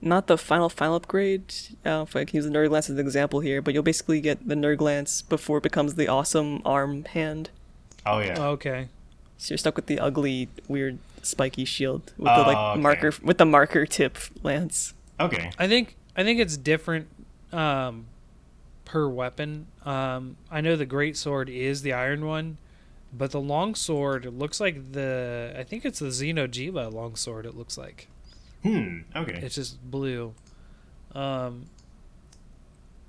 not 0.00 0.26
the 0.26 0.36
final 0.38 0.68
final 0.68 0.96
upgrade. 0.96 1.52
Uh, 1.84 2.04
if 2.06 2.16
I 2.16 2.24
can 2.24 2.36
use 2.36 2.44
the 2.44 2.50
Nerd 2.50 2.70
Lance 2.70 2.90
as 2.90 2.98
an 2.98 3.00
example 3.06 3.40
here, 3.40 3.62
but 3.62 3.74
you'll 3.74 3.82
basically 3.82 4.20
get 4.20 4.46
the 4.46 4.54
Nerd 4.54 4.80
Lance 4.80 5.22
before 5.22 5.58
it 5.58 5.62
becomes 5.62 5.94
the 5.94 6.08
awesome 6.08 6.62
arm 6.64 7.04
hand. 7.04 7.50
Oh 8.04 8.18
yeah. 8.18 8.40
Okay. 8.40 8.88
So 9.38 9.52
you're 9.52 9.58
stuck 9.58 9.76
with 9.76 9.86
the 9.86 10.00
ugly, 10.00 10.48
weird, 10.66 10.98
spiky 11.22 11.64
shield 11.64 12.12
with 12.16 12.28
Oh, 12.30 12.42
the 12.42 12.48
like 12.48 12.56
okay. 12.56 12.80
marker 12.80 13.12
with 13.22 13.38
the 13.38 13.46
marker 13.46 13.86
tip 13.86 14.18
lance. 14.42 14.94
Okay. 15.18 15.50
I 15.58 15.66
think 15.68 15.96
I 16.16 16.22
think 16.24 16.40
it's 16.40 16.56
different 16.56 17.08
um, 17.52 18.06
per 18.84 19.08
weapon. 19.08 19.66
Um, 19.84 20.36
I 20.50 20.60
know 20.60 20.76
the 20.76 20.86
great 20.86 21.16
sword 21.16 21.48
is 21.48 21.82
the 21.82 21.92
iron 21.92 22.26
one, 22.26 22.58
but 23.12 23.30
the 23.30 23.40
long 23.40 23.74
sword 23.74 24.26
it 24.26 24.32
looks 24.32 24.60
like 24.60 24.92
the 24.92 25.54
I 25.58 25.62
think 25.64 25.84
it's 25.84 25.98
the 26.00 26.06
Xeno'jiiva 26.08 26.92
long 26.92 27.16
sword. 27.16 27.46
It 27.46 27.56
looks 27.56 27.76
like 27.78 28.08
Hmm. 28.62 29.00
Okay. 29.14 29.38
it's 29.42 29.54
just 29.54 29.82
blue. 29.90 30.34
Um, 31.14 31.66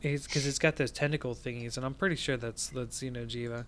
it's 0.01 0.27
because 0.27 0.45
it's 0.45 0.59
got 0.59 0.75
those 0.75 0.91
tentacle 0.91 1.33
thingies, 1.35 1.75
and 1.77 1.85
I'm 1.85 1.93
pretty 1.95 2.15
sure 2.15 2.37
that's 2.37 2.67
the 2.69 2.85
Xeno'jiiva. 2.85 3.65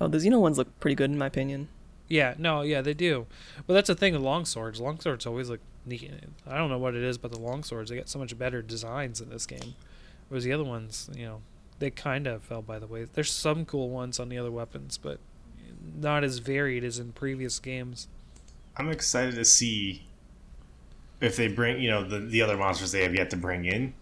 Oh, 0.00 0.08
the 0.08 0.18
Xeno 0.18 0.40
ones 0.40 0.58
look 0.58 0.78
pretty 0.80 0.94
good 0.94 1.10
in 1.10 1.18
my 1.18 1.26
opinion. 1.26 1.68
Yeah, 2.08 2.34
no, 2.38 2.62
yeah, 2.62 2.80
they 2.82 2.94
do. 2.94 3.26
But 3.66 3.74
that's 3.74 3.88
the 3.88 3.94
thing 3.94 4.12
with 4.12 4.22
long 4.22 4.44
swords. 4.44 4.80
Long 4.80 5.00
swords 5.00 5.26
always 5.26 5.48
look 5.50 5.60
I 5.90 6.56
don't 6.56 6.70
know 6.70 6.78
what 6.78 6.94
it 6.94 7.02
is, 7.02 7.18
but 7.18 7.30
the 7.30 7.38
long 7.38 7.62
swords 7.62 7.90
they 7.90 7.96
got 7.96 8.08
so 8.08 8.18
much 8.18 8.36
better 8.38 8.62
designs 8.62 9.20
in 9.20 9.28
this 9.28 9.46
game. 9.46 9.74
Whereas 10.28 10.44
the 10.44 10.52
other 10.52 10.64
ones, 10.64 11.10
you 11.14 11.26
know, 11.26 11.42
they 11.78 11.90
kind 11.90 12.26
of 12.26 12.42
fell 12.42 12.62
by 12.62 12.78
the 12.78 12.86
way. 12.86 13.06
There's 13.12 13.30
some 13.30 13.64
cool 13.64 13.90
ones 13.90 14.18
on 14.18 14.28
the 14.28 14.38
other 14.38 14.50
weapons, 14.50 14.98
but 14.98 15.18
not 16.00 16.24
as 16.24 16.38
varied 16.38 16.84
as 16.84 16.98
in 16.98 17.12
previous 17.12 17.58
games. 17.58 18.08
I'm 18.76 18.88
excited 18.88 19.34
to 19.36 19.44
see 19.44 20.06
if 21.20 21.36
they 21.36 21.48
bring, 21.48 21.80
you 21.80 21.90
know, 21.90 22.04
the 22.04 22.20
the 22.20 22.42
other 22.42 22.56
monsters 22.56 22.92
they 22.92 23.02
have 23.02 23.14
yet 23.14 23.30
to 23.30 23.36
bring 23.36 23.64
in, 23.64 23.94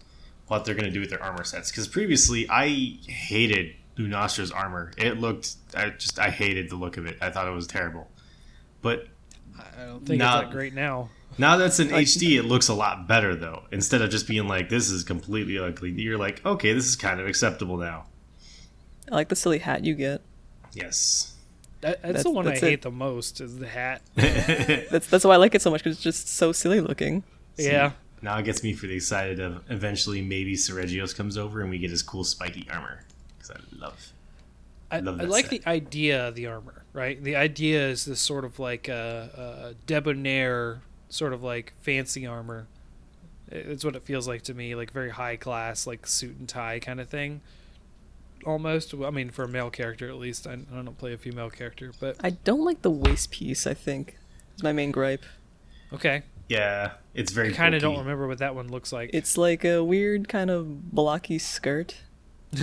what 0.47 0.65
they're 0.65 0.75
going 0.75 0.85
to 0.85 0.91
do 0.91 0.99
with 0.99 1.09
their 1.09 1.21
armor 1.21 1.43
sets. 1.43 1.71
Because 1.71 1.87
previously, 1.87 2.49
I 2.49 2.97
hated 3.07 3.75
Lunastra's 3.97 4.51
armor. 4.51 4.91
It 4.97 5.19
looked, 5.19 5.55
I 5.75 5.89
just, 5.89 6.19
I 6.19 6.29
hated 6.29 6.69
the 6.69 6.75
look 6.75 6.97
of 6.97 7.05
it. 7.05 7.17
I 7.21 7.29
thought 7.29 7.47
it 7.47 7.51
was 7.51 7.67
terrible. 7.67 8.09
But 8.81 9.07
I 9.57 9.85
don't 9.85 10.05
think 10.05 10.19
Not- 10.19 10.43
it's 10.43 10.49
that 10.49 10.55
great 10.55 10.73
now. 10.73 11.09
Now 11.37 11.57
that's 11.57 11.79
in 11.79 11.89
Like- 11.89 12.05
HD, 12.07 12.37
it 12.37 12.43
looks 12.43 12.67
a 12.67 12.73
lot 12.73 13.07
better 13.07 13.35
though. 13.35 13.63
Instead 13.71 14.01
of 14.01 14.09
just 14.09 14.27
being 14.27 14.47
like, 14.47 14.69
"This 14.69 14.89
is 14.89 15.03
completely 15.03 15.57
ugly," 15.57 15.91
you're 15.91 16.17
like, 16.17 16.45
"Okay, 16.45 16.73
this 16.73 16.85
is 16.85 16.95
kind 16.95 17.19
of 17.19 17.27
acceptable 17.27 17.77
now." 17.77 18.05
I 19.11 19.15
like 19.15 19.29
the 19.29 19.35
silly 19.35 19.59
hat 19.59 19.83
you 19.83 19.95
get. 19.95 20.21
Yes. 20.73 21.33
That, 21.81 22.01
that's, 22.01 22.01
That's- 22.03 22.23
the 22.23 22.31
one 22.31 22.47
I 22.47 22.53
it. 22.53 22.59
hate 22.61 22.81
the 22.81 22.91
most 22.91 23.41
is 23.41 23.57
the 23.59 23.67
hat. 23.67 24.01
That's 24.15 25.07
that's 25.07 25.25
why 25.25 25.33
I 25.33 25.37
like 25.37 25.53
it 25.53 25.61
so 25.61 25.69
much 25.69 25.83
because 25.83 25.97
it's 25.97 26.03
just 26.03 26.29
so 26.29 26.51
silly 26.53 26.79
looking. 26.79 27.23
See, 27.57 27.65
Yeah. 27.65 27.91
Now 28.21 28.37
it 28.37 28.43
gets 28.45 28.63
me 28.63 28.73
pretty 28.73 28.95
excited 28.95 29.41
of 29.41 29.63
eventually 29.69 30.21
maybe 30.21 30.55
Seregios 30.55 31.13
comes 31.13 31.37
over 31.37 31.59
and 31.59 31.69
we 31.69 31.77
get 31.77 31.89
his 31.91 32.01
cool 32.01 32.23
spiky 32.23 32.65
armor 32.71 33.03
because 33.37 33.51
I 33.51 33.59
love. 33.77 34.13
I, 34.89 34.99
Love 34.99 35.19
I 35.19 35.23
like 35.25 35.47
set. 35.47 35.61
the 35.63 35.69
idea 35.69 36.27
of 36.29 36.35
the 36.35 36.45
armor, 36.47 36.83
right? 36.93 37.21
The 37.21 37.35
idea 37.35 37.85
is 37.89 38.05
this 38.05 38.21
sort 38.21 38.45
of 38.45 38.59
like 38.59 38.87
a, 38.87 39.73
a 39.73 39.85
debonair, 39.87 40.81
sort 41.13 41.33
of 41.33 41.43
like 41.43 41.73
fancy 41.81 42.25
armor. 42.25 42.67
It's 43.49 43.83
what 43.85 43.95
it 43.95 44.03
feels 44.03 44.27
like 44.27 44.41
to 44.43 44.53
me, 44.53 44.73
like 44.73 44.91
very 44.91 45.11
high 45.11 45.35
class, 45.35 45.85
like 45.85 46.07
suit 46.07 46.37
and 46.39 46.49
tie 46.49 46.79
kind 46.79 46.99
of 46.99 47.07
thing. 47.09 47.41
Almost, 48.45 48.93
I 48.95 49.09
mean, 49.11 49.29
for 49.29 49.43
a 49.43 49.47
male 49.47 49.69
character 49.69 50.09
at 50.09 50.15
least. 50.15 50.47
I, 50.47 50.53
I 50.53 50.75
don't 50.75 50.97
play 50.97 51.13
a 51.13 51.17
female 51.17 51.49
character, 51.49 51.91
but 51.99 52.17
I 52.23 52.31
don't 52.31 52.65
like 52.65 52.81
the 52.81 52.89
waist 52.89 53.31
piece. 53.31 53.67
I 53.67 53.73
think 53.73 54.17
it's 54.53 54.63
my 54.63 54.73
main 54.73 54.91
gripe. 54.91 55.23
okay. 55.93 56.23
Yeah, 56.49 56.91
it's 57.13 57.31
very. 57.31 57.49
I 57.49 57.53
kind 57.53 57.73
of 57.73 57.81
don't 57.81 57.99
remember 57.99 58.27
what 58.27 58.39
that 58.39 58.53
one 58.53 58.67
looks 58.69 58.91
like. 58.91 59.11
It's 59.13 59.37
like 59.37 59.63
a 59.63 59.81
weird 59.81 60.27
kind 60.27 60.51
of 60.51 60.91
blocky 60.91 61.39
skirt. 61.39 61.95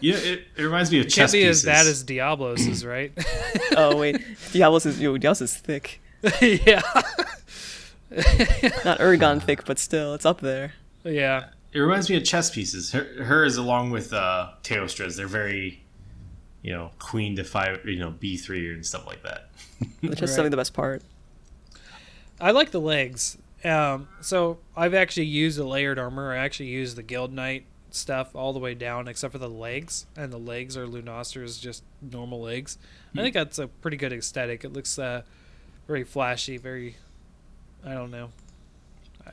Yeah, 0.00 0.16
it, 0.16 0.44
it 0.56 0.62
reminds 0.62 0.90
me 0.90 0.98
of 1.00 1.08
can't 1.08 1.30
be 1.30 1.42
pieces. 1.44 1.64
as 1.64 1.64
bad 1.64 1.86
as 1.86 2.02
Diablo's, 2.02 2.66
is, 2.66 2.84
right? 2.84 3.12
Oh 3.76 3.96
wait, 3.96 4.20
Diablos 4.52 4.84
is 4.84 5.00
yo, 5.00 5.16
Diablos 5.16 5.40
is 5.42 5.56
thick. 5.56 6.00
yeah, 6.42 6.82
Not 8.84 8.98
Ergon 8.98 9.42
thick, 9.42 9.64
but 9.64 9.78
still, 9.78 10.14
it's 10.14 10.26
up 10.26 10.40
there. 10.40 10.74
yeah. 11.04 11.46
It 11.72 11.78
reminds 11.78 12.10
me 12.10 12.16
of 12.18 12.24
chess 12.24 12.50
pieces. 12.50 12.92
Her, 12.92 13.04
hers 13.24 13.56
along 13.56 13.92
with 13.92 14.12
uh, 14.12 14.50
Teostra's, 14.62 15.16
they're 15.16 15.26
very, 15.26 15.82
you 16.60 16.70
know, 16.70 16.90
queen 16.98 17.34
to 17.36 17.44
five, 17.44 17.80
you 17.86 17.98
know, 17.98 18.10
B 18.10 18.36
three 18.36 18.74
and 18.74 18.84
stuff 18.84 19.06
like 19.06 19.22
that. 19.22 19.48
That's 20.02 20.20
just 20.20 20.20
Right. 20.20 20.28
something 20.28 20.50
the 20.50 20.56
best 20.58 20.74
part. 20.74 21.02
I 22.40 22.50
like 22.50 22.72
the 22.72 22.80
legs. 22.80 23.38
Um, 23.64 24.08
so 24.20 24.58
I've 24.76 24.92
actually 24.92 25.26
used 25.26 25.56
the 25.56 25.64
layered 25.64 25.98
armor. 25.98 26.32
I 26.34 26.38
actually 26.38 26.68
used 26.68 26.96
the 26.96 27.02
Guild 27.02 27.32
Knight 27.32 27.64
stuff 27.90 28.34
all 28.36 28.52
the 28.52 28.58
way 28.58 28.74
down, 28.74 29.08
except 29.08 29.32
for 29.32 29.38
the 29.38 29.48
legs, 29.48 30.06
and 30.16 30.30
the 30.32 30.38
legs 30.38 30.76
are 30.76 30.86
Lunastra's 30.86 31.58
just 31.58 31.84
normal 32.02 32.42
legs. 32.42 32.76
I 33.16 33.22
think 33.22 33.32
that's 33.34 33.58
a 33.58 33.68
pretty 33.68 33.96
good 33.96 34.12
aesthetic. 34.12 34.62
It 34.64 34.72
looks 34.74 34.98
uh, 34.98 35.22
very 35.86 36.04
flashy, 36.04 36.58
very. 36.58 36.96
I 37.84 37.94
don't 37.94 38.10
know. 38.10 38.30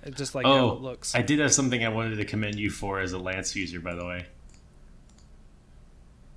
I 0.05 0.09
just 0.11 0.35
like 0.35 0.45
how 0.45 0.69
it 0.71 0.81
looks. 0.81 1.15
Oh, 1.15 1.19
I 1.19 1.21
did 1.21 1.39
have 1.39 1.53
something 1.53 1.83
I 1.83 1.89
wanted 1.89 2.15
to 2.17 2.25
commend 2.25 2.55
you 2.59 2.69
for 2.69 2.99
as 2.99 3.11
a 3.13 3.17
lance 3.19 3.55
user, 3.55 3.79
by 3.79 3.95
the 3.95 4.05
way. 4.05 4.25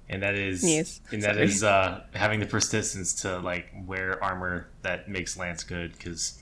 And 0.08 0.22
that 0.22 0.34
is, 0.34 0.62
Yes, 0.62 1.00
and 1.10 1.22
that 1.22 1.34
sorry. 1.36 1.46
is 1.46 1.62
uh, 1.64 2.02
having 2.12 2.40
the 2.40 2.46
persistence 2.46 3.22
to 3.22 3.38
like 3.38 3.68
wear 3.86 4.22
armor 4.22 4.68
that 4.82 5.08
makes 5.08 5.36
lance 5.38 5.64
good 5.64 5.92
because 5.92 6.38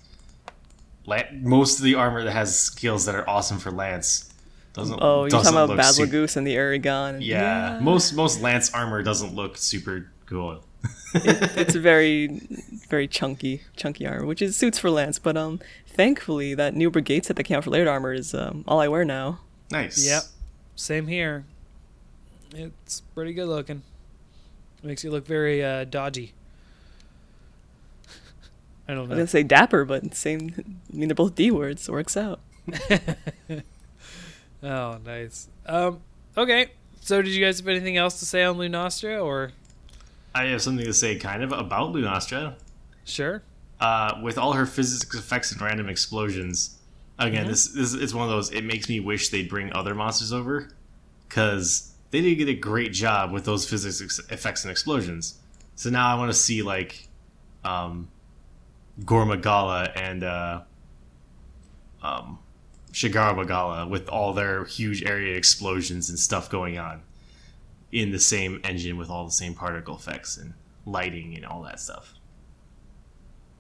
most 1.33 1.79
of 1.79 1.85
the 1.85 1.95
armor 1.95 2.25
that 2.25 2.33
has 2.33 2.59
skills 2.59 3.05
that 3.07 3.15
are 3.15 3.29
awesome 3.29 3.59
for 3.59 3.71
lance 3.71 4.33
doesn't. 4.73 4.99
Oh, 5.01 5.23
you're 5.23 5.31
doesn't 5.31 5.53
talking 5.55 5.73
about 5.73 5.77
look 5.77 5.95
su- 5.95 6.07
Bazelgeuse 6.07 6.37
and 6.37 6.47
the 6.47 6.55
Uragaan. 6.57 7.15
and- 7.15 7.23
yeah, 7.25 7.79
most 7.81 8.13
most 8.15 8.41
lance 8.41 8.73
armor 8.73 9.03
doesn't 9.03 9.35
look 9.35 9.57
super 9.57 10.11
cool. 10.27 10.65
It's 11.15 11.75
very, 11.75 12.29
very 12.89 13.09
chunky, 13.09 13.63
chunky 13.77 14.07
armor, 14.07 14.27
which 14.27 14.41
is 14.43 14.57
suits 14.57 14.79
for 14.79 14.91
Lance. 14.91 15.19
But 15.19 15.37
um, 15.37 15.61
thankfully, 15.87 16.55
that 16.55 16.75
new 16.75 16.91
brigade 16.91 17.25
set 17.27 17.37
that 17.37 17.45
came 17.45 17.57
out 17.57 17.65
for 17.65 17.71
layered 17.71 17.89
armor 17.89 18.13
is 18.13 18.35
um 18.35 18.65
all 18.67 18.81
I 18.81 18.89
wear 18.89 19.05
now. 19.05 19.41
nice. 19.71 20.07
Yep. 20.07 20.23
same 20.77 21.07
here. 21.07 21.45
It's 22.55 23.01
pretty 23.15 23.33
good 23.33 23.47
looking. 23.49 23.83
Makes 24.83 25.05
you 25.05 25.11
look 25.11 25.27
very 25.27 25.63
uh, 25.63 25.85
dodgy. 25.85 26.33
I 28.89 28.95
don't 28.95 28.97
know. 28.97 29.01
I 29.01 29.03
was 29.03 29.09
know. 29.11 29.17
gonna 29.17 29.27
say 29.27 29.43
dapper, 29.43 29.85
but 29.85 30.15
same. 30.15 30.55
I 30.93 30.97
mean, 30.97 31.09
they're 31.09 31.15
both 31.15 31.35
D 31.35 31.51
words. 31.51 31.89
Works 31.89 32.17
out. 32.17 32.41
Oh, 34.63 34.99
nice. 35.05 35.49
Um, 35.67 36.01
okay. 36.37 36.73
So, 37.01 37.23
did 37.23 37.33
you 37.33 37.43
guys 37.43 37.61
have 37.61 37.69
anything 37.69 37.97
else 37.97 38.19
to 38.21 38.27
say 38.27 38.45
on 38.45 38.57
Lunastra, 38.59 39.25
or 39.25 39.53
I 40.35 40.45
have 40.47 40.63
something 40.63 40.85
to 40.85 40.93
say 40.93 41.17
kind 41.17 41.43
of 41.43 41.53
about 41.53 41.93
Lunastra. 41.93 42.55
sure? 43.05 43.43
Uh, 43.81 44.21
with 44.23 44.37
all 44.39 44.53
her 44.53 44.67
physics 44.67 45.15
effects 45.17 45.51
and 45.53 45.61
random 45.61 45.89
explosions, 45.89 46.79
again, 47.19 47.47
Mhm. 47.47 47.49
this, 47.49 47.69
this 47.69 47.95
it's 47.95 48.13
one 48.15 48.25
of 48.25 48.31
those. 48.31 48.51
It 48.51 48.63
makes 48.63 48.89
me 48.89 49.01
wish 49.01 49.31
they'd 49.31 49.49
bring 49.49 49.73
other 49.73 49.95
monsters 49.95 50.33
over, 50.33 50.69
because 51.29 51.93
they 52.11 52.21
did 52.21 52.35
get 52.37 52.49
a 52.49 52.55
great 52.55 52.93
job 52.93 53.33
with 53.33 53.45
those 53.47 53.69
physics 53.69 54.01
ex- 54.03 54.21
effects 54.31 54.65
and 54.65 54.71
explosions. 54.71 55.39
So 55.77 55.89
now 55.91 56.15
I 56.15 56.19
want 56.19 56.31
to 56.31 56.37
see 56.39 56.63
like, 56.63 57.09
um, 57.65 58.09
Gore 59.05 59.25
Magala 59.25 59.85
and 59.97 60.23
uh, 60.23 60.61
um, 62.03 62.39
with 63.89 64.09
all 64.09 64.33
their 64.35 64.65
huge 64.65 65.03
area 65.05 65.37
explosions 65.37 66.11
and 66.11 66.19
stuff 66.19 66.51
going 66.51 66.77
on 66.79 67.01
in 67.93 68.13
the 68.13 68.19
same 68.19 68.61
engine 68.65 68.97
with 68.97 69.11
all 69.11 69.25
the 69.25 69.31
same 69.33 69.55
particle 69.55 69.95
effects 69.97 70.37
and 70.37 70.55
lighting 70.87 71.35
and 71.37 71.45
all 71.45 71.63
that 71.63 71.81
stuff. 71.81 72.15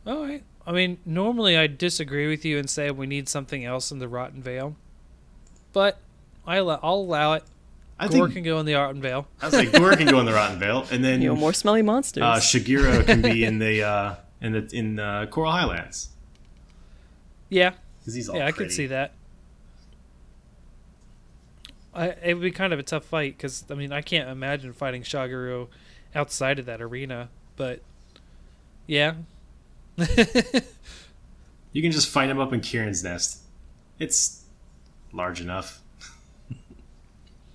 All 0.06 0.22
right. 0.26 0.42
I 0.66 0.72
mean, 0.72 0.98
normally 1.04 1.56
I 1.56 1.66
disagree 1.66 2.28
with 2.28 2.44
you 2.44 2.58
and 2.58 2.68
say 2.70 2.90
we 2.90 3.06
need 3.06 3.28
something 3.28 3.64
else 3.64 3.90
in 3.90 3.98
the 3.98 4.08
Rotten 4.08 4.42
Vale, 4.42 4.76
but 5.72 5.98
I 6.46 6.56
allow, 6.56 6.78
I'll 6.82 6.94
allow 6.96 7.32
it. 7.34 7.44
I 7.98 8.08
Gore 8.08 8.28
think 8.28 8.34
can 8.34 8.44
go 8.44 8.58
in 8.60 8.66
the 8.66 8.74
Rotten 8.74 9.00
Vale. 9.02 9.26
I 9.42 9.46
was 9.46 9.54
like, 9.54 9.72
Gore 9.72 9.94
can 9.96 10.06
go 10.06 10.20
in 10.20 10.26
the 10.26 10.32
Rotten 10.32 10.58
Vale, 10.58 10.86
and 10.90 11.04
then 11.04 11.20
You 11.20 11.28
know, 11.30 11.36
more 11.36 11.52
smelly 11.52 11.82
monsters. 11.82 12.22
uh, 12.22 12.36
Shagaru 12.36 13.04
can 13.04 13.20
be 13.20 13.44
in 13.44 13.58
the 13.58 13.82
uh, 13.82 14.14
in 14.40 14.52
the 14.52 14.68
in 14.72 14.98
uh, 14.98 15.26
Coral 15.26 15.52
Highlands 15.52 16.08
Yeah, 17.50 17.72
because 17.98 18.14
he's 18.14 18.28
all 18.28 18.36
yeah, 18.36 18.46
I 18.46 18.52
could 18.52 18.72
see 18.72 18.86
that. 18.86 19.12
I 21.94 22.08
it 22.08 22.34
would 22.34 22.42
be 22.42 22.50
kind 22.50 22.72
of 22.72 22.78
a 22.78 22.82
tough 22.82 23.04
fight 23.04 23.36
because 23.36 23.64
I 23.70 23.74
mean 23.74 23.92
I 23.92 24.02
can't 24.02 24.28
imagine 24.28 24.72
fighting 24.72 25.02
Shagaru 25.02 25.68
outside 26.14 26.58
of 26.58 26.66
that 26.66 26.80
arena, 26.82 27.28
but 27.56 27.80
yeah. 28.86 29.14
You 31.72 31.82
can 31.82 31.92
just 31.92 32.08
fight 32.08 32.28
him 32.28 32.40
up 32.40 32.52
in 32.52 32.60
Kirin's 32.60 33.04
nest. 33.04 33.42
It's 33.98 34.44
large 35.12 35.40
enough. 35.40 35.80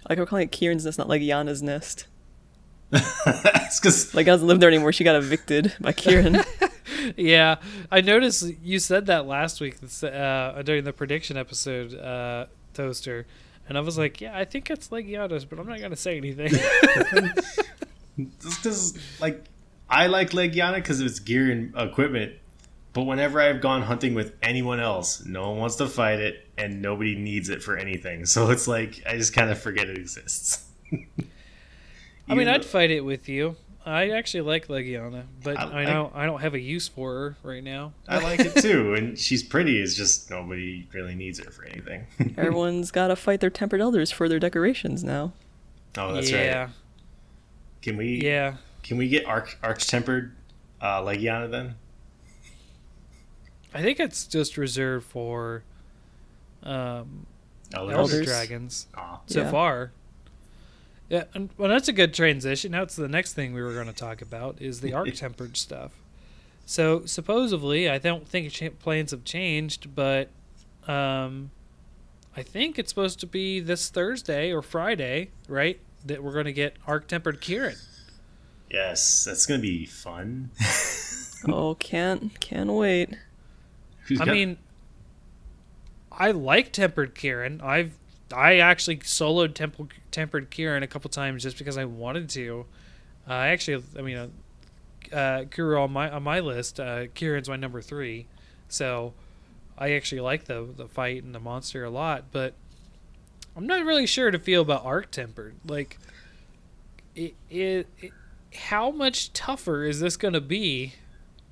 like 0.08 0.18
we're 0.18 0.26
calling 0.26 0.48
it 0.48 0.52
Kirin's 0.52 0.86
nest, 0.86 0.98
not 0.98 1.10
like 1.10 1.22
Yana's 1.22 1.62
nest. 1.62 2.08
it's 2.92 3.80
because 3.80 4.14
Like, 4.14 4.28
I 4.28 4.32
doesn't 4.32 4.48
live 4.48 4.60
there 4.60 4.70
anymore. 4.70 4.94
She 4.94 5.04
got 5.04 5.16
evicted 5.16 5.74
by 5.82 5.92
Kirin. 5.92 6.46
yeah, 7.18 7.58
I 7.92 8.02
noticed 8.02 8.46
you 8.64 8.80
said 8.80 9.08
that 9.08 9.26
last 9.26 9.60
week 9.60 9.78
uh, 10.04 10.62
during 10.62 10.86
the 10.86 10.94
prediction 10.94 11.36
episode, 11.36 11.94
uh, 11.96 12.46
Toaster, 12.74 13.26
and 13.68 13.78
I 13.78 13.82
was 13.82 13.98
like, 13.98 14.22
yeah, 14.22 14.38
I 14.38 14.46
think 14.46 14.70
it's 14.70 14.90
Legiatos, 14.90 15.48
but 15.50 15.60
I'm 15.60 15.68
not 15.68 15.80
gonna 15.80 15.96
say 15.96 16.18
anything. 16.18 16.52
because 18.42 18.98
like 19.20 19.44
I 19.90 20.08
like 20.08 20.32
Legiana 20.32 20.76
because 20.76 21.00
of 21.00 21.08
its 21.08 21.20
gear 21.20 21.52
and 21.52 21.74
equipment. 21.76 22.34
But 22.94 23.04
whenever 23.04 23.42
I've 23.42 23.60
gone 23.60 23.82
hunting 23.82 24.14
with 24.14 24.34
anyone 24.42 24.80
else, 24.80 25.26
no 25.26 25.50
one 25.50 25.60
wants 25.60 25.76
to 25.78 25.88
fight 25.88 26.20
it, 26.20 26.48
and 26.58 26.82
nobody 26.82 27.16
needs 27.16 27.50
it 27.50 27.62
for 27.62 27.76
anything. 27.76 28.26
So 28.26 28.50
it's 28.52 28.68
like 28.68 29.04
I 29.06 29.18
just 29.18 29.34
kind 29.34 29.50
of 29.50 29.60
forget 29.60 29.90
it 29.90 29.98
exists. 29.98 30.66
I 32.28 32.34
mean, 32.34 32.42
Even 32.42 32.48
I'd 32.48 32.66
fight 32.66 32.92
it 32.92 33.02
with 33.02 33.30
you. 33.30 33.56
I 33.88 34.10
actually 34.10 34.42
like 34.42 34.68
Legiana, 34.68 35.26
but 35.44 35.58
I- 35.60 35.82
I, 35.82 35.86
know 35.86 36.12
I 36.16 36.26
don't 36.26 36.42
have 36.42 36.56
a 36.56 36.60
use 36.60 36.88
for 36.88 37.14
her 37.14 37.38
right 37.44 37.64
now. 37.64 37.94
I 38.08 38.18
like 38.18 38.40
it 38.40 38.56
too, 38.56 38.96
and 38.96 39.18
she's 39.18 39.44
pretty. 39.44 39.80
It's 39.80 39.96
just 39.96 40.30
nobody 40.32 40.88
really 40.92 41.14
needs 41.14 41.38
her 41.44 41.52
for 41.52 41.66
anything. 41.66 42.08
Everyone's 42.38 42.90
got 42.90 43.10
to 43.10 43.16
fight 43.16 43.42
their 43.42 43.52
tempered 43.52 43.82
elders 43.82 44.10
for 44.12 44.28
their 44.28 44.40
decorations 44.40 45.04
now. 45.04 45.34
oh, 45.98 46.14
that's 46.14 46.32
yeah, 46.32 46.60
right. 46.62 46.70
Can 47.84 47.98
we? 47.98 48.22
yeah. 48.24 48.56
Can 48.82 48.98
we 48.98 49.08
get 49.08 49.26
arch 49.26 49.56
arch 49.62 49.86
tempered 49.88 50.36
uh, 50.82 51.02
Legiana 51.02 51.50
then? 51.52 51.76
I 53.74 53.82
think 53.82 54.00
it's 54.00 54.26
just 54.26 54.58
reserved 54.58 55.06
for 55.06 55.64
um, 56.64 57.26
Elders? 57.74 57.96
elder 58.14 58.24
dragons 58.24 58.88
Aw. 58.96 59.20
so 59.28 59.42
Yeah. 59.42 59.52
far. 59.52 59.92
Yeah, 61.10 61.26
and, 61.34 61.50
well, 61.58 61.70
that's 61.70 61.88
a 61.88 61.94
good 61.94 62.14
transition. 62.14 62.72
Now 62.72 62.86
to 62.86 63.02
the 63.02 63.08
next 63.08 63.34
thing 63.34 63.54
we 63.54 63.62
were 63.62 63.74
going 63.74 63.88
to 63.88 63.94
talk 63.94 64.22
about 64.22 64.58
is 64.62 64.82
the 64.82 64.94
arc 64.94 65.14
tempered 65.16 65.56
stuff. 65.58 65.92
So 66.66 67.06
supposedly, 67.06 67.88
I 67.90 68.00
don't 68.00 68.28
think 68.28 68.52
cha- 68.52 68.70
plans 68.80 69.12
have 69.12 69.24
changed, 69.24 69.94
but 69.94 70.30
um, 70.88 71.52
I 72.36 72.42
think 72.42 72.80
it's 72.80 72.90
supposed 72.90 73.20
to 73.20 73.28
be 73.28 73.60
this 73.60 73.90
Thursday 73.90 74.52
or 74.52 74.62
Friday, 74.64 75.30
right? 75.48 75.80
That 76.06 76.24
we're 76.24 76.34
going 76.34 76.46
to 76.46 76.54
get 76.54 76.76
arc 76.88 77.08
tempered 77.08 77.40
Kirin. 77.42 77.78
Yes, 78.72 79.24
that's 79.24 79.46
gonna 79.46 79.62
be 79.62 79.86
fun. 79.86 80.50
Oh, 81.48 81.76
can't 81.76 82.40
can't 82.40 82.72
wait. 82.74 83.10
Who's 84.08 84.20
I 84.20 84.26
got- 84.26 84.32
mean, 84.32 84.58
I 86.12 86.32
like 86.32 86.72
tempered 86.72 87.14
Kirin. 87.14 87.62
I've 87.62 87.94
I 88.34 88.58
actually 88.58 88.98
soloed 88.98 89.54
temple, 89.54 89.88
tempered 90.12 90.50
Kirin 90.50 90.84
a 90.84 90.88
couple 90.88 91.10
times 91.10 91.44
just 91.44 91.58
because 91.58 91.78
I 91.78 91.86
wanted 91.86 92.30
to. 92.30 92.66
Uh, 93.28 93.34
I 93.34 93.48
actually, 93.48 93.84
I 93.98 94.02
mean, 94.02 94.18
uh, 94.18 95.16
uh, 95.16 95.46
Kuro 95.46 95.84
on 95.84 95.92
my 95.92 96.10
on 96.10 96.24
my 96.24 96.40
list, 96.40 96.80
uh, 96.80 97.08
Kirin's 97.08 97.50
my 97.50 97.56
number 97.56 97.82
three, 97.82 98.28
so 98.68 99.14
I 99.78 99.92
actually 99.92 100.22
like 100.22 100.46
the 100.46 100.68
the 100.76 100.88
fight 100.88 101.24
and 101.24 101.36
the 101.36 101.40
monster 101.40 101.84
a 101.84 101.90
lot. 101.90 102.26
But 102.32 102.54
I'm 103.56 103.68
not 103.68 103.86
really 103.86 104.08
sure 104.08 104.32
to 104.32 104.40
feel 104.40 104.62
about 104.62 104.86
arc 104.86 105.12
tempered. 105.12 105.56
Like, 105.66 105.98
it, 107.16 107.36
it, 107.50 107.88
it 108.00 108.12
how 108.56 108.92
much 108.92 109.34
tougher 109.34 109.84
is 109.84 110.00
this 110.00 110.18
going 110.18 110.34
to 110.34 110.42
be? 110.42 110.94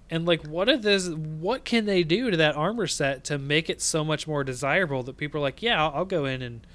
And 0.09 0.25
like, 0.25 0.45
what 0.45 0.69
are 0.69 0.77
this? 0.77 1.09
What 1.09 1.65
can 1.65 1.85
they 1.85 2.03
do 2.03 2.29
to 2.29 2.37
that 2.37 2.55
armor 2.55 2.87
set 2.87 3.23
to 3.25 3.37
make 3.37 3.69
it 3.69 3.81
so 3.81 4.03
much 4.03 4.27
more 4.27 4.43
desirable 4.43 5.01
that 5.03 5.17
people 5.17 5.39
are 5.39 5.41
like, 5.43 5.61
yeah, 5.61 5.81
I'll, 5.83 5.91
I'll 5.95 6.05
go 6.05 6.25
in 6.25 6.41
and, 6.41 6.67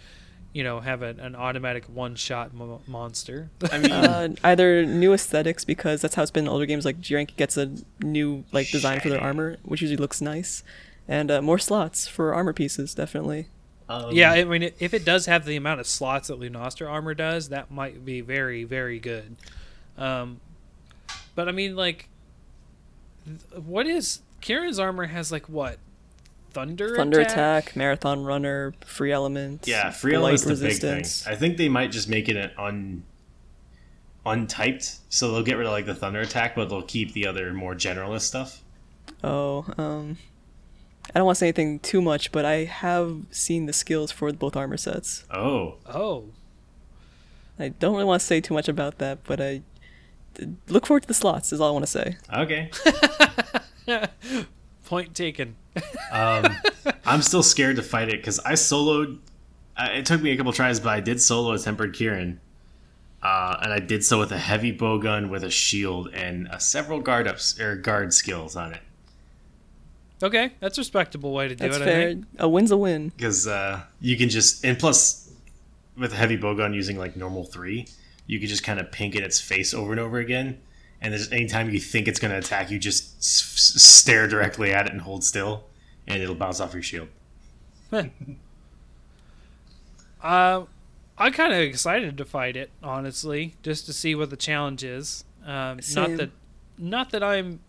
you 0.52 0.64
know, 0.64 0.80
have 0.80 1.02
an, 1.02 1.20
an 1.20 1.36
automatic 1.36 1.84
one-shot 1.84 2.52
mo- 2.54 2.80
monster. 2.88 3.50
I 3.70 3.78
mean, 3.78 3.92
Uh, 3.92 4.28
either 4.42 4.84
new 4.84 5.12
aesthetics 5.12 5.64
because 5.64 6.00
that's 6.00 6.14
how 6.16 6.22
it's 6.22 6.30
been 6.30 6.44
in 6.44 6.48
older 6.50 6.66
games. 6.66 6.84
Like 6.84 7.00
G 7.00 7.14
rank 7.14 7.36
gets 7.36 7.56
a 7.56 7.70
new 8.02 8.44
like 8.50 8.70
design 8.70 8.98
for 9.00 9.08
their 9.08 9.20
armor, 9.20 9.58
which 9.62 9.82
usually 9.82 9.98
looks 9.98 10.20
nice, 10.20 10.64
and 11.06 11.30
uh, 11.30 11.40
more 11.42 11.58
slots 11.58 12.08
for 12.08 12.34
armor 12.34 12.52
pieces. 12.54 12.94
Definitely. 12.94 13.46
um, 13.88 14.10
yeah, 14.12 14.32
I 14.32 14.44
mean, 14.44 14.72
if 14.80 14.92
it 14.94 15.04
does 15.04 15.26
have 15.26 15.44
the 15.44 15.56
amount 15.56 15.80
of 15.80 15.86
slots 15.86 16.28
that 16.28 16.40
Lunastra 16.40 16.90
armor 16.90 17.14
does, 17.14 17.50
that 17.50 17.70
might 17.70 18.04
be 18.04 18.20
very, 18.20 18.64
very 18.64 18.98
good. 18.98 19.36
Um, 19.96 20.40
but 21.34 21.48
I 21.48 21.52
mean, 21.52 21.76
like, 21.76 21.96
th- 21.98 22.08
what 23.54 23.86
is 23.86 24.20
Kirin's 24.42 24.78
armor 24.78 25.06
has 25.06 25.30
like 25.32 25.48
what? 25.48 25.78
Thunder 26.50 26.96
Thunder 26.96 27.20
attack? 27.20 27.32
attack, 27.66 27.76
marathon 27.76 28.24
runner, 28.24 28.72
free 28.84 29.12
element. 29.12 29.66
yeah, 29.68 29.90
free 29.90 30.16
light 30.16 30.40
element's 30.40 30.44
the 30.44 30.54
big 30.68 30.78
thing. 30.80 30.94
resistance. 30.96 31.26
I 31.26 31.34
think 31.36 31.56
they 31.58 31.68
might 31.68 31.90
just 31.92 32.08
make 32.08 32.28
it 32.28 32.36
an 32.36 32.50
un 32.58 33.04
untyped, 34.26 34.98
so 35.08 35.30
they'll 35.32 35.42
get 35.42 35.56
rid 35.56 35.66
of 35.66 35.72
like 35.72 35.86
the 35.86 35.94
thunder 35.94 36.20
attack, 36.20 36.54
but 36.54 36.68
they'll 36.68 36.82
keep 36.82 37.12
the 37.12 37.26
other 37.26 37.52
more 37.52 37.74
generalist 37.74 38.22
stuff. 38.22 38.62
Oh, 39.24 39.66
um, 39.78 40.18
I 41.14 41.18
don't 41.18 41.26
want 41.26 41.36
to 41.36 41.40
say 41.40 41.46
anything 41.48 41.78
too 41.80 42.00
much, 42.02 42.30
but 42.32 42.44
I 42.44 42.64
have 42.64 43.22
seen 43.30 43.66
the 43.66 43.72
skills 43.72 44.10
for 44.12 44.30
both 44.32 44.56
armor 44.56 44.76
sets. 44.76 45.24
Oh, 45.30 45.76
Oh, 45.86 46.26
I 47.58 47.68
don't 47.70 47.92
really 47.94 48.04
want 48.04 48.20
to 48.20 48.26
say 48.26 48.40
too 48.40 48.54
much 48.54 48.68
about 48.68 48.98
that, 48.98 49.24
but 49.24 49.40
I 49.40 49.62
look 50.68 50.86
forward 50.86 51.02
to 51.02 51.08
the 51.08 51.14
slots. 51.14 51.52
Is 51.52 51.60
all 51.60 51.68
I 51.68 51.72
want 51.72 51.84
to 51.84 51.90
say. 51.90 52.16
okay. 52.32 52.70
point 54.84 55.14
taken. 55.14 55.56
Um, 56.10 56.46
I'm 57.06 57.22
still 57.22 57.42
scared 57.42 57.76
to 57.76 57.82
fight 57.82 58.08
it 58.08 58.16
because 58.18 58.38
I 58.40 58.52
soloed. 58.52 59.18
Uh, 59.76 59.88
it 59.92 60.06
took 60.06 60.20
me 60.22 60.30
a 60.32 60.36
couple 60.36 60.52
tries, 60.52 60.80
but 60.80 60.88
I 60.90 61.00
did 61.00 61.20
solo 61.20 61.52
a 61.52 61.58
tempered 61.58 61.94
Kirin, 61.94 62.38
uh, 63.22 63.56
and 63.62 63.72
I 63.72 63.78
did 63.78 64.04
so 64.04 64.18
with 64.18 64.32
a 64.32 64.38
heavy 64.38 64.76
bowgun 64.76 65.28
with 65.30 65.44
a 65.44 65.50
shield 65.50 66.08
and 66.12 66.48
uh, 66.48 66.58
several 66.58 67.00
guard 67.00 67.28
ups 67.28 67.60
or 67.60 67.76
guard 67.76 68.12
skills 68.12 68.56
on 68.56 68.72
it. 68.74 68.80
Okay, 70.20 70.50
that's 70.58 70.76
a 70.78 70.80
respectable 70.80 71.32
way 71.32 71.46
to 71.46 71.54
do 71.54 71.62
That's 71.64 71.76
it. 71.76 71.82
I 71.82 71.84
fair. 71.84 72.08
think. 72.08 72.24
A 72.40 72.48
win's 72.48 72.72
a 72.72 72.76
win. 72.76 73.10
because 73.10 73.46
uh, 73.46 73.82
you 74.00 74.16
can 74.16 74.28
just 74.28 74.64
and 74.64 74.76
plus 74.76 75.30
with 75.96 76.12
a 76.12 76.16
heavy 76.16 76.36
bowgun 76.36 76.74
using 76.74 76.98
like 76.98 77.16
normal 77.16 77.44
three, 77.44 77.86
you 78.28 78.38
can 78.38 78.46
just 78.48 78.62
kind 78.62 78.78
of 78.78 78.92
pink 78.92 79.16
at 79.16 79.24
its 79.24 79.40
face 79.40 79.74
over 79.74 79.90
and 79.90 79.98
over 80.00 80.18
again. 80.18 80.60
And 81.00 81.12
there's 81.12 81.30
anytime 81.32 81.70
you 81.70 81.80
think 81.80 82.06
it's 82.06 82.20
going 82.20 82.30
to 82.30 82.38
attack, 82.38 82.70
you 82.70 82.78
just 82.78 83.16
s- 83.18 83.42
s- 83.76 83.82
stare 83.82 84.28
directly 84.28 84.72
at 84.72 84.86
it 84.86 84.92
and 84.92 85.00
hold 85.00 85.24
still, 85.24 85.64
and 86.06 86.22
it'll 86.22 86.34
bounce 86.36 86.60
off 86.60 86.72
your 86.74 86.82
shield. 86.82 87.08
Uh, 90.22 90.64
I'm 91.16 91.32
kind 91.32 91.52
of 91.52 91.58
excited 91.60 92.16
to 92.18 92.24
fight 92.24 92.56
it, 92.56 92.70
honestly, 92.82 93.54
just 93.62 93.86
to 93.86 93.92
see 93.92 94.14
what 94.14 94.30
the 94.30 94.36
challenge 94.36 94.84
is. 94.84 95.24
Um, 95.46 95.80
not 95.94 96.16
that, 96.16 96.30
not 96.76 97.10
that 97.10 97.22
I'm 97.22 97.60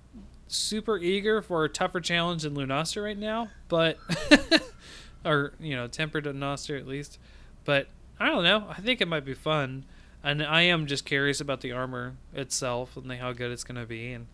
super 0.47 0.97
eager 0.97 1.41
for 1.41 1.63
a 1.63 1.69
tougher 1.69 2.01
challenge 2.01 2.43
than 2.43 2.55
Lunastra 2.55 3.03
right 3.03 3.17
now, 3.17 3.49
but 3.67 3.97
or 5.25 5.53
you 5.59 5.75
know, 5.75 5.87
tempered 5.87 6.25
Lunastra 6.25 6.79
at 6.79 6.87
least. 6.87 7.19
But 7.65 7.87
I 8.19 8.27
don't 8.27 8.43
know. 8.43 8.65
I 8.69 8.81
think 8.81 8.99
it 9.01 9.07
might 9.07 9.25
be 9.25 9.35
fun, 9.35 9.85
and 10.23 10.43
I 10.43 10.63
am 10.63 10.87
just 10.87 11.05
curious 11.05 11.39
about 11.39 11.61
the 11.61 11.71
armor 11.71 12.15
itself 12.33 12.97
and 12.97 13.11
how 13.13 13.33
good 13.33 13.51
it's 13.51 13.63
going 13.63 13.79
to 13.79 13.85
be. 13.85 14.13
And 14.13 14.27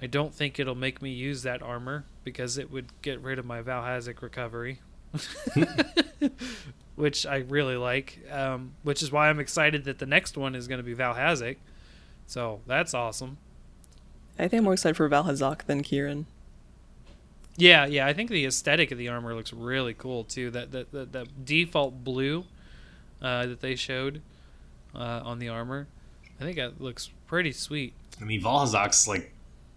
I 0.00 0.06
don't 0.06 0.34
think 0.34 0.58
it'll 0.58 0.74
make 0.74 1.02
me 1.02 1.10
use 1.10 1.42
that 1.42 1.62
armor 1.62 2.04
because 2.22 2.58
it 2.58 2.70
would 2.70 2.86
get 3.02 3.20
rid 3.20 3.38
of 3.38 3.44
my 3.44 3.62
Vaal 3.62 3.82
Hazak 3.82 4.22
recovery. 4.22 4.80
which 6.96 7.26
I 7.26 7.38
really 7.38 7.76
like, 7.76 8.20
um, 8.30 8.74
which 8.82 9.02
is 9.02 9.10
why 9.10 9.28
I'm 9.28 9.40
excited 9.40 9.84
that 9.84 9.98
the 9.98 10.06
next 10.06 10.36
one 10.36 10.54
is 10.54 10.68
going 10.68 10.78
to 10.78 10.84
be 10.84 10.94
Vaal 10.94 11.16
Hazak. 11.16 11.56
So 12.26 12.60
that's 12.66 12.94
awesome. 12.94 13.38
I 14.38 14.48
think 14.48 14.60
I'm 14.60 14.64
more 14.64 14.74
excited 14.74 14.96
for 14.96 15.08
Vaal 15.08 15.26
Hazak 15.26 15.64
than 15.64 15.82
Kirin. 15.82 16.24
Yeah, 17.56 17.86
yeah. 17.86 18.06
I 18.06 18.12
think 18.12 18.30
the 18.30 18.46
aesthetic 18.46 18.90
of 18.90 18.98
the 18.98 19.08
armor 19.08 19.34
looks 19.34 19.52
really 19.52 19.94
cool 19.94 20.24
too. 20.24 20.50
That 20.50 20.72
that 20.72 20.90
that, 20.90 21.12
that 21.12 21.44
default 21.44 22.02
blue 22.02 22.46
uh, 23.22 23.46
that 23.46 23.60
they 23.60 23.76
showed 23.76 24.22
uh, 24.94 25.20
on 25.24 25.38
the 25.38 25.48
armor, 25.48 25.86
I 26.40 26.44
think 26.44 26.56
that 26.56 26.80
looks 26.80 27.10
pretty 27.26 27.52
sweet. 27.52 27.94
I 28.20 28.24
mean, 28.24 28.40
Vaal 28.42 28.66
Hazak's 28.66 29.06
like 29.08 29.32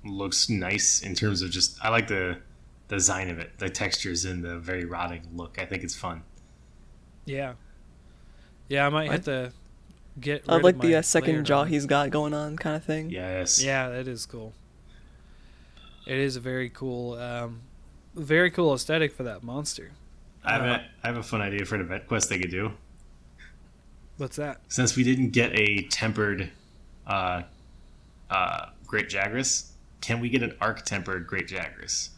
looks 0.06 0.50
nice 0.50 1.02
in 1.02 1.16
terms 1.16 1.42
of 1.42 1.52
just. 1.52 1.78
I 1.84 1.90
like 1.90 2.08
the 2.08 2.38
design 2.88 3.30
of 3.30 3.40
it, 3.40 3.58
the 3.58 3.70
textures, 3.70 4.26
and 4.26 4.44
the 4.44 4.58
very 4.58 4.86
rotting 4.86 5.22
look. 5.36 5.58
I 5.60 5.66
think 5.66 5.84
it's 5.84 5.96
fun. 5.96 6.24
Yeah, 7.26 7.54
yeah. 8.70 8.86
I 8.86 8.90
might 8.90 9.10
I- 9.10 9.14
have 9.14 9.26
to 9.26 9.52
get. 10.20 10.44
I 10.48 10.58
like 10.58 10.76
of 10.76 10.82
the 10.82 10.96
uh, 10.96 11.02
second 11.02 11.46
jaw 11.46 11.60
armor. 11.60 11.70
he's 11.70 11.86
got 11.86 12.10
going 12.10 12.34
on, 12.34 12.58
kind 12.58 12.76
of 12.76 12.84
thing. 12.84 13.10
Yes. 13.10 13.62
Yeah, 13.64 13.90
that 13.90 14.08
is 14.08 14.26
cool. 14.26 14.54
It 16.06 16.18
is 16.18 16.38
a 16.38 16.40
very 16.40 16.70
cool, 16.70 17.16
um, 17.16 17.60
very 18.16 18.50
cool 18.50 18.74
aesthetic 18.74 19.12
for 19.14 19.24
that 19.24 19.44
monster. 19.44 19.92
I 20.46 20.54
have, 20.54 20.62
Uh, 20.62 20.66
a, 20.66 20.86
I 21.04 21.08
have 21.08 21.18
a 21.18 21.24
fun 21.24 21.42
idea 21.42 21.66
for 21.66 21.76
an 21.76 21.82
event 21.82 22.08
quest 22.08 22.30
they 22.30 22.40
could 22.40 22.50
do. 22.52 22.72
What's 24.18 24.36
that? 24.38 24.60
Since 24.68 24.96
we 24.96 25.04
didn't 25.04 25.30
get 25.30 25.52
a 25.54 25.84
tempered 25.84 26.50
uh, 27.06 27.44
uh, 28.30 28.66
Great 28.86 29.10
Jagras, 29.10 29.70
can 30.02 30.20
we 30.20 30.30
get 30.30 30.44
an 30.44 30.56
arc 30.60 30.84
tempered 30.86 31.28
Great 31.28 31.48
Jagras? 31.48 32.10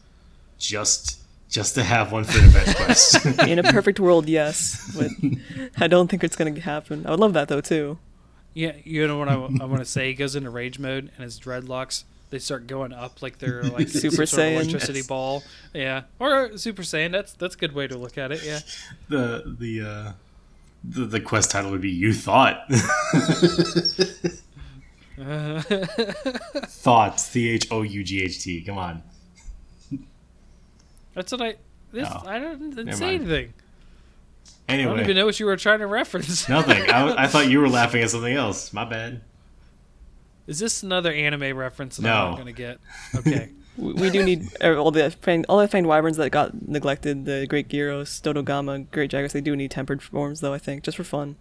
Just 0.57 1.19
just 1.49 1.73
to 1.75 1.83
have 1.83 2.11
one 2.11 2.23
for 2.25 2.37
an 2.37 2.45
event 2.45 2.75
quest. 2.77 3.25
In 3.47 3.57
a 3.59 3.63
perfect 3.63 3.99
world, 3.99 4.29
yes, 4.29 4.95
but 4.97 5.09
I 5.77 5.87
don't 5.87 6.07
think 6.09 6.23
it's 6.23 6.35
gonna 6.35 6.59
happen. 6.59 7.05
I 7.05 7.11
would 7.11 7.19
love 7.19 7.33
that 7.33 7.47
though 7.47 7.61
too. 7.61 7.97
Yeah, 8.53 8.73
you 8.83 9.07
know 9.07 9.17
what 9.17 9.29
I, 9.29 9.33
I 9.33 9.65
want 9.65 9.77
to 9.79 9.85
say? 9.85 10.07
He 10.07 10.13
goes 10.15 10.35
into 10.35 10.49
rage 10.49 10.79
mode 10.79 11.11
and 11.15 11.23
his 11.23 11.39
dreadlocks 11.39 12.03
they 12.31 12.39
start 12.39 12.67
going 12.67 12.93
up 12.93 13.21
like 13.21 13.39
they're 13.39 13.63
like 13.77 13.87
Super 13.87 14.25
some 14.25 14.25
sort 14.25 14.29
of 14.29 14.29
Saiyan. 14.39 14.53
electricity 14.55 14.99
Yes. 14.99 15.07
ball. 15.07 15.43
Yeah, 15.73 16.03
or 16.19 16.57
Super 16.57 16.81
Saiyan. 16.83 17.11
That's 17.11 17.33
that's 17.33 17.55
a 17.55 17.57
good 17.57 17.73
way 17.73 17.87
to 17.87 17.97
look 17.97 18.17
at 18.17 18.31
it. 18.31 18.43
Yeah. 18.43 18.59
the 19.07 19.55
the 19.59 19.81
uh, 19.81 20.11
the, 20.84 21.05
the 21.05 21.19
quest 21.19 21.51
title 21.51 21.71
would 21.71 21.82
be 21.82 21.89
"You 21.89 22.13
Thought." 22.13 22.63
Thoughts 25.19 26.82
Thought. 26.82 27.19
C 27.19 27.49
H 27.49 27.67
O 27.71 27.82
U 27.82 28.03
G 28.03 28.23
H 28.23 28.41
T. 28.43 28.61
Come 28.61 28.77
on. 28.77 29.03
that's 31.13 31.32
what 31.32 31.41
I. 31.41 31.55
This 31.91 32.07
No. 32.09 32.23
I 32.25 32.39
don't 32.39 32.69
didn't 32.75 32.93
say 32.93 33.17
mind. 33.17 33.21
anything. 33.32 33.53
I 34.67 34.77
don't 34.77 34.99
even 34.99 35.15
know 35.15 35.25
what 35.25 35.39
you 35.39 35.47
were 35.47 35.57
trying 35.57 35.80
to 35.80 35.88
reference. 35.88 36.47
nothing. 36.47 36.89
I, 36.91 37.23
I 37.23 37.27
thought 37.27 37.49
you 37.49 37.59
were 37.59 37.69
laughing 37.80 38.03
at 38.03 38.11
something 38.11 38.34
else. 38.34 38.71
My 38.71 38.86
bad. 38.86 39.21
Is 40.45 40.59
this 40.59 40.84
another 40.84 41.11
anime 41.11 41.55
reference 41.57 41.97
that 41.97 42.03
No. 42.03 42.27
I'm 42.32 42.38
gonna 42.38 42.51
get? 42.51 42.80
Okay. 43.15 43.49
We, 43.80 43.93
we 43.93 44.09
do 44.09 44.23
need 44.23 44.47
er, 44.63 44.77
all 44.77 44.91
the 44.91 45.09
fang, 45.11 45.45
all 45.47 45.59
the 45.59 45.67
fanged 45.67 45.86
wyverns 45.86 46.17
that 46.17 46.30
got 46.32 46.67
neglected. 46.67 47.25
The 47.25 47.47
Great 47.47 47.69
Girros, 47.69 48.21
Dodogama, 48.21 48.89
Great 48.91 49.11
Jagras. 49.11 49.32
They 49.32 49.41
do 49.41 49.55
need 49.55 49.71
tempered 49.71 50.01
forms 50.01 50.41
though. 50.41 50.53
I 50.53 50.57
think 50.57 50.84
just 50.84 50.97
for 50.97 51.03
fun. 51.03 51.38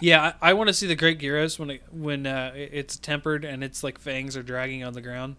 Yeah, 0.00 0.32
I, 0.40 0.50
I 0.50 0.52
want 0.52 0.68
to 0.68 0.74
see 0.74 0.86
the 0.86 0.94
Great 0.94 1.18
Girros 1.18 1.58
when 1.58 1.70
it, 1.70 1.82
when 1.90 2.26
uh, 2.26 2.52
it's 2.54 2.96
tempered 2.96 3.44
and 3.44 3.64
its 3.64 3.82
like 3.82 3.98
fangs 3.98 4.36
are 4.36 4.42
dragging 4.42 4.84
on 4.84 4.92
the 4.92 5.00
ground, 5.00 5.36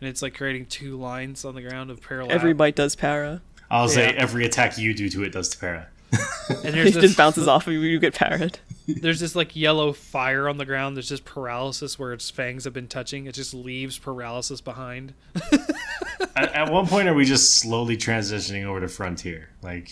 and 0.00 0.08
it's 0.08 0.22
like 0.22 0.34
creating 0.34 0.66
two 0.66 0.96
lines 0.96 1.44
on 1.44 1.54
the 1.54 1.62
ground 1.62 1.90
of 1.90 2.02
parallel. 2.02 2.32
Every 2.32 2.52
bite 2.52 2.76
does 2.76 2.96
para. 2.96 3.42
I'll 3.70 3.88
say 3.88 4.08
every 4.14 4.44
attack 4.44 4.78
you 4.78 4.94
do 4.94 5.08
to 5.10 5.22
it 5.22 5.30
does 5.32 5.48
to 5.50 5.58
para. 5.58 5.88
And 6.12 6.74
It 6.76 6.84
just 6.84 7.00
this, 7.00 7.14
bounces 7.16 7.46
off 7.48 7.66
of 7.66 7.72
you. 7.72 7.80
You 7.80 7.98
get 7.98 8.14
parried. 8.14 8.58
there's 8.86 9.20
this 9.20 9.34
like 9.36 9.54
yellow 9.54 9.92
fire 9.92 10.48
on 10.48 10.58
the 10.58 10.64
ground. 10.64 10.96
There's 10.96 11.08
just 11.08 11.24
paralysis 11.24 11.98
where 11.98 12.12
its 12.12 12.30
fangs 12.30 12.64
have 12.64 12.72
been 12.72 12.88
touching. 12.88 13.26
It 13.26 13.34
just 13.34 13.54
leaves 13.54 13.98
paralysis 13.98 14.60
behind. 14.60 15.14
at, 16.36 16.52
at 16.52 16.72
one 16.72 16.86
point, 16.86 17.08
are 17.08 17.14
we 17.14 17.24
just 17.24 17.54
slowly 17.56 17.96
transitioning 17.96 18.64
over 18.64 18.80
to 18.80 18.88
Frontier? 18.88 19.50
Like, 19.62 19.90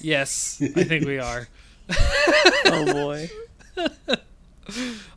Yes, 0.00 0.60
I 0.62 0.84
think 0.84 1.06
we 1.06 1.18
are. 1.18 1.48
Oh 2.66 2.92
boy. 2.92 3.30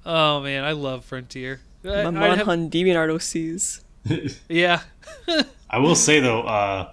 Oh 0.06 0.40
man, 0.42 0.64
I 0.64 0.72
love 0.72 1.04
Frontier. 1.06 1.60
My 1.84 2.00
I'd 2.00 2.38
have- 2.38 2.48
Monhun 2.48 2.70
Deviant 2.70 3.10
OCs. 3.10 3.82
yeah, 4.50 4.82
I 5.70 5.78
will 5.80 5.96
say 5.96 6.20
though, 6.20 6.42
uh, 6.44 6.92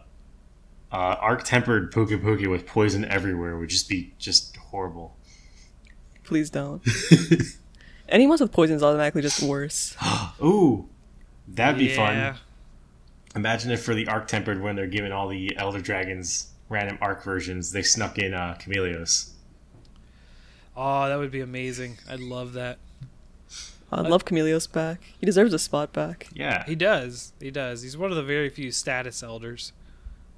uh, 0.93 1.17
arc 1.21 1.45
tempered 1.45 1.93
Pukei 1.93 2.21
Pukei 2.21 2.51
with 2.51 2.67
poison 2.67 3.05
everywhere 3.05 3.57
would 3.59 3.69
just 3.69 3.89
be 3.89 4.15
just 4.19 4.57
horrible. 4.57 5.17
Please 6.25 6.51
don't. 6.51 6.83
Any 8.09 8.27
ones 8.27 8.41
with 8.41 8.53
poison 8.53 8.77
is 8.77 8.83
automatically 8.83 9.23
just 9.23 9.43
worse. 9.43 9.97
Ooh, 10.43 10.89
that'd 11.47 11.79
be 11.79 11.87
yeah. 11.87 12.33
fun. 12.33 12.41
Imagine 13.37 13.71
if 13.71 13.83
for 13.83 13.95
the 13.95 14.09
arc 14.09 14.27
tempered, 14.27 14.63
when 14.63 14.77
they're 14.77 14.87
giving 14.87 15.13
all 15.13 15.29
the 15.29 15.57
Elder 15.57 15.81
Dragons 15.81 16.53
random 16.69 16.99
arc 17.01 17.23
versions, 17.23 17.73
they 17.73 17.83
snuck 17.83 18.19
in 18.19 18.35
uh, 18.35 18.57
Chameleos. 18.59 19.31
Oh, 20.77 21.09
that 21.09 21.19
would 21.19 21.31
be 21.31 21.41
amazing. 21.41 21.99
I'd 22.09 22.21
love 22.21 22.53
that. 22.55 22.79
I'd 23.91 24.07
love 24.07 24.25
Chameleos 24.25 24.71
back. 24.71 25.01
He 25.19 25.27
deserves 25.27 25.53
a 25.55 25.59
spot 25.59 25.93
back. 25.93 26.29
Yeah, 26.33 26.65
He 26.67 26.75
does. 26.75 27.33
He 27.41 27.51
does. 27.51 27.83
He's 27.83 27.97
one 27.97 28.11
of 28.11 28.17
the 28.17 28.23
very 28.23 28.51
few 28.51 28.71
status 28.71 29.23
elders. 29.23 29.73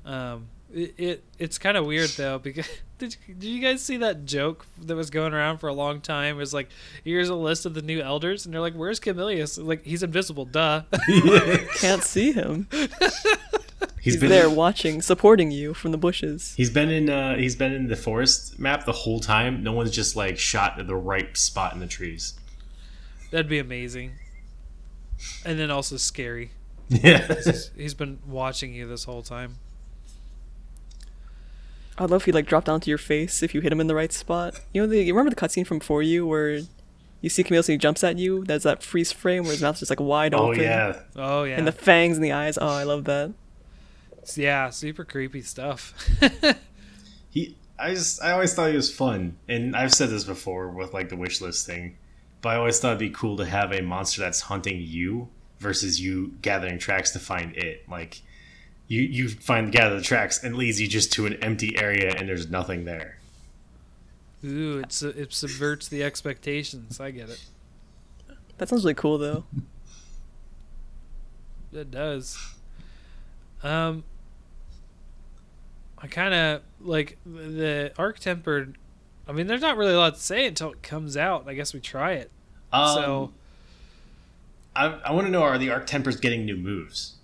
Um, 0.05 0.48
it, 0.72 0.94
it 0.98 1.24
it's 1.38 1.59
kind 1.59 1.76
of 1.76 1.84
weird 1.84 2.11
though 2.11 2.38
because 2.42 2.68
did 2.98 3.16
you, 3.26 3.34
did 3.34 3.46
you 3.48 3.61
guys 3.61 3.82
see 3.82 3.96
that 3.98 4.24
joke 4.24 4.66
that 4.80 4.94
was 4.94 5.11
going 5.11 5.32
around 5.34 5.59
for 5.59 5.68
a 5.68 5.72
long 5.72 6.01
time? 6.01 6.36
It 6.36 6.38
was 6.38 6.55
like 6.55 6.68
here's 7.05 7.28
a 7.28 7.34
list 7.34 7.66
of 7.66 7.74
the 7.74 7.82
new 7.82 8.01
elders, 8.01 8.44
and 8.44 8.55
they're 8.55 8.61
like, 8.61 8.74
"Where's 8.74 9.01
Chameleos?" 9.01 9.62
Like 9.62 9.84
he's 9.84 10.03
invisible. 10.03 10.44
Duh. 10.44 10.82
Can't 11.76 12.03
see 12.05 12.32
him. 12.32 12.68
he's 12.72 14.14
He's 14.14 14.16
been 14.18 14.28
there 14.30 14.48
watching, 14.51 15.03
supporting 15.03 15.51
you 15.51 15.74
from 15.74 15.90
the 15.92 15.98
bushes. 15.98 16.55
He's 16.57 16.70
been 16.70 16.90
in 16.90 17.11
uh, 17.11 17.36
he's 17.36 17.57
been 17.57 17.72
in 17.72 17.88
the 17.88 17.96
forest 17.96 18.59
map 18.59 18.84
the 18.86 18.92
whole 18.92 19.20
time. 19.20 19.62
No 19.62 19.72
one's 19.72 19.90
just 19.90 20.14
like 20.16 20.38
shot 20.38 20.78
at 20.78 20.86
the 20.86 20.96
right 20.96 21.36
spot 21.36 21.72
in 21.74 21.80
the 21.80 21.86
trees. 21.86 22.34
That'd 23.30 23.48
be 23.48 23.59
amazing. 23.59 24.12
And 25.44 25.59
then 25.59 25.70
also 25.70 25.96
scary. 25.96 26.51
Yeah. 26.88 27.26
He's- 27.26 27.70
he's 27.76 27.94
been 27.94 28.18
watching 28.26 28.72
you 28.74 28.88
this 28.88 29.05
whole 29.05 29.22
time. 29.22 29.57
I'd 31.99 32.11
love 32.11 32.22
if 32.22 32.26
he 32.26 32.32
like 32.32 32.47
dropped 32.47 32.66
down 32.66 32.80
to 32.80 32.88
your 32.91 32.99
face 32.99 33.43
if 33.43 33.55
you 33.55 33.61
hit 33.61 33.72
him 33.72 33.80
in 33.80 33.86
the 33.86 33.95
right 33.95 34.12
spot. 34.12 34.59
You 34.72 34.82
know, 34.82 34.86
the, 34.88 35.03
you 35.03 35.12
remember 35.12 35.30
the 35.30 35.36
cutscene 35.36 35.66
from 35.66 35.80
4U 35.80 36.26
where 36.26 36.61
you 37.20 37.28
see 37.28 37.45
Chameleos 37.45 37.68
and 37.68 37.74
he 37.74 37.78
jumps 37.78 38.03
at 38.03 38.16
you? 38.18 38.45
There's 38.45 38.62
that 38.62 38.82
freeze 38.82 39.12
frame 39.12 39.43
where 39.43 39.53
his 39.53 39.61
mouth's 39.62 39.80
just 39.80 39.91
like 39.91 40.01
wide 40.01 40.32
oh 40.32 40.49
open. 40.51 40.61
yeah. 40.62 41.01
Oh 41.16 41.45
yeah. 41.45 41.57
And 41.59 41.66
the 41.66 41.72
fangs 41.72 42.16
in 42.16 42.22
the 42.22 42.32
eyes. 42.32 42.57
Oh, 42.59 42.68
I 42.68 42.84
love 42.84 43.05
that. 43.05 43.32
yeah, 44.36 44.70
super 44.70 45.05
creepy 45.05 45.43
stuff. 45.43 45.95
He 47.30 47.57
I 47.78 47.95
just 47.95 48.22
I 48.22 48.32
always 48.32 48.53
thought 48.55 48.70
he 48.70 48.76
was 48.76 48.93
fun. 48.93 49.36
And 49.49 49.76
I've 49.76 49.95
said 49.95 50.11
this 50.11 50.24
before 50.24 50.68
with 50.68 50.93
like 50.93 51.09
the 51.09 51.16
wish 51.16 51.41
list 51.41 51.66
thing. 51.66 51.97
But 52.43 52.51
I 52.51 52.57
always 52.57 52.80
thought 52.80 52.88
it'd 52.88 52.99
be 52.99 53.11
cool 53.11 53.36
to 53.36 53.45
have 53.47 53.72
a 53.72 53.82
monster 53.82 54.20
that's 54.20 54.41
hunting 54.41 54.80
you 54.80 55.28
versus 55.59 56.01
you 56.01 56.34
gathering 56.43 56.78
tracks 56.78 57.11
to 57.12 57.18
find 57.18 57.55
it. 57.57 57.88
Like 57.88 58.22
you 58.91 59.03
you 59.03 59.28
find 59.28 59.68
the 59.68 59.70
gather 59.70 59.97
the 59.97 60.03
tracks 60.03 60.43
and 60.43 60.57
leads 60.57 60.80
you 60.80 60.88
just 60.88 61.12
to 61.12 61.24
an 61.24 61.34
empty 61.34 61.78
area 61.78 62.12
and 62.16 62.28
there's 62.28 62.51
nothing 62.51 62.84
there. 62.84 63.18
Ooh, 64.45 64.80
it's 64.80 65.01
it 65.01 65.32
subverts 65.32 65.86
the 65.86 66.03
expectations. 66.03 66.99
I 66.99 67.12
get 67.12 67.30
it. 67.30 67.41
That 68.59 68.68
sounds 68.68 68.84
really 68.84 68.95
cool 68.95 69.16
though. 69.16 69.45
It 71.72 71.93
does. 71.93 72.36
Um, 73.62 74.03
I 75.97 76.09
kind 76.09 76.34
of 76.34 76.62
like 76.80 77.16
the 77.24 77.93
arc 77.97 78.18
tempered. 78.18 78.76
I 79.28 79.32
mean, 79.32 79.47
there's 79.47 79.61
not 79.61 79.76
really 79.76 79.95
a 79.95 79.99
lot 79.99 80.14
to 80.14 80.20
say 80.20 80.47
until 80.47 80.72
it 80.72 80.82
comes 80.82 81.16
out. 81.16 81.45
I 81.47 81.55
guess 81.55 81.72
we 81.72 81.78
try 81.78 82.14
it. 82.14 82.32
Um, 82.72 82.95
so 82.97 83.32
I, 84.74 84.86
I 84.86 85.12
want 85.12 85.28
to 85.28 85.30
know 85.30 85.45
are 85.45 85.59
the 85.59 85.70
arc 85.70 85.86
tempers 85.86 86.16
getting 86.16 86.45
new 86.45 86.57
moves? 86.57 87.14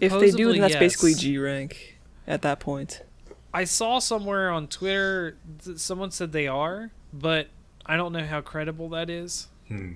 If 0.00 0.12
they 0.12 0.30
do, 0.30 0.52
then 0.52 0.60
that's 0.60 0.74
yes. 0.74 0.80
basically 0.80 1.14
G 1.14 1.38
rank 1.38 1.98
at 2.26 2.42
that 2.42 2.60
point. 2.60 3.02
I 3.54 3.64
saw 3.64 4.00
somewhere 4.00 4.50
on 4.50 4.66
Twitter 4.66 5.38
that 5.64 5.80
someone 5.80 6.10
said 6.10 6.32
they 6.32 6.46
are, 6.46 6.90
but 7.12 7.48
I 7.86 7.96
don't 7.96 8.12
know 8.12 8.24
how 8.24 8.40
credible 8.40 8.88
that 8.90 9.08
is. 9.08 9.48
Hmm. 9.68 9.92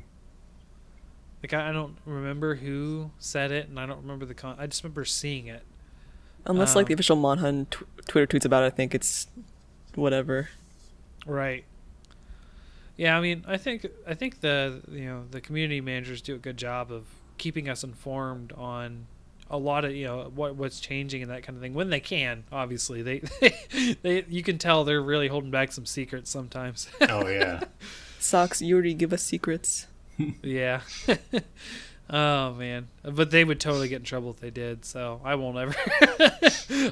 Like 1.43 1.55
I, 1.55 1.71
I 1.71 1.73
don't 1.73 1.97
remember 2.05 2.55
who 2.55 3.11
said 3.19 3.51
it, 3.51 3.69
and 3.69 3.79
I 3.79 3.87
don't 3.87 4.01
remember 4.03 4.27
the 4.27 4.35
con. 4.35 4.57
I 4.59 4.67
just 4.67 4.83
remember 4.85 5.05
seeing 5.05 5.47
it. 5.47 5.63
Unless 6.47 6.75
like 6.75 6.85
Um, 6.85 6.89
the 6.89 6.95
official 6.95 7.17
Monhun 7.17 7.69
tw- 7.69 7.85
Twitter 8.07 8.27
tweets 8.39 8.45
about 8.45 8.63
it, 8.63 8.67
I 8.67 8.71
think 8.71 8.95
it's 8.95 9.27
whatever. 9.95 10.49
Right. 11.27 11.65
Yeah, 12.97 13.17
I 13.17 13.21
mean, 13.21 13.45
I 13.47 13.57
think 13.57 13.87
I 14.07 14.15
think 14.15 14.41
the 14.41 14.83
you 14.91 15.05
know 15.05 15.25
the 15.31 15.41
community 15.41 15.81
managers 15.81 16.21
do 16.23 16.35
a 16.35 16.39
good 16.39 16.57
job 16.57 16.93
of 16.93 17.07
keeping 17.39 17.69
us 17.69 17.83
informed 17.83 18.53
on 18.53 19.07
a 19.51 19.59
lot 19.59 19.85
of 19.85 19.95
you 19.95 20.07
know 20.07 20.31
what 20.35 20.55
what's 20.55 20.81
changing 20.81 21.23
and 21.23 21.31
that 21.31 21.43
kind 21.43 21.57
of 21.57 21.63
thing 21.63 21.75
when 21.75 21.91
they 21.91 22.01
can. 22.01 22.45
Obviously, 22.53 23.03
they 23.03 23.23
they 24.03 24.25
you 24.29 24.43
can 24.43 24.59
tell 24.59 24.85
they're 24.85 25.03
really 25.03 25.29
holding 25.29 25.51
back 25.51 25.73
some 25.73 25.87
secrets 25.87 26.31
sometimes. 26.31 26.89
Oh 27.09 27.29
yeah. 27.29 27.65
Socks, 28.19 28.61
Yuri, 28.63 28.95
give 28.95 29.13
us 29.13 29.23
secrets. 29.23 29.87
yeah. 30.43 30.83
oh 32.11 32.53
man, 32.53 32.89
but 33.03 33.31
they 33.31 33.45
would 33.45 33.59
totally 33.59 33.89
get 33.89 33.97
in 33.97 34.05
trouble 34.05 34.31
if 34.31 34.41
they 34.41 34.51
did. 34.51 34.85
So 34.85 35.21
I 35.25 35.35
won't 35.35 35.59
ever. 35.59 35.75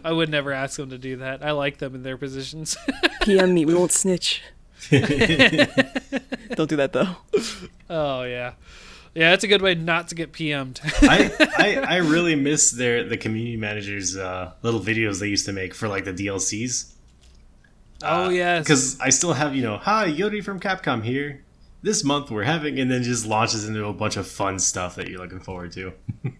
I 0.04 0.12
would 0.12 0.30
never 0.30 0.52
ask 0.52 0.76
them 0.78 0.90
to 0.90 0.98
do 0.98 1.18
that. 1.18 1.44
I 1.44 1.52
like 1.52 1.78
them 1.78 1.94
in 1.94 2.02
their 2.02 2.16
positions. 2.16 2.76
PM 3.22 3.54
me, 3.54 3.66
we 3.66 3.74
won't 3.74 3.92
snitch. 3.92 4.42
Don't 4.90 6.70
do 6.70 6.76
that 6.76 6.90
though. 6.92 7.16
oh 7.90 8.22
yeah. 8.22 8.54
Yeah, 9.18 9.30
that's 9.30 9.42
a 9.42 9.48
good 9.48 9.62
way 9.62 9.74
not 9.74 10.06
to 10.08 10.14
get 10.14 10.30
PM'd. 10.32 10.80
I, 11.02 11.32
I 11.58 11.94
I 11.94 11.96
really 11.96 12.36
miss 12.36 12.70
their 12.70 13.02
the 13.02 13.16
community 13.16 13.56
managers 13.56 14.16
uh, 14.16 14.52
little 14.62 14.78
videos 14.78 15.18
they 15.18 15.26
used 15.26 15.44
to 15.46 15.52
make 15.52 15.74
for 15.74 15.88
like 15.88 16.04
the 16.04 16.12
DLCs. 16.12 16.92
oh 18.04 18.28
yes. 18.28 18.62
Because 18.64 19.00
I 19.00 19.10
still 19.10 19.32
have 19.32 19.56
you 19.56 19.62
know, 19.62 19.76
hi 19.76 20.04
Yuri 20.04 20.40
from 20.40 20.60
Capcom 20.60 21.02
here. 21.02 21.42
This 21.82 22.04
month 22.04 22.30
we're 22.30 22.44
having, 22.44 22.78
and 22.78 22.88
then 22.88 23.02
just 23.02 23.26
launches 23.26 23.68
into 23.68 23.84
a 23.86 23.92
bunch 23.92 24.16
of 24.16 24.24
fun 24.28 24.60
stuff 24.60 24.94
that 24.94 25.08
you're 25.08 25.18
looking 25.18 25.40
forward 25.40 25.72
to. 25.72 25.94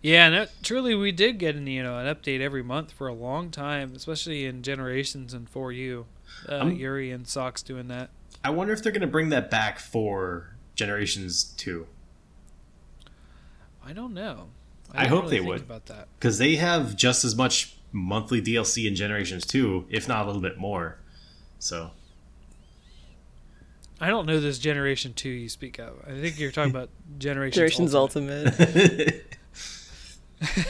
Yeah, 0.00 0.26
and 0.26 0.34
it, 0.36 0.50
truly, 0.62 0.94
we 0.94 1.10
did 1.10 1.38
get 1.38 1.56
an 1.56 1.66
you 1.66 1.82
know 1.82 1.98
an 1.98 2.06
update 2.06 2.40
every 2.40 2.62
month 2.62 2.92
for 2.92 3.08
a 3.08 3.12
long 3.12 3.50
time, 3.50 3.94
especially 3.96 4.46
in 4.46 4.62
Generations 4.62 5.34
and 5.34 5.52
4U. 5.52 6.04
Uh, 6.48 6.66
Yuri 6.66 7.10
and 7.10 7.26
Socks 7.26 7.62
doing 7.62 7.88
that. 7.88 8.10
I 8.44 8.50
wonder 8.50 8.72
if 8.72 8.80
they're 8.82 8.92
gonna 8.92 9.08
bring 9.08 9.30
that 9.30 9.50
back 9.50 9.80
for 9.80 10.56
Generations 10.78 11.42
Two. 11.56 11.88
I 13.84 13.92
don't 13.92 14.14
know. 14.14 14.50
I 14.92 15.02
didn't 15.02 15.10
hope 15.10 15.22
really 15.24 15.30
they 15.30 15.38
think 15.40 15.48
would. 15.48 15.60
about 15.62 15.86
that. 15.86 16.08
because 16.18 16.38
they 16.38 16.56
have 16.56 16.94
just 16.96 17.24
as 17.24 17.34
much 17.36 17.76
monthly 17.92 18.40
DLC 18.40 18.86
in 18.86 18.94
Generations 18.94 19.44
2, 19.44 19.86
if 19.90 20.06
not 20.08 20.22
a 20.22 20.26
little 20.26 20.40
bit 20.40 20.56
more. 20.56 20.98
So 21.58 21.90
I 24.00 24.08
don't 24.08 24.26
know 24.26 24.38
this 24.38 24.58
Generation 24.58 25.14
Two 25.14 25.28
you 25.30 25.48
speak 25.48 25.78
of. 25.80 25.94
I 26.06 26.12
think 26.20 26.38
you're 26.38 26.52
talking 26.52 26.70
about 26.70 26.90
Generations. 27.18 27.56
Generations 27.56 27.94
Ultimate. 27.94 28.46
Ultimate. 28.60 29.24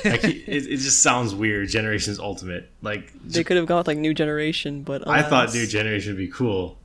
like, 0.04 0.24
it, 0.24 0.48
it 0.48 0.76
just 0.78 1.02
sounds 1.02 1.34
weird. 1.34 1.68
Generations 1.68 2.18
Ultimate, 2.18 2.70
like 2.80 3.12
They 3.22 3.44
could 3.44 3.58
have 3.58 3.66
gone 3.66 3.78
with 3.78 3.86
like 3.86 3.98
new 3.98 4.14
generation, 4.14 4.82
but 4.82 5.06
I 5.06 5.20
um, 5.20 5.28
thought. 5.28 5.52
New 5.52 5.66
Generation 5.66 6.12
would 6.12 6.18
be 6.18 6.28
cool, 6.28 6.78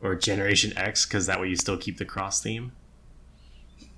or 0.00 0.14
Generation 0.14 0.72
X, 0.76 1.06
because 1.06 1.26
that 1.26 1.40
way 1.40 1.48
you 1.48 1.56
still 1.56 1.76
keep 1.76 1.98
the 1.98 2.04
cross 2.04 2.42
theme. 2.42 2.72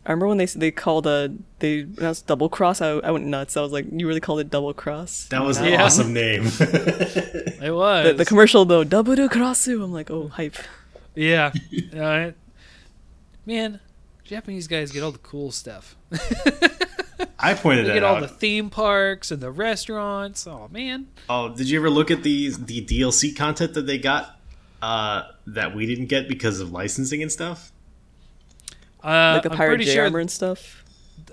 I 0.06 0.12
remember 0.12 0.28
when 0.28 0.38
they 0.38 0.46
they 0.46 0.70
called 0.70 1.06
uh 1.06 1.28
they 1.58 1.80
announced 1.80 2.26
double 2.26 2.48
cross. 2.48 2.80
I, 2.80 2.92
I 3.00 3.10
went 3.10 3.26
nuts. 3.26 3.56
I 3.56 3.60
was 3.60 3.70
like, 3.70 3.84
you 3.92 4.06
really 4.08 4.20
called 4.20 4.40
it 4.40 4.48
double 4.50 4.72
cross? 4.72 5.26
That 5.30 5.42
was 5.44 5.58
an 5.58 5.66
Yeah. 5.66 5.84
awesome 5.84 6.12
name. 6.14 6.44
It 7.62 7.74
was. 7.74 8.06
The, 8.06 8.14
the 8.14 8.24
commercial 8.24 8.64
though, 8.64 8.82
double 8.84 9.14
crossu. 9.14 9.84
I'm 9.84 9.92
like, 9.92 10.10
oh 10.10 10.28
hype. 10.28 10.56
yeah. 11.14 11.52
Uh, 11.94 12.30
man, 13.44 13.80
Japanese 14.24 14.66
guys 14.68 14.90
get 14.92 15.02
all 15.02 15.12
the 15.12 15.18
cool 15.18 15.50
stuff. 15.50 15.96
I 17.38 17.54
pointed 17.54 17.84
They 17.84 17.88
that 17.88 17.94
get 17.94 18.04
all 18.04 18.16
out. 18.16 18.22
the 18.22 18.28
theme 18.28 18.70
parks 18.70 19.30
and 19.30 19.40
the 19.42 19.50
restaurants. 19.50 20.46
Oh 20.46 20.68
man. 20.72 21.08
Oh, 21.28 21.54
did 21.54 21.68
you 21.68 21.78
ever 21.78 21.90
look 21.90 22.10
at 22.10 22.22
the 22.22 22.50
the 22.50 22.84
DLC 22.84 23.36
content 23.36 23.74
that 23.74 23.86
they 23.86 23.98
got 23.98 24.39
uh, 24.82 25.22
that 25.46 25.74
we 25.74 25.86
didn't 25.86 26.06
get 26.06 26.28
because 26.28 26.60
of 26.60 26.72
licensing 26.72 27.22
and 27.22 27.30
stuff? 27.30 27.72
Uh, 29.02 29.32
Like 29.34 29.42
the 29.44 29.50
I'm 29.50 29.56
pirate 29.56 29.70
pretty 29.70 29.84
J 29.84 29.94
sure. 29.94 30.04
armor 30.04 30.18
and 30.18 30.30
stuff. 30.30 30.84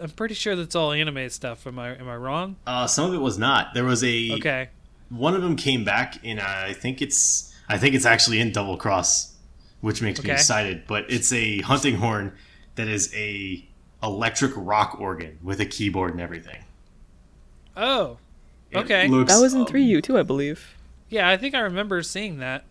I'm 0.02 0.10
pretty 0.12 0.36
sure 0.36 0.56
that's 0.56 0.76
all 0.76 0.92
anime 0.92 1.30
stuff. 1.30 1.66
Am 1.66 1.80
I 1.80 1.96
am 1.96 2.08
I 2.08 2.16
wrong? 2.16 2.56
Uh, 2.66 2.88
some 2.88 3.10
of 3.10 3.14
it 3.16 3.20
was 3.22 3.38
not. 3.38 3.74
There 3.74 3.84
was 3.84 4.04
a 4.04 4.32
Okay. 4.34 4.70
one 5.10 5.34
of 5.34 5.42
them 5.42 5.56
came 5.56 5.84
back 5.84 6.16
and 6.24 6.40
I 6.40 6.74
think 6.74 7.02
it's 7.02 7.54
I 7.70 7.78
think 7.78 7.96
it's 7.96 8.06
actually 8.06 8.40
in 8.40 8.52
Double 8.52 8.78
Cross, 8.78 9.34
which 9.82 10.02
makes 10.02 10.24
me 10.24 10.32
excited. 10.32 10.84
But 10.88 11.06
it's 11.10 11.32
a 11.34 11.60
hunting 11.62 11.96
horn 11.96 12.34
that 12.76 12.88
is 12.88 13.14
a 13.16 13.66
electric 14.04 14.52
rock 14.56 14.98
organ 15.00 15.40
with 15.42 15.60
a 15.60 15.66
keyboard 15.66 16.12
and 16.12 16.22
everything. 16.22 16.64
Oh, 17.76 18.18
Okay. 18.74 19.08
looks, 19.08 19.34
That 19.34 19.42
was 19.42 19.54
in 19.54 19.62
um, 19.62 19.68
3U 19.68 20.02
too, 20.04 20.18
I 20.18 20.24
believe. 20.24 20.76
yeah. 21.10 21.28
I 21.30 21.38
think 21.38 21.56
I 21.56 21.60
remember 21.60 22.02
seeing 22.04 22.38
that. 22.40 22.66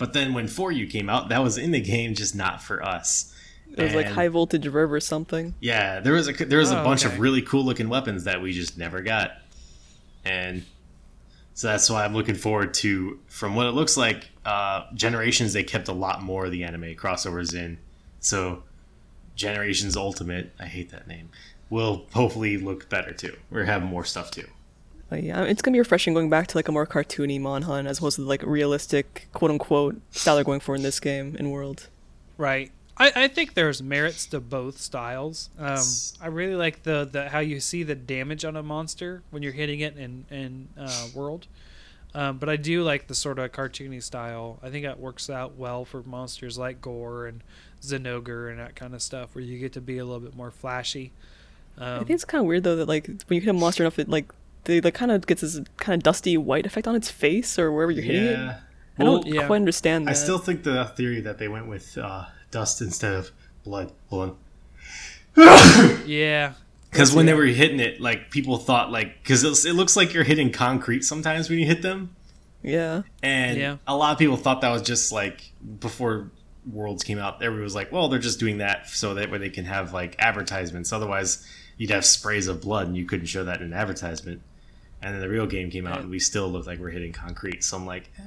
But 0.00 0.14
then 0.14 0.34
when 0.34 0.46
4U 0.46 0.90
came 0.90 1.08
out, 1.08 1.28
that 1.28 1.42
was 1.42 1.58
in 1.58 1.70
the 1.70 1.80
game, 1.80 2.14
just 2.14 2.34
not 2.34 2.60
for 2.62 2.82
us. 2.82 3.32
It 3.76 3.82
was 3.84 3.94
like 3.94 4.06
high 4.06 4.28
voltage 4.28 4.66
rev 4.66 4.90
or 4.90 4.98
something. 4.98 5.54
Yeah, 5.60 6.00
there 6.00 6.14
was 6.14 6.26
a 6.26 6.32
there 6.32 6.58
was 6.58 6.72
a 6.72 6.80
Oh, 6.80 6.84
bunch 6.84 7.04
okay. 7.04 7.14
of 7.14 7.20
really 7.20 7.42
cool 7.42 7.64
looking 7.64 7.88
weapons 7.88 8.24
that 8.24 8.42
we 8.42 8.52
just 8.52 8.76
never 8.76 9.00
got, 9.02 9.32
and 10.24 10.64
so 11.54 11.68
that's 11.68 11.88
why 11.88 12.04
I'm 12.04 12.12
looking 12.14 12.34
forward 12.34 12.74
to. 12.74 13.20
From 13.28 13.54
what 13.54 13.66
it 13.66 13.72
looks 13.72 13.96
like, 13.96 14.30
uh, 14.44 14.86
Generations 14.94 15.52
they 15.52 15.62
kept 15.62 15.86
a 15.86 15.92
lot 15.92 16.20
more 16.22 16.46
of 16.46 16.50
the 16.50 16.64
anime 16.64 16.96
crossovers 16.96 17.54
in, 17.54 17.78
so 18.18 18.64
Generations 19.36 19.96
Ultimate 19.96 20.50
I 20.58 20.64
hate 20.66 20.90
that 20.90 21.06
name 21.06 21.28
will 21.68 22.06
hopefully 22.12 22.56
look 22.56 22.88
better 22.88 23.12
too. 23.12 23.36
Or 23.52 23.62
have 23.64 23.82
more 23.84 24.04
stuff 24.04 24.32
too. 24.32 24.48
But 25.10 25.22
yeah, 25.24 25.42
it's 25.42 25.60
gonna 25.60 25.74
be 25.74 25.80
refreshing 25.80 26.14
going 26.14 26.30
back 26.30 26.46
to 26.48 26.56
like 26.56 26.68
a 26.68 26.72
more 26.72 26.86
cartoony 26.86 27.40
Monhun 27.40 27.86
as 27.86 27.98
opposed 27.98 28.16
to 28.16 28.22
like 28.22 28.42
realistic 28.44 29.26
quote 29.32 29.50
unquote 29.50 30.00
style 30.12 30.36
they're 30.36 30.44
going 30.44 30.60
for 30.60 30.74
in 30.76 30.82
this 30.82 31.00
game 31.00 31.36
in 31.36 31.50
World. 31.50 31.88
Right. 32.38 32.70
I, 32.96 33.12
I 33.16 33.28
think 33.28 33.54
there's 33.54 33.82
merits 33.82 34.26
to 34.26 34.40
both 34.40 34.78
styles. 34.78 35.48
Um, 35.58 35.82
I 36.20 36.26
really 36.28 36.54
like 36.54 36.84
the, 36.84 37.08
the 37.10 37.30
how 37.30 37.38
you 37.40 37.58
see 37.58 37.82
the 37.82 37.94
damage 37.94 38.44
on 38.44 38.56
a 38.56 38.62
monster 38.62 39.22
when 39.30 39.42
you're 39.42 39.52
hitting 39.52 39.80
it 39.80 39.96
in 39.96 40.26
in 40.30 40.68
uh, 40.78 41.08
World. 41.14 41.46
Um, 42.14 42.38
but 42.38 42.48
I 42.48 42.56
do 42.56 42.82
like 42.82 43.06
the 43.06 43.14
sort 43.14 43.38
of 43.38 43.52
cartoony 43.52 44.02
style. 44.02 44.58
I 44.62 44.70
think 44.70 44.84
that 44.84 44.98
works 44.98 45.30
out 45.30 45.56
well 45.56 45.84
for 45.84 46.02
monsters 46.02 46.58
like 46.58 46.80
Gore 46.80 47.26
and 47.26 47.42
Zinogre 47.82 48.50
and 48.50 48.58
that 48.58 48.74
kind 48.74 48.94
of 48.94 49.02
stuff, 49.02 49.34
where 49.34 49.42
you 49.44 49.58
get 49.58 49.72
to 49.74 49.80
be 49.80 49.98
a 49.98 50.04
little 50.04 50.20
bit 50.20 50.36
more 50.36 50.50
flashy. 50.50 51.12
I 51.78 51.92
Um, 51.92 51.98
think 52.00 52.10
it's 52.16 52.24
kind 52.24 52.40
of 52.42 52.46
weird 52.46 52.64
though 52.64 52.76
that 52.76 52.88
like 52.88 53.06
when 53.06 53.36
you 53.36 53.40
hit 53.40 53.48
a 53.50 53.52
monster 53.52 53.82
enough, 53.84 53.98
it 53.98 54.08
like 54.08 54.30
they 54.64 54.80
like 54.80 54.94
kind 54.94 55.10
of 55.10 55.26
gets 55.26 55.40
this 55.42 55.60
kind 55.78 55.98
of 55.98 56.02
dusty 56.02 56.36
white 56.36 56.66
effect 56.66 56.86
on 56.86 56.94
its 56.94 57.10
face 57.10 57.58
or 57.58 57.72
wherever 57.72 57.90
you're 57.90 58.04
hitting 58.04 58.22
it. 58.24 58.38
I 58.38 58.56
Well, 59.02 59.20
don't 59.22 59.26
yeah. 59.26 59.46
quite 59.46 59.56
understand 59.56 60.06
that. 60.06 60.10
I 60.10 60.14
still 60.14 60.38
think 60.38 60.62
the 60.62 60.84
theory 60.96 61.20
that 61.22 61.38
they 61.38 61.48
went 61.48 61.66
with 61.68 61.96
uh, 61.96 62.26
dust 62.50 62.80
instead 62.82 63.14
of 63.14 63.30
blood. 63.64 63.92
Hold 64.08 64.30
on. 64.30 64.36
yeah, 66.06 66.54
Because 66.90 67.14
when 67.14 67.26
they 67.26 67.34
were 67.34 67.44
hitting 67.44 67.80
it, 67.80 68.00
like 68.00 68.30
people 68.30 68.56
thought, 68.58 68.90
like 68.90 69.22
because 69.22 69.44
it 69.64 69.74
looks 69.74 69.96
like 69.96 70.12
you're 70.12 70.24
hitting 70.24 70.50
concrete 70.52 71.02
sometimes 71.04 71.48
when 71.48 71.58
you 71.58 71.66
hit 71.66 71.82
them, 71.82 72.14
yeah. 72.62 73.02
and 73.22 73.56
Yeah. 73.58 73.76
a 73.86 73.96
lot 73.96 74.12
of 74.12 74.18
people 74.18 74.36
thought 74.36 74.60
that 74.62 74.70
was 74.70 74.82
just 74.82 75.12
like 75.12 75.52
before 75.78 76.30
Worlds 76.70 77.04
came 77.04 77.18
out. 77.18 77.42
Everybody 77.42 77.62
was 77.62 77.74
like, 77.74 77.90
"Well, 77.92 78.08
they're 78.08 78.18
just 78.18 78.38
doing 78.40 78.58
that 78.58 78.88
so 78.88 79.14
that 79.14 79.30
way 79.30 79.38
they 79.38 79.48
can 79.50 79.64
have 79.64 79.92
like 79.94 80.16
advertisements. 80.18 80.92
Otherwise, 80.92 81.46
you'd 81.78 81.90
have 81.90 82.04
sprays 82.04 82.48
of 82.48 82.60
blood, 82.60 82.88
and 82.88 82.96
you 82.96 83.06
couldn't 83.06 83.26
show 83.26 83.44
that 83.44 83.60
in 83.60 83.68
an 83.68 83.72
advertisement." 83.72 84.42
And 85.02 85.14
then 85.14 85.20
the 85.20 85.28
real 85.28 85.46
game 85.46 85.70
came 85.70 85.86
out, 85.86 85.92
Right. 85.94 86.00
and 86.02 86.10
we 86.10 86.18
still 86.18 86.48
looked 86.48 86.66
like 86.66 86.78
we're 86.78 86.90
hitting 86.90 87.12
concrete. 87.12 87.64
So 87.64 87.76
I'm 87.76 87.86
like, 87.86 88.10
eh. 88.18 88.22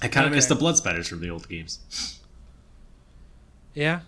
I 0.00 0.08
kind 0.08 0.24
of 0.26 0.30
Okay. 0.32 0.36
miss 0.36 0.46
the 0.46 0.54
blood 0.54 0.76
spatters 0.76 1.06
from 1.08 1.20
the 1.20 1.28
old 1.30 1.48
games. 1.48 2.18
yeah, 3.74 4.00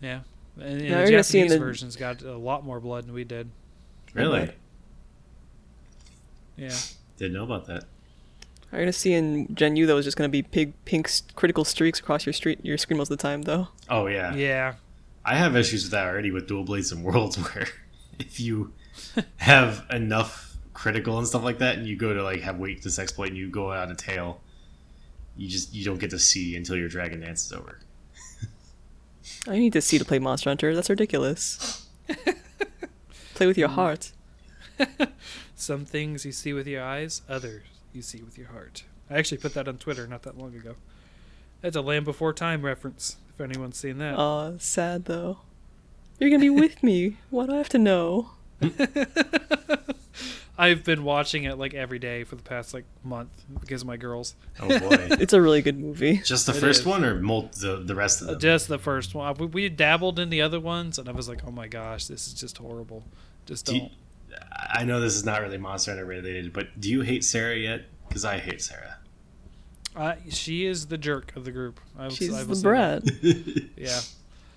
yeah. 0.00 0.20
And, 0.56 0.64
and 0.64 0.80
the 0.80 0.84
you're 0.86 1.10
gonna 1.10 1.22
see 1.24 1.38
in 1.40 1.46
Japanese 1.46 1.58
the- 1.60 1.64
version's 1.64 1.96
got 1.96 2.22
a 2.22 2.36
lot 2.36 2.64
more 2.64 2.80
blood 2.80 3.06
than 3.06 3.14
we 3.14 3.24
did. 3.24 3.48
Really, 4.14 4.40
Okay. 4.40 4.54
Yeah. 6.56 6.76
didn't 7.16 7.32
know 7.34 7.44
about 7.44 7.66
that. 7.66 7.84
Are 8.72 8.78
you 8.78 8.84
gonna 8.84 8.92
see 8.92 9.14
in 9.14 9.52
Gen 9.54 9.76
U 9.76 9.86
that 9.86 9.94
was 9.94 10.04
just 10.04 10.16
gonna 10.16 10.28
be 10.28 10.42
big 10.42 10.72
pink 10.84 11.06
s- 11.06 11.22
critical 11.34 11.64
streaks 11.64 11.98
across 11.98 12.24
your 12.26 12.32
street 12.32 12.60
your 12.62 12.78
screen 12.78 12.98
most 12.98 13.10
of 13.10 13.16
the 13.18 13.22
time 13.22 13.42
though? 13.42 13.68
Oh 13.88 14.06
yeah, 14.06 14.34
Yeah. 14.34 14.74
I 15.24 15.36
have 15.36 15.56
issues 15.56 15.82
with 15.84 15.92
that 15.92 16.06
already 16.06 16.30
with 16.30 16.46
dual 16.46 16.64
blades 16.64 16.92
and 16.92 17.02
worlds 17.04 17.36
where 17.54 17.68
if 18.18 18.38
you 18.40 18.72
have 19.38 19.86
enough 19.90 20.49
critical 20.80 21.18
and 21.18 21.28
stuff 21.28 21.44
like 21.44 21.58
that 21.58 21.76
and 21.76 21.86
you 21.86 21.94
go 21.94 22.14
to 22.14 22.22
like 22.22 22.40
have 22.40 22.58
weakness 22.58 22.98
exploit 22.98 23.28
and 23.28 23.36
you 23.36 23.50
go 23.50 23.70
out 23.70 23.90
a 23.90 23.94
tail, 23.94 24.40
you 25.36 25.46
just 25.46 25.74
you 25.74 25.84
don't 25.84 26.00
get 26.00 26.08
to 26.08 26.18
see 26.18 26.56
until 26.56 26.74
your 26.74 26.88
dragon 26.88 27.20
dance 27.20 27.44
is 27.44 27.52
over. 27.52 27.80
I 29.46 29.58
need 29.58 29.74
to 29.74 29.82
see 29.82 29.98
to 29.98 30.04
play 30.06 30.18
Monster 30.18 30.48
Hunter. 30.48 30.74
That's 30.74 30.88
ridiculous. 30.88 31.86
play 33.34 33.46
with 33.46 33.58
your 33.58 33.68
heart. 33.68 34.12
Some 35.54 35.84
things 35.84 36.24
you 36.24 36.32
see 36.32 36.54
with 36.54 36.66
your 36.66 36.82
eyes, 36.82 37.20
others 37.28 37.64
you 37.92 38.00
see 38.00 38.22
with 38.22 38.38
your 38.38 38.48
heart. 38.48 38.84
I 39.10 39.18
actually 39.18 39.38
put 39.38 39.52
that 39.54 39.68
on 39.68 39.76
Twitter 39.76 40.06
not 40.06 40.22
that 40.22 40.38
long 40.38 40.54
ago. 40.54 40.76
That's 41.60 41.76
a 41.76 41.82
Land 41.82 42.06
Before 42.06 42.32
Time 42.32 42.62
reference. 42.62 43.16
If 43.34 43.40
anyone's 43.40 43.76
seen 43.76 43.98
that. 43.98 44.18
Aw, 44.18 44.52
sad 44.56 45.04
though. 45.04 45.40
You're 46.18 46.30
gonna 46.30 46.40
be 46.40 46.48
with 46.48 46.82
me. 46.82 47.18
What 47.28 47.50
do 47.50 47.54
I 47.54 47.58
have 47.58 47.68
to 47.70 47.78
know? 47.78 48.30
I've 50.60 50.84
been 50.84 51.04
watching 51.04 51.44
it 51.44 51.56
like 51.58 51.72
every 51.74 51.98
day 51.98 52.24
for 52.24 52.36
the 52.36 52.42
past 52.42 52.74
like 52.74 52.84
month 53.02 53.30
because 53.60 53.80
of 53.82 53.86
my 53.88 53.96
girls. 53.96 54.34
Oh 54.60 54.68
boy. 54.78 55.08
It's 55.20 55.32
a 55.32 55.40
really 55.40 55.62
good 55.62 55.78
movie. 55.78 56.18
Just 56.18 56.46
the 56.46 56.52
It 56.56 56.60
first 56.60 56.80
is. 56.80 56.86
one 56.86 57.04
or 57.04 57.14
mul- 57.20 57.50
the 57.60 57.76
the 57.84 57.94
rest 57.94 58.20
of 58.20 58.28
Uh, 58.28 58.30
them? 58.32 58.40
Just 58.40 58.68
the 58.68 58.78
first 58.78 59.14
one. 59.14 59.34
We, 59.38 59.46
we 59.46 59.68
dabbled 59.68 60.18
in 60.18 60.28
the 60.30 60.42
other 60.42 60.60
ones, 60.60 60.98
and 60.98 61.08
I 61.08 61.12
was 61.12 61.28
like, 61.28 61.40
"Oh 61.46 61.50
my 61.50 61.66
gosh, 61.68 62.06
this 62.06 62.26
is 62.28 62.34
just 62.34 62.58
horrible." 62.58 63.04
Just 63.46 63.66
Do 63.66 63.74
you- 63.74 63.80
don't. 63.80 63.92
I 64.74 64.84
know 64.84 65.00
this 65.00 65.14
is 65.16 65.24
not 65.24 65.40
really 65.42 65.58
Monster 65.58 65.90
Hunter 65.92 66.04
related, 66.04 66.52
but 66.52 66.78
do 66.80 66.88
you 66.90 67.00
hate 67.00 67.24
Sarah 67.24 67.56
yet? 67.56 67.86
Because 68.08 68.24
I 68.24 68.38
hate 68.38 68.60
Sarah. 68.62 68.98
Uh, 69.96 70.14
she 70.28 70.66
is 70.66 70.86
the 70.86 70.98
jerk 70.98 71.34
of 71.34 71.44
the 71.44 71.50
group. 71.50 71.80
I 71.98 72.04
will- 72.04 72.10
She's 72.10 72.32
I 72.32 72.42
will 72.42 72.50
the 72.50 72.56
say 72.56 72.62
brat. 72.62 73.02
Yeah. 73.76 74.00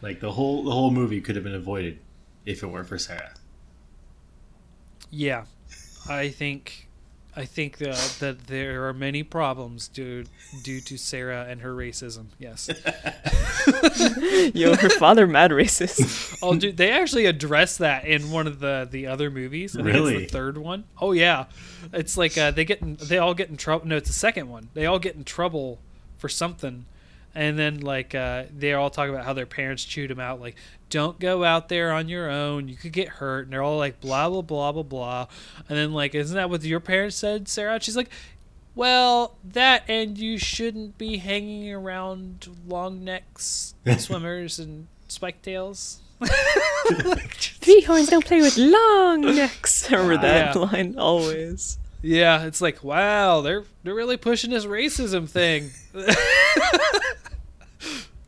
like 0.01 0.19
the 0.19 0.31
whole 0.33 0.63
the 0.63 0.71
whole 0.71 0.91
movie 0.91 1.21
could 1.21 1.35
have 1.35 1.43
been 1.45 1.55
avoided 1.55 1.97
if 2.45 2.61
it 2.61 2.67
weren't 2.67 2.87
for 2.87 2.99
Sarah. 2.99 3.33
Yeah, 5.09 5.45
I 6.07 6.29
think, 6.29 6.87
I 7.35 7.45
think 7.45 7.77
that 7.77 8.17
that 8.19 8.47
there 8.47 8.87
are 8.87 8.93
many 8.93 9.23
problems 9.23 9.87
due 9.87 10.25
due 10.63 10.81
to 10.81 10.97
Sarah 10.97 11.45
and 11.49 11.61
her 11.61 11.73
racism. 11.73 12.25
Yes. 12.39 12.69
Yo, 14.53 14.75
her 14.75 14.89
father 14.89 15.25
mad 15.27 15.51
racist. 15.51 16.37
oh, 16.43 16.55
dude, 16.55 16.77
they 16.77 16.91
actually 16.91 17.25
address 17.25 17.77
that 17.77 18.05
in 18.05 18.31
one 18.31 18.47
of 18.47 18.59
the 18.59 18.87
the 18.89 19.07
other 19.07 19.31
movies. 19.31 19.75
I 19.75 19.83
think 19.83 19.93
Really? 19.93 20.15
It's 20.23 20.31
the 20.31 20.37
third 20.37 20.57
one. 20.57 20.83
Oh 21.01 21.11
yeah, 21.11 21.45
it's 21.91 22.17
like 22.17 22.37
uh, 22.37 22.51
they 22.51 22.65
get 22.65 22.81
in, 22.81 22.95
they 22.95 23.17
all 23.17 23.33
get 23.33 23.49
in 23.49 23.57
trouble. 23.57 23.87
No, 23.87 23.97
it's 23.97 24.09
the 24.09 24.13
second 24.13 24.49
one. 24.49 24.69
They 24.73 24.85
all 24.85 24.99
get 24.99 25.15
in 25.15 25.23
trouble 25.23 25.79
for 26.17 26.29
something. 26.29 26.85
And 27.35 27.57
then, 27.57 27.79
like, 27.81 28.13
uh, 28.13 28.43
they 28.55 28.73
all 28.73 28.89
talk 28.91 29.09
about 29.09 29.25
how 29.25 29.33
their 29.33 29.47
parents 29.47 29.83
chewed 29.83 30.11
them 30.11 30.19
out. 30.19 30.39
Like, 30.39 30.55
don't 30.91 31.19
go 31.19 31.43
out 31.43 31.67
there 31.67 31.91
on 31.91 32.07
your 32.07 32.29
own. 32.29 32.67
You 32.69 32.75
could 32.75 32.91
get 32.91 33.07
hurt. 33.09 33.45
And 33.45 33.53
they're 33.53 33.63
all 33.63 33.77
like, 33.77 33.99
blah, 34.01 34.29
blah, 34.29 34.41
blah, 34.43 34.71
blah, 34.71 34.83
blah. 34.83 35.27
And 35.67 35.75
then, 35.77 35.93
like, 35.93 36.13
isn't 36.13 36.35
that 36.35 36.49
what 36.51 36.63
your 36.63 36.79
parents 36.79 37.15
said, 37.15 37.47
Sarah? 37.47 37.79
She's 37.81 37.97
like, 37.97 38.09
well, 38.75 39.35
that 39.43 39.83
and 39.87 40.17
you 40.17 40.37
shouldn't 40.37 40.97
be 40.97 41.17
hanging 41.17 41.71
around 41.73 42.47
long 42.67 43.03
necks, 43.03 43.73
swimmers, 43.97 44.59
and 44.59 44.87
spike 45.07 45.41
tails. 45.41 46.01
Three 47.35 47.81
horns 47.81 48.09
don't 48.09 48.25
play 48.25 48.41
with 48.41 48.57
long 48.57 49.21
necks. 49.21 49.89
Remember 49.91 50.17
that 50.17 50.55
Yeah. 50.55 50.61
line 50.61 50.95
always. 50.97 51.77
Yeah, 52.03 52.43
it's 52.43 52.59
like, 52.59 52.83
wow, 52.83 53.39
they're 53.39 53.63
they're 53.83 53.95
really 53.95 54.17
pushing 54.17 54.51
this 54.51 54.65
racism 54.65 55.27
thing. 55.27 55.71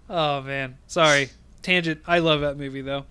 oh 0.09 0.41
man, 0.41 0.77
sorry, 0.87 1.29
tangent. 1.61 2.01
I 2.07 2.19
love 2.19 2.39
that 2.41 2.57
movie 2.57 2.81
though. 2.81 3.05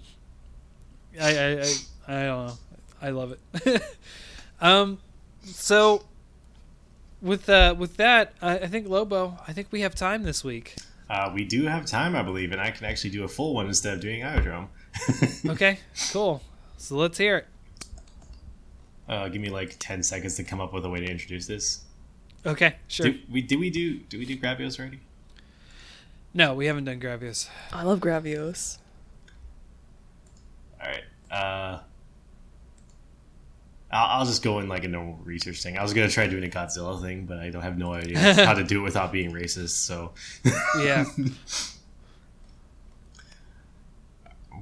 I 1.21 1.37
I 1.37 1.61
I, 1.61 1.75
I 2.09 2.23
don't 2.25 2.47
know. 2.47 2.55
I 3.03 3.11
love 3.11 3.37
it. 3.37 3.83
um, 4.63 4.99
so 5.43 6.03
with 7.21 7.51
uh 7.51 7.75
with 7.79 7.99
that, 7.99 8.33
I, 8.41 8.61
I 8.61 8.67
think 8.67 8.89
Lobo. 8.89 9.37
I 9.47 9.53
think 9.53 9.69
we 9.71 9.83
have 9.83 9.95
time 9.95 10.23
this 10.23 10.43
week. 10.43 10.77
Uh, 11.11 11.31
we 11.35 11.45
do 11.45 11.67
have 11.67 11.85
time, 11.85 12.17
I 12.17 12.23
believe, 12.23 12.53
and 12.53 12.61
I 12.61 12.71
can 12.71 12.87
actually 12.87 13.11
do 13.11 13.25
a 13.25 13.29
full 13.29 13.55
one 13.55 13.67
instead 13.67 13.93
of 13.93 14.01
doing 14.01 14.23
Iodrome. 14.23 14.69
Okay, 15.51 15.81
cool. 16.11 16.43
So 16.79 16.97
let's 16.97 17.19
hear 17.19 17.37
it. 17.37 17.47
Uh, 19.09 19.29
give 19.29 19.41
me 19.43 19.51
like 19.51 19.77
ten 19.79 20.03
seconds 20.03 20.35
to 20.37 20.45
come 20.45 20.61
up 20.61 20.73
with 20.73 20.85
a 20.85 20.89
way 20.89 21.01
to 21.01 21.07
introduce 21.11 21.47
this. 21.47 21.83
Okay, 22.47 22.77
sure. 22.89 23.07
Did 23.07 23.21
we 23.31 23.43
did 23.43 23.59
we 23.59 23.71
do 23.71 23.99
did 23.99 24.19
we 24.19 24.27
do 24.27 24.37
Gravios 24.37 24.79
already? 24.79 25.01
no, 26.37 26.55
we 26.55 26.67
haven't 26.67 26.85
done 26.85 27.01
Gravios. 27.01 27.49
I 27.73 27.83
love 27.85 28.01
Gravios. 28.01 28.79
All 30.83 30.89
right. 30.89 31.05
Uh, 31.31 31.81
I'll, 33.91 34.21
I'll 34.21 34.27
just 34.27 34.43
go 34.43 34.59
in 34.59 34.69
like 34.69 34.85
a 34.85 34.89
normal 34.89 35.19
research 35.25 35.63
thing. 35.63 35.79
I 35.79 35.83
was 35.83 35.93
gonna 35.95 36.09
try 36.09 36.27
doing 36.27 36.45
a 36.45 36.49
Godzilla 36.49 37.01
thing, 37.01 37.27
but 37.27 37.39
I 37.39 37.51
don't 37.51 37.63
have 37.63 37.79
no 37.79 37.93
idea 37.93 38.19
how 38.45 38.55
to 38.55 38.65
do 38.65 38.81
it 38.81 38.83
without 38.83 39.13
being 39.13 39.33
racist. 39.33 39.71
So, 39.71 40.13
Yeah. 40.79 41.05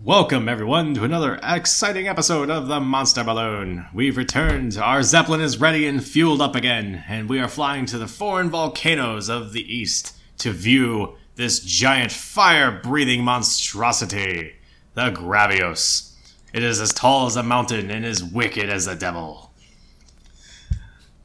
welcome 0.04 0.48
everyone 0.48 0.94
to 0.94 1.04
another 1.04 1.38
exciting 1.42 2.08
episode 2.08 2.50
of 2.50 2.66
the 2.66 2.80
Monster 2.80 3.22
Balloon. 3.24 3.86
We've 3.94 4.16
returned. 4.16 4.76
Our 4.76 5.02
zeppelin 5.02 5.40
is 5.40 5.60
ready 5.60 5.86
and 5.86 6.04
fueled 6.04 6.40
up 6.40 6.56
again, 6.56 7.04
and 7.08 7.28
we 7.28 7.38
are 7.38 7.48
flying 7.48 7.86
to 7.86 7.98
the 7.98 8.08
foreign 8.08 8.50
volcanoes 8.50 9.28
of 9.28 9.52
the 9.52 9.62
east 9.74 10.16
to 10.38 10.52
view 10.52 11.16
this 11.36 11.60
giant 11.60 12.12
fire-breathing 12.12 13.22
monstrosity, 13.22 14.54
the 14.94 15.10
Gravios. 15.10 16.14
It 16.52 16.62
is 16.62 16.80
as 16.80 16.92
tall 16.92 17.26
as 17.26 17.36
a 17.36 17.42
mountain 17.42 17.90
and 17.90 18.04
as 18.04 18.22
wicked 18.22 18.68
as 18.68 18.86
the 18.86 18.94
devil. 18.94 19.52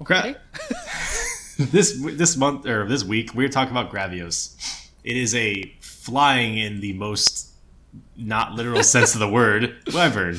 Gra- 0.03 0.17
Okay. 0.19 0.35
this 1.57 1.99
this 1.99 2.37
month 2.37 2.67
or 2.67 2.87
this 2.87 3.03
week 3.03 3.33
we're 3.33 3.49
talking 3.49 3.71
about 3.71 3.91
Gravios. 3.91 4.55
It 5.03 5.17
is 5.17 5.33
a 5.33 5.63
flying 5.81 6.57
in 6.59 6.81
the 6.81 6.93
most 6.93 7.46
not 8.15 8.53
literal 8.53 8.83
sense 8.83 9.13
of 9.13 9.19
the 9.19 9.29
word 9.29 9.75
wyvern. 9.93 10.37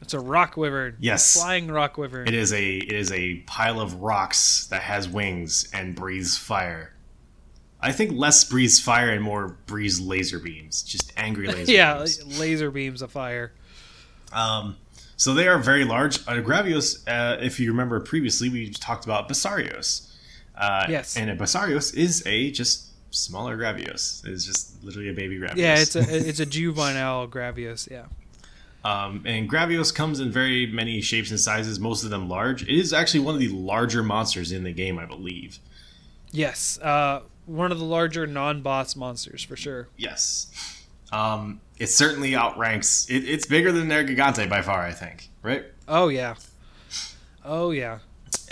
It's 0.00 0.14
a 0.14 0.20
rock 0.20 0.56
wyvern. 0.56 0.96
Yes. 1.00 1.34
Flying 1.34 1.68
rock 1.70 1.98
wyvern. 1.98 2.26
It 2.28 2.34
is 2.34 2.52
a 2.52 2.76
it 2.78 2.92
is 2.92 3.12
a 3.12 3.36
pile 3.46 3.80
of 3.80 3.94
rocks 3.94 4.66
that 4.68 4.82
has 4.82 5.08
wings 5.08 5.68
and 5.72 5.94
breathes 5.94 6.38
fire. 6.38 6.94
I 7.80 7.92
think 7.92 8.12
less 8.12 8.42
breathes 8.44 8.80
fire 8.80 9.10
and 9.10 9.22
more 9.22 9.56
breathes 9.66 10.00
laser 10.00 10.38
beams, 10.38 10.82
just 10.82 11.12
angry 11.16 11.46
laser 11.52 11.70
yeah, 11.72 11.98
beams. 11.98 12.40
laser 12.40 12.70
beams 12.70 13.02
of 13.02 13.12
fire. 13.12 13.52
Um, 14.32 14.76
so 15.16 15.34
they 15.34 15.46
are 15.48 15.58
very 15.58 15.84
large. 15.84 16.18
Uh, 16.26 16.40
Gravios, 16.42 17.02
uh, 17.08 17.38
if 17.40 17.58
you 17.60 17.70
remember 17.70 17.98
previously, 18.00 18.48
we 18.48 18.70
talked 18.70 19.04
about 19.04 19.28
Basarios. 19.28 20.12
Uh, 20.56 20.86
Yes. 20.88 21.16
And 21.16 21.30
a 21.30 21.36
Basarios 21.36 21.94
is 21.94 22.24
a 22.26 22.50
just 22.50 22.87
smaller 23.10 23.56
Gravios. 23.56 24.26
It's 24.26 24.44
just 24.44 24.82
literally 24.82 25.08
a 25.08 25.14
baby 25.14 25.38
Gravios. 25.38 25.56
Yeah, 25.56 25.78
it's 25.78 25.96
a 25.96 26.00
it's 26.28 26.40
a 26.40 26.46
juvenile 26.46 27.28
Gravios. 27.28 27.90
Yeah. 27.90 28.06
Um, 28.84 29.22
and 29.26 29.50
Gravios 29.50 29.94
comes 29.94 30.20
in 30.20 30.30
very 30.30 30.66
many 30.66 31.00
shapes 31.00 31.30
and 31.30 31.40
sizes, 31.40 31.80
most 31.80 32.04
of 32.04 32.10
them 32.10 32.28
large. 32.28 32.62
It 32.62 32.68
is 32.68 32.92
actually 32.92 33.20
one 33.20 33.34
of 33.34 33.40
the 33.40 33.48
larger 33.48 34.02
monsters 34.02 34.52
in 34.52 34.62
the 34.62 34.72
game, 34.72 34.98
I 34.98 35.04
believe. 35.04 35.58
Yes. 36.30 36.78
Uh, 36.80 37.22
one 37.46 37.72
of 37.72 37.78
the 37.78 37.84
larger 37.84 38.26
non-boss 38.26 38.94
monsters 38.94 39.42
for 39.42 39.56
sure. 39.56 39.88
Yes. 39.96 40.46
Um, 41.10 41.60
it 41.78 41.88
certainly 41.88 42.36
outranks. 42.36 43.08
It, 43.10 43.28
it's 43.28 43.46
bigger 43.46 43.72
than 43.72 43.88
Nergigante 43.88 44.48
by 44.48 44.62
far, 44.62 44.82
I 44.82 44.92
think. 44.92 45.28
Right? 45.42 45.64
Oh 45.86 46.08
yeah. 46.08 46.34
Oh 47.44 47.70
yeah. 47.70 47.98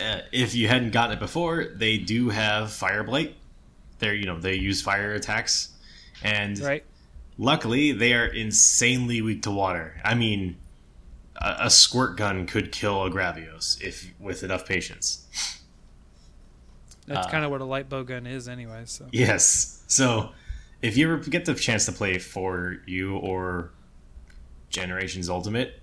Uh, 0.01 0.21
if 0.33 0.55
you 0.55 0.69
hadn't 0.69 0.91
gotten 0.91 1.17
it 1.17 1.21
before, 1.21 1.67
they 1.75 1.99
do 1.99 2.31
have 2.31 2.73
Fire 2.73 3.05
Blight. 3.05 3.35
They're 3.99 4.15
you 4.15 4.27
know 4.27 4.39
they 4.39 4.55
use 4.55 4.83
fire 4.83 5.13
attacks, 5.15 5.71
and 6.23 6.59
Right. 6.59 6.85
luckily 7.39 7.93
they 7.93 8.13
are 8.15 8.27
insanely 8.27 9.23
weak 9.23 9.43
to 9.43 9.51
water. 9.51 10.01
I 10.05 10.15
mean, 10.15 10.57
a, 11.37 11.57
a 11.67 11.71
squirt 11.71 12.17
gun 12.17 12.47
could 12.47 12.73
kill 12.73 13.05
a 13.05 13.11
Gravios 13.11 13.81
if 13.83 14.13
with 14.19 14.43
enough 14.43 14.67
patience. 14.67 15.27
That's 17.07 17.27
Uh, 17.27 17.31
kind 17.31 17.45
of 17.45 17.51
what 17.51 17.61
a 17.61 17.65
light 17.65 17.89
bow 17.89 18.03
gun 18.03 18.27
is, 18.27 18.49
anyway. 18.49 18.83
So. 18.87 19.07
Yes. 19.13 19.83
So, 19.87 20.31
if 20.83 20.97
you 20.97 21.11
ever 21.13 21.19
get 21.23 21.45
the 21.45 21.55
chance 21.55 21.87
to 21.87 21.93
play 21.93 22.17
4U 22.17 23.17
or 23.23 23.71
Generations 24.71 25.29
Ultimate, 25.29 25.81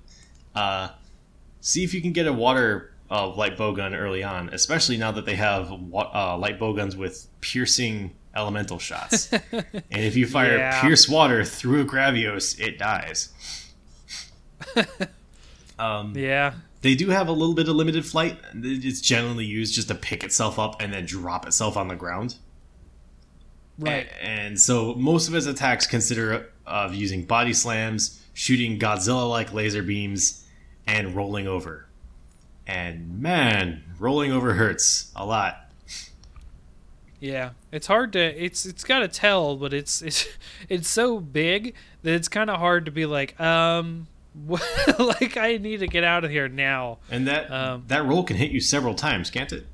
uh, 0.53 0.89
see 1.61 1.83
if 1.83 1.93
you 1.93 2.01
can 2.01 2.11
get 2.11 2.27
a 2.27 2.33
water 2.33 2.92
uh, 3.13 3.27
light 3.35 3.55
bow 3.57 3.71
gun 3.73 3.93
early 3.93 4.23
on, 4.23 4.49
especially 4.49 4.97
now 4.97 5.11
that 5.11 5.25
they 5.25 5.35
have 5.35 5.71
uh, 5.71 6.35
light 6.37 6.57
bow 6.59 6.73
guns 6.73 6.95
with 6.97 7.27
piercing 7.41 8.11
elemental 8.35 8.79
shots. 8.79 9.31
and 9.51 9.63
if 9.91 10.15
you 10.15 10.25
fire 10.25 10.57
Yeah. 10.57 10.81
pierce 10.81 11.07
water 11.07 11.43
through 11.45 11.81
a 11.81 11.85
Gravios, 11.85 12.59
it 12.59 12.79
dies. 12.79 13.29
um, 15.79 16.13
Yeah. 16.15 16.53
they 16.81 16.95
do 16.95 17.09
have 17.09 17.27
a 17.27 17.31
little 17.31 17.55
bit 17.55 17.67
of 17.67 17.75
limited 17.75 18.05
flight. 18.05 18.37
It's 18.55 19.01
generally 19.01 19.45
used 19.45 19.73
just 19.75 19.87
to 19.89 19.95
pick 19.95 20.23
itself 20.23 20.57
up 20.59 20.81
and 20.81 20.93
then 20.93 21.05
drop 21.05 21.45
itself 21.45 21.77
on 21.77 21.87
the 21.87 21.95
ground. 21.95 22.35
Right. 23.77 24.07
A- 24.07 24.23
And 24.25 24.59
so 24.59 24.93
most 24.95 25.27
of 25.27 25.33
his 25.33 25.45
attacks 25.47 25.87
consider 25.87 26.49
of 26.65 26.93
using 26.95 27.25
body 27.25 27.53
slams, 27.53 28.21
shooting 28.33 28.79
Godzilla-like 28.79 29.53
laser 29.53 29.83
beams, 29.83 30.45
and 30.87 31.15
rolling 31.15 31.47
over. 31.47 31.87
And 32.65 33.21
man, 33.21 33.83
rolling 33.99 34.31
over 34.31 34.53
hurts 34.53 35.11
a 35.15 35.25
lot. 35.25 35.59
Yeah, 37.19 37.51
it's 37.71 37.87
hard 37.87 38.13
to 38.13 38.19
it's 38.19 38.65
it's 38.65 38.83
got 38.83 38.99
to 38.99 39.07
tell, 39.07 39.55
but 39.55 39.73
it's 39.73 40.01
it's 40.01 40.27
it's 40.69 40.89
so 40.89 41.19
big 41.19 41.73
that 42.03 42.13
it's 42.13 42.27
kind 42.27 42.49
of 42.49 42.59
hard 42.59 42.85
to 42.85 42.91
be 42.91 43.05
like 43.05 43.39
um 43.39 44.07
like 44.99 45.37
I 45.37 45.57
need 45.57 45.77
to 45.81 45.87
get 45.87 46.03
out 46.03 46.23
of 46.23 46.31
here 46.31 46.47
now. 46.47 46.97
And 47.09 47.27
that 47.27 47.51
Um, 47.51 47.83
that 47.87 48.05
roll 48.05 48.23
can 48.23 48.35
hit 48.37 48.51
you 48.51 48.59
several 48.59 48.95
times, 48.95 49.29
can't 49.29 49.51
it? 49.51 49.67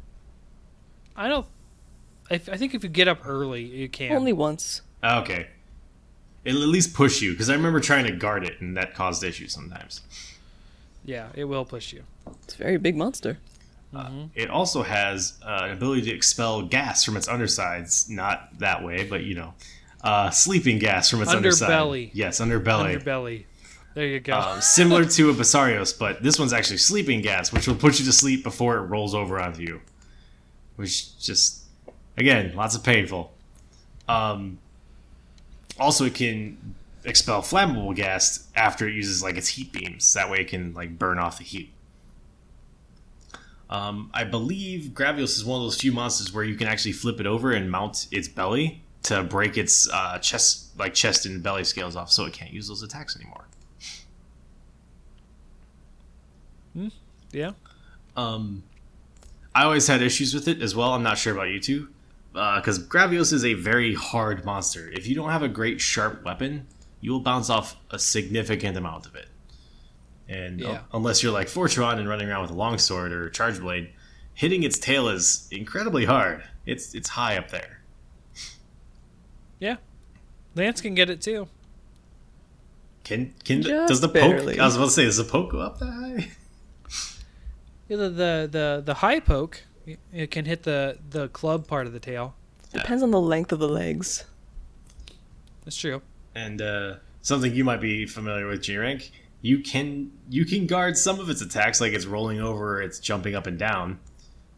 I 1.16 1.28
don't. 1.28 1.46
I, 2.30 2.36
I 2.36 2.58
think 2.58 2.74
if 2.76 2.84
you 2.84 2.90
get 2.90 3.08
up 3.08 3.26
early, 3.26 3.64
you 3.64 3.90
can. 3.90 4.12
Only 4.12 4.34
once. 4.34 4.82
Okay. 5.04 5.48
It'll 6.46 6.62
at 6.62 6.70
least 6.70 6.94
push 6.94 7.22
you 7.22 7.32
because 7.32 7.50
I 7.50 7.54
remember 7.54 7.80
trying 7.80 8.06
to 8.06 8.12
guard 8.12 8.44
it 8.46 8.62
and 8.62 8.76
that 8.78 8.94
caused 8.94 9.24
issues 9.24 9.54
sometimes. 9.54 10.02
yeah, 11.04 11.28
it 11.34 11.46
will 11.46 11.66
push 11.66 11.94
you. 11.94 12.04
It's 12.44 12.56
a 12.56 12.58
very 12.58 12.78
big 12.78 12.96
monster. 12.96 13.40
It 14.36 14.50
also 14.50 14.84
has 14.84 15.40
uh, 15.44 15.62
an 15.64 15.72
ability 15.72 16.04
to 16.04 16.12
expel 16.12 16.62
gas 16.62 17.04
from 17.04 17.18
its 17.18 17.28
undersides. 17.28 18.10
Not 18.10 18.60
that 18.60 18.84
way, 18.84 19.04
but 19.04 19.24
you 19.24 19.36
know, 19.36 19.54
uh, 20.04 20.30
sleeping 20.30 20.78
gas 20.78 21.10
from 21.10 21.22
its 21.22 21.32
underside. 21.32 21.70
Underbelly. 21.70 22.12
Yes, 22.14 22.40
underbelly. 22.40 23.02
Underbelly. 23.02 23.46
There 23.96 24.06
you 24.06 24.20
go. 24.20 24.38
Um, 24.38 24.62
similar 24.62 25.06
to 25.06 25.30
a 25.32 25.34
Basarios, 25.34 25.98
but 25.98 26.22
this 26.22 26.38
one's 26.38 26.54
actually 26.54 26.78
sleeping 26.78 27.22
gas, 27.22 27.52
which 27.52 27.68
will 27.68 27.76
put 27.76 28.00
you 28.00 28.06
to 28.06 28.14
sleep 28.14 28.44
before 28.44 28.78
it 28.78 28.82
rolls 28.82 29.16
over 29.16 29.40
onto 29.40 29.64
you. 29.64 29.82
Which 30.76 31.20
just, 31.20 31.64
again, 32.16 32.56
lots 32.56 32.76
of 32.76 32.84
painful. 32.84 33.34
Um, 34.08 34.60
also, 35.80 36.06
it 36.06 36.14
can 36.14 36.76
expel 37.04 37.42
flammable 37.42 37.96
gas 37.96 38.48
after 38.56 38.88
it 38.88 38.94
uses 38.94 39.24
like 39.24 39.36
its 39.36 39.48
heat 39.48 39.74
beams. 39.74 40.14
That 40.14 40.30
way, 40.30 40.42
it 40.42 40.48
can 40.48 40.74
like 40.76 41.00
burn 41.00 41.18
off 41.18 41.40
the 41.40 41.44
heat. 41.44 41.74
Um, 43.70 44.10
I 44.14 44.24
believe 44.24 44.92
Gravios 44.94 45.38
is 45.38 45.46
one 45.46 45.60
of 45.60 45.66
those 45.66 45.80
few 45.80 45.92
monsters 45.92 46.34
where 46.34 46.44
you 46.44 46.56
can 46.56 46.68
actually 46.68 46.94
flip 46.94 47.20
it 47.20 47.28
over 47.28 47.52
and 47.52 47.70
mount 47.70 48.08
its 48.12 48.28
belly 48.28 48.84
to 49.04 49.24
break 49.24 49.58
its 49.58 49.88
uh, 49.92 50.18
chest, 50.20 50.78
like 50.78 50.94
chest 50.94 51.26
and 51.26 51.44
belly 51.44 51.64
scales 51.64 51.96
off, 51.96 52.12
so 52.12 52.26
it 52.26 52.34
can't 52.34 52.52
use 52.52 52.68
those 52.68 52.82
attacks 52.82 53.16
anymore. 53.16 53.48
yeah. 57.32 57.52
Um, 58.16 58.64
I 59.54 59.64
always 59.64 59.88
had 59.88 60.02
issues 60.02 60.34
with 60.34 60.48
it 60.48 60.62
as 60.62 60.76
well. 60.76 60.94
I'm 60.94 61.04
not 61.04 61.18
sure 61.18 61.34
about 61.34 61.50
you 61.50 61.60
two, 61.60 61.90
because 62.34 62.80
Gravios 62.80 63.34
is 63.34 63.46
a 63.46 63.54
very 63.54 63.94
hard 63.94 64.46
monster. 64.46 64.90
If 64.92 65.08
you 65.08 65.16
don't 65.16 65.30
have 65.30 65.44
a 65.44 65.48
great 65.48 65.80
sharp 65.80 66.24
weapon, 66.24 66.68
you 67.02 67.12
will 67.12 67.20
bounce 67.20 67.50
off 67.50 67.78
a 67.92 68.00
significant 68.00 68.78
amount 68.78 69.06
of 69.06 69.16
it. 69.16 69.28
And 70.30 70.60
Yeah. 70.60 70.82
unless 70.94 71.24
you're 71.24 71.32
like 71.34 71.48
Fortron 71.48 71.98
and 71.98 72.08
running 72.08 72.30
around 72.30 72.44
with 72.44 72.52
a 72.52 72.56
longsword 72.56 73.12
or 73.12 73.26
a 73.28 73.32
charge 73.32 73.60
blade, 73.60 73.90
hitting 74.36 74.62
its 74.64 74.78
tail 74.78 75.08
is 75.10 75.48
incredibly 75.52 76.06
hard. 76.06 76.44
It's 76.68 76.94
it's 76.94 77.10
high 77.10 77.36
up 77.36 77.50
there. 77.50 77.82
Yeah. 79.60 79.78
Lance 80.56 80.82
can 80.82 80.94
get 80.96 81.10
it 81.10 81.20
too. 81.22 81.48
Can 83.04 83.34
can 83.44 83.64
Just 83.64 83.88
does 83.88 84.02
the 84.02 84.08
poke? 84.08 84.14
barely. 84.14 84.60
I 84.60 84.66
was 84.66 84.76
about 84.76 84.86
to 84.86 84.92
say, 84.92 85.06
does 85.06 85.18
the 85.18 85.24
poke 85.24 85.52
go 85.52 85.60
up 85.60 85.80
that 85.80 85.86
high? 85.92 86.30
Yeah, 87.88 87.98
the, 87.98 88.10
the 88.10 88.50
the 88.52 88.84
the 88.86 88.94
high 88.96 89.20
poke 89.20 89.64
it 90.14 90.30
can 90.30 90.46
hit 90.46 90.62
the 90.62 91.00
the 91.10 91.28
club 91.30 91.66
part 91.66 91.88
of 91.88 91.94
the 91.94 92.00
tail. 92.00 92.36
Depends 92.72 93.02
on 93.02 93.10
the 93.10 93.20
length 93.20 93.52
of 93.52 93.58
the 93.58 93.68
legs. 93.68 94.26
That's 95.66 95.76
true. 95.76 96.04
And 96.36 96.62
uh, 96.62 96.98
something 97.24 97.52
you 97.56 97.64
might 97.64 97.82
be 97.82 98.06
familiar 98.06 98.46
with, 98.46 98.62
G 98.62 98.78
rank. 98.78 99.12
You 99.42 99.60
can 99.60 100.12
you 100.30 100.46
can 100.46 100.68
guard 100.68 100.98
some 100.98 101.20
of 101.20 101.30
its 101.30 101.42
attacks, 101.42 101.80
like 101.80 101.94
it's 101.94 102.06
rolling 102.06 102.42
over, 102.42 102.82
it's 102.82 103.00
jumping 103.00 103.36
up 103.36 103.48
and 103.48 103.58
down. 103.58 104.00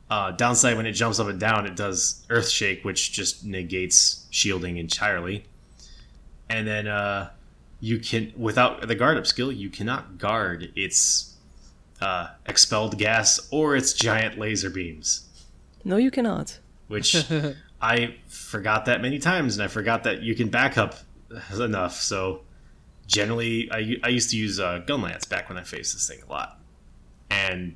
Uh, 0.09 0.31
downside 0.31 0.75
when 0.75 0.85
it 0.85 0.91
jumps 0.93 1.19
up 1.19 1.27
and 1.27 1.39
down, 1.39 1.65
it 1.65 1.75
does 1.75 2.25
Earth 2.29 2.49
Shake, 2.49 2.83
which 2.83 3.11
just 3.13 3.45
negates 3.45 4.25
shielding 4.29 4.77
entirely. 4.77 5.45
And 6.49 6.67
then 6.67 6.87
uh, 6.87 7.29
you 7.79 7.99
can, 7.99 8.33
without 8.35 8.85
the 8.85 8.95
guard 8.95 9.17
up 9.17 9.25
skill, 9.25 9.53
you 9.53 9.69
cannot 9.69 10.17
guard 10.17 10.73
its 10.75 11.37
uh, 12.01 12.31
expelled 12.45 12.97
gas 12.97 13.47
or 13.51 13.75
its 13.75 13.93
giant 13.93 14.37
laser 14.37 14.69
beams 14.69 15.29
No, 15.85 15.95
you 15.95 16.11
cannot. 16.11 16.59
which 16.89 17.15
I 17.81 18.15
forgot 18.27 18.85
that 18.85 19.01
many 19.01 19.17
times, 19.17 19.55
and 19.55 19.63
I 19.63 19.67
forgot 19.67 20.03
that 20.03 20.21
you 20.23 20.35
can 20.35 20.49
back 20.49 20.77
up 20.77 20.95
enough. 21.57 21.95
So 22.01 22.41
generally, 23.11 23.69
I, 23.71 23.97
I 24.03 24.07
used 24.07 24.31
to 24.31 24.37
use 24.37 24.59
uh, 24.59 24.79
gun 24.79 25.01
lance 25.01 25.25
back 25.25 25.49
when 25.49 25.57
I 25.57 25.63
faced 25.63 25.93
this 25.93 26.07
thing 26.07 26.19
a 26.27 26.31
lot, 26.31 26.59
and 27.29 27.75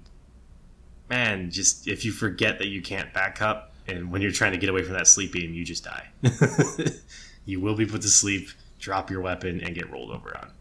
man, 1.10 1.52
just 1.52 1.88
if 1.88 2.06
you 2.06 2.12
forget 2.12 2.58
that 2.60 2.68
you 2.68 2.82
can't 2.82 3.14
back 3.14 3.42
up, 3.42 3.74
and 3.88 4.12
when 4.12 4.22
you're 4.22 4.32
trying 4.32 4.54
to 4.54 4.58
get 4.58 4.70
away 4.70 4.82
from 4.82 4.94
that 4.94 5.08
sleep 5.08 5.34
beam, 5.34 5.54
you 5.54 5.64
just 5.64 5.84
die. 5.84 6.08
you 7.46 7.60
will 7.60 7.76
be 7.76 7.86
put 7.86 8.02
to 8.02 8.08
sleep, 8.08 8.50
drop 8.80 9.12
your 9.12 9.22
weapon, 9.22 9.62
and 9.62 9.76
get 9.76 9.92
rolled 9.92 10.10
over 10.10 10.36
on. 10.38 10.52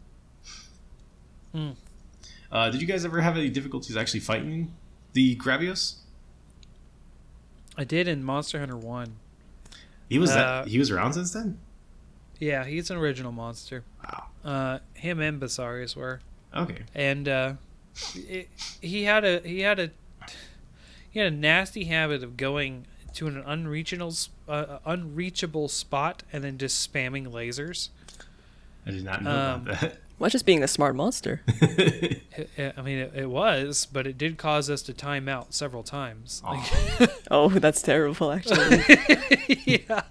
Hmm. 1.52 1.70
Uh, 2.50 2.70
did 2.70 2.80
you 2.80 2.86
guys 2.86 3.04
ever 3.04 3.20
have 3.20 3.36
any 3.36 3.48
difficulties 3.48 3.96
actually 3.96 4.20
fighting 4.20 4.74
the 5.12 5.36
Gravios? 5.36 5.96
I 7.76 7.84
did 7.84 8.06
in 8.06 8.22
Monster 8.22 8.58
Hunter 8.58 8.76
One. 8.76 9.16
He 10.08 10.18
was 10.18 10.30
Uh, 10.30 10.34
that 10.34 10.68
he 10.68 10.78
was 10.78 10.90
around 10.90 11.14
since 11.14 11.32
then. 11.32 11.58
Yeah, 12.38 12.64
he's 12.64 12.90
an 12.90 12.96
original 12.96 13.32
monster. 13.32 13.84
Wow. 14.04 14.24
Uh, 14.44 14.78
him 14.94 15.20
and 15.20 15.40
Basarios 15.40 15.94
were, 15.96 16.20
Okay. 16.54 16.82
and 16.94 17.28
uh, 17.28 17.52
it, 18.14 18.48
he 18.80 19.04
had 19.04 19.24
a 19.24 19.40
he 19.40 19.60
had 19.60 19.78
a 19.80 19.90
he 21.10 21.20
had 21.20 21.32
a 21.32 21.36
nasty 21.36 21.84
habit 21.84 22.22
of 22.22 22.36
going 22.36 22.86
to 23.14 23.26
an 23.28 23.42
unreachable 23.46 24.12
uh, 24.48 24.78
unreachable 24.84 25.68
spot 25.68 26.22
and 26.32 26.42
then 26.44 26.58
just 26.58 26.92
spamming 26.92 27.26
lasers. 27.30 27.88
I 28.86 28.90
did 28.90 29.04
not 29.04 29.22
know 29.22 29.30
Um, 29.30 29.62
about 29.68 29.80
that. 29.80 29.96
Why 30.18 30.28
just 30.28 30.44
being 30.46 30.62
a 30.62 30.68
smart 30.68 30.94
monster? 30.94 31.40
It- 32.36 32.50
it- 32.56 32.74
I 32.76 32.82
mean, 32.82 32.98
it, 32.98 33.12
it 33.14 33.30
was, 33.30 33.86
but 33.90 34.06
it 34.08 34.18
did 34.18 34.38
cause 34.38 34.68
us 34.68 34.82
to 34.82 34.92
time 34.92 35.28
out 35.28 35.54
several 35.54 35.84
times. 35.84 36.42
Aw. 36.44 37.06
Oh, 37.30 37.48
that's 37.48 37.80
terrible, 37.80 38.32
actually. 38.32 38.82
yeah. 39.64 40.02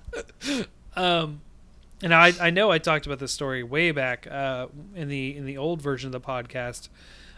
Um, 0.95 1.41
and 2.03 2.13
I 2.13 2.33
I 2.39 2.49
know 2.49 2.69
I 2.69 2.77
talked 2.77 3.05
about 3.05 3.19
this 3.19 3.31
story 3.31 3.63
way 3.63 3.91
back 3.91 4.27
uh, 4.29 4.67
in 4.93 5.07
the 5.07 5.35
in 5.35 5.45
the 5.45 5.57
old 5.57 5.81
version 5.81 6.07
of 6.07 6.11
the 6.11 6.19
podcast, 6.21 6.89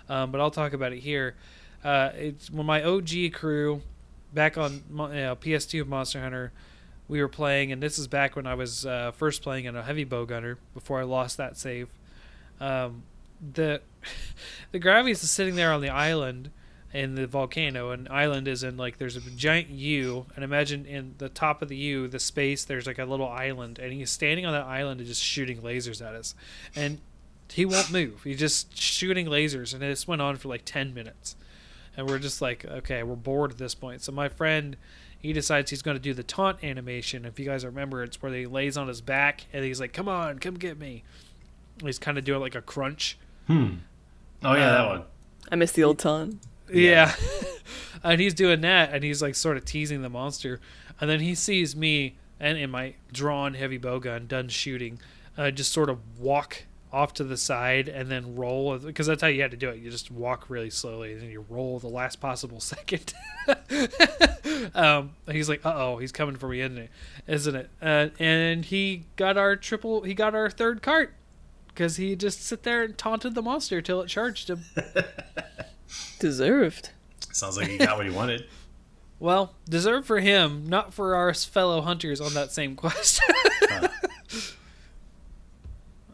um, 0.10 0.32
but 0.32 0.42
I'll 0.42 0.52
talk 0.52 0.74
about 0.74 0.92
it 0.92 1.00
here. 1.00 1.36
Uh, 1.84 2.10
it's 2.16 2.50
when 2.50 2.66
my 2.66 2.84
OG 2.84 3.34
crew 3.34 3.82
back 4.34 4.58
on 4.58 4.84
you 4.90 4.96
know, 4.98 5.36
PS2 5.36 5.82
of 5.82 5.88
Monster 5.88 6.20
Hunter, 6.20 6.52
we 7.08 7.22
were 7.22 7.28
playing, 7.28 7.72
and 7.72 7.82
this 7.82 8.00
is 8.00 8.08
back 8.08 8.36
when 8.36 8.48
I 8.48 8.56
was 8.56 8.86
uh, 8.86 9.12
first 9.12 9.44
playing 9.44 9.66
in 9.66 9.76
a 9.76 9.84
heavy 9.84 10.04
bow 10.04 10.26
gunner 10.26 10.58
before 10.74 11.00
I 11.00 11.04
lost 11.04 11.38
that 11.38 11.58
save. 11.58 11.88
Um, 12.60 13.04
the 13.54 13.82
the 14.72 14.80
Gravios 14.80 15.24
is 15.24 15.30
sitting 15.30 15.56
there 15.56 15.72
on 15.72 15.82
the 15.82 15.90
island 15.90 16.50
in 16.96 17.16
the 17.16 17.28
volcano 17.28 17.92
and 17.92 18.08
island 18.08 18.48
is 18.48 18.64
in 18.64 18.78
like 18.78 18.98
there's 18.98 19.18
a 19.18 19.22
giant 19.22 19.70
U 19.70 20.26
and 20.36 20.46
imagine 20.46 20.86
in 20.86 21.14
the 21.18 21.28
top 21.28 21.62
of 21.62 21.68
the 21.68 21.76
U 21.76 22.08
the 22.08 22.20
space 22.20 22.64
there's 22.64 22.88
like 22.88 23.00
a 23.00 23.04
little 23.06 23.28
island 23.28 23.80
and 23.80 23.92
he's 23.92 24.10
standing 24.10 24.46
on 24.46 24.54
that 24.54 24.64
island 24.66 25.02
and 25.02 25.08
just 25.10 25.22
shooting 25.22 25.62
lasers 25.62 26.02
at 26.06 26.16
us. 26.16 26.34
And 26.76 27.02
he 27.52 27.66
won't 27.66 27.92
move. 27.92 28.24
He's 28.24 28.40
just 28.40 28.78
shooting 28.78 29.26
lasers 29.28 29.74
and 29.74 29.82
this 29.82 30.08
went 30.08 30.22
on 30.22 30.38
for 30.38 30.48
like 30.48 30.62
10 30.64 30.94
minutes. 30.94 31.36
And 31.98 32.08
we're 32.08 32.18
just 32.20 32.42
like 32.42 32.64
okay 32.66 33.04
we're 33.04 33.16
bored 33.16 33.52
at 33.52 33.58
this 33.58 33.76
point. 33.76 34.02
So 34.02 34.12
my 34.14 34.30
friend 34.30 34.78
he 35.20 35.34
decides 35.34 35.72
he's 35.72 35.82
going 35.82 35.98
to 35.98 36.02
do 36.02 36.14
the 36.14 36.24
taunt 36.24 36.64
animation. 36.64 37.26
If 37.26 37.40
you 37.40 37.46
guys 37.46 37.66
remember 37.66 38.04
it's 38.04 38.22
where 38.22 38.32
he 38.32 38.46
lays 38.46 38.78
on 38.78 38.88
his 38.88 39.02
back 39.02 39.48
and 39.52 39.66
he's 39.66 39.82
like 39.82 39.92
come 39.92 40.08
on 40.08 40.40
come 40.40 40.56
get 40.56 40.80
me. 40.80 41.04
He's 41.84 42.00
kind 42.00 42.18
of 42.18 42.24
doing 42.24 42.40
like 42.40 42.56
a 42.56 42.62
crunch. 42.62 43.18
Hmm. 43.48 43.76
Oh 44.44 44.54
yeah, 44.54 44.70
that 44.72 44.82
Um, 44.82 44.88
one. 45.00 45.04
I 45.52 45.56
miss 45.58 45.74
the 45.74 45.84
old 45.84 46.00
ton. 46.00 46.40
Yeah. 46.72 47.14
and 48.04 48.22
he's 48.22 48.34
doing 48.34 48.62
that 48.62 48.94
and 48.94 49.04
he's 49.04 49.22
like 49.22 49.36
sort 49.36 49.58
of 49.58 49.66
teasing 49.66 50.02
the 50.02 50.10
monster. 50.10 50.60
And 51.00 51.10
then 51.10 51.20
he 51.20 51.36
sees 51.36 51.76
me 51.76 52.16
and 52.40 52.58
in 52.58 52.70
my 52.70 52.96
drawn 53.12 53.54
heavy 53.54 53.78
bow 53.78 54.00
gun 54.00 54.28
done 54.28 54.50
shooting, 54.50 55.00
uh, 55.38 55.52
just 55.52 55.72
sort 55.72 55.90
of 55.90 56.00
walk 56.20 56.64
off 56.92 57.14
to 57.14 57.26
the 57.26 57.36
side 57.36 57.90
and 57.90 58.10
then 58.10 58.36
roll 58.36 58.78
because 58.78 59.08
that's 59.08 59.22
how 59.22 59.28
you 59.28 59.42
had 59.42 59.52
to 59.52 59.58
do 59.58 59.70
it. 59.70 59.80
You 59.80 59.92
just 59.92 60.12
walk 60.12 60.50
really 60.50 60.70
slowly 60.70 61.12
and 61.12 61.22
then 61.22 61.30
you 61.30 61.46
roll 61.50 61.80
the 61.80 61.90
last 61.90 62.22
possible 62.22 62.60
second. 62.62 63.14
um, 64.76 65.12
he's 65.30 65.50
like, 65.50 65.66
"Uh 65.66 65.74
oh, 65.76 65.98
he's 65.98 66.12
coming 66.12 66.38
for 66.38 66.48
me, 66.48 66.62
isn't 66.62 66.78
it? 66.78 66.90
Isn't 67.28 67.56
it?" 67.56 67.70
Uh, 67.82 68.08
and 68.20 68.64
he 68.66 69.06
got 69.18 69.38
our 69.38 69.56
triple. 69.56 70.02
He 70.02 70.14
got 70.14 70.34
our 70.34 70.50
third 70.50 70.82
cart 70.82 71.14
because 71.68 71.98
he 71.98 72.16
just 72.16 72.42
sit 72.42 72.64
there 72.64 72.84
and 72.84 72.98
taunted 72.98 73.36
the 73.36 73.42
monster 73.42 73.82
till 73.82 74.02
it 74.02 74.08
charged 74.08 74.50
him. 74.50 74.64
Deserved. 76.20 76.90
Sounds 77.32 77.58
like 77.58 77.68
he 77.68 77.78
got 77.78 77.98
what 77.98 78.06
he 78.06 78.12
wanted. 78.12 78.46
Well, 79.18 79.56
deserved 79.68 80.06
for 80.06 80.20
him, 80.20 80.68
not 80.68 80.94
for 80.94 81.16
our 81.16 81.34
fellow 81.34 81.82
hunters 81.82 82.20
on 82.20 82.34
that 82.34 82.52
same 82.52 82.76
quest. 82.76 83.22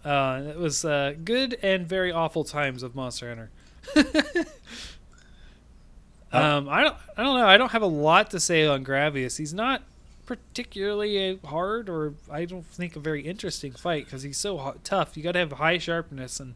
uh, 0.06 0.44
it 0.48 0.58
was 0.58 0.86
uh, 0.86 1.16
good 1.24 1.58
and 1.64 1.88
very 1.88 2.12
awful 2.12 2.44
times 2.44 2.84
of 2.84 2.94
Monster 2.94 3.30
Hunter. 3.30 3.50
um, 6.32 6.70
I 6.70 6.84
don't, 6.84 6.96
I 7.18 7.24
don't 7.24 7.40
know. 7.40 7.48
I 7.48 7.58
don't 7.58 7.72
have 7.72 7.82
a 7.82 7.88
lot 7.88 8.30
to 8.32 8.40
say 8.40 8.68
on 8.68 8.86
Gravios. 8.86 9.38
He's 9.38 9.54
not 9.54 9.82
particularly 10.28 11.40
hard, 11.44 11.90
or 11.90 12.14
I 12.30 12.46
don't 12.46 12.66
think 12.66 12.96
a 12.96 13.00
very 13.00 13.22
interesting 13.24 13.72
fight 13.72 14.06
because 14.06 14.22
he's 14.22 14.38
so 14.38 14.76
tough. 14.84 15.18
You 15.18 15.24
got 15.24 15.32
to 15.34 15.40
have 15.40 15.54
high 15.54 15.80
sharpness, 15.80 16.40
and 16.40 16.54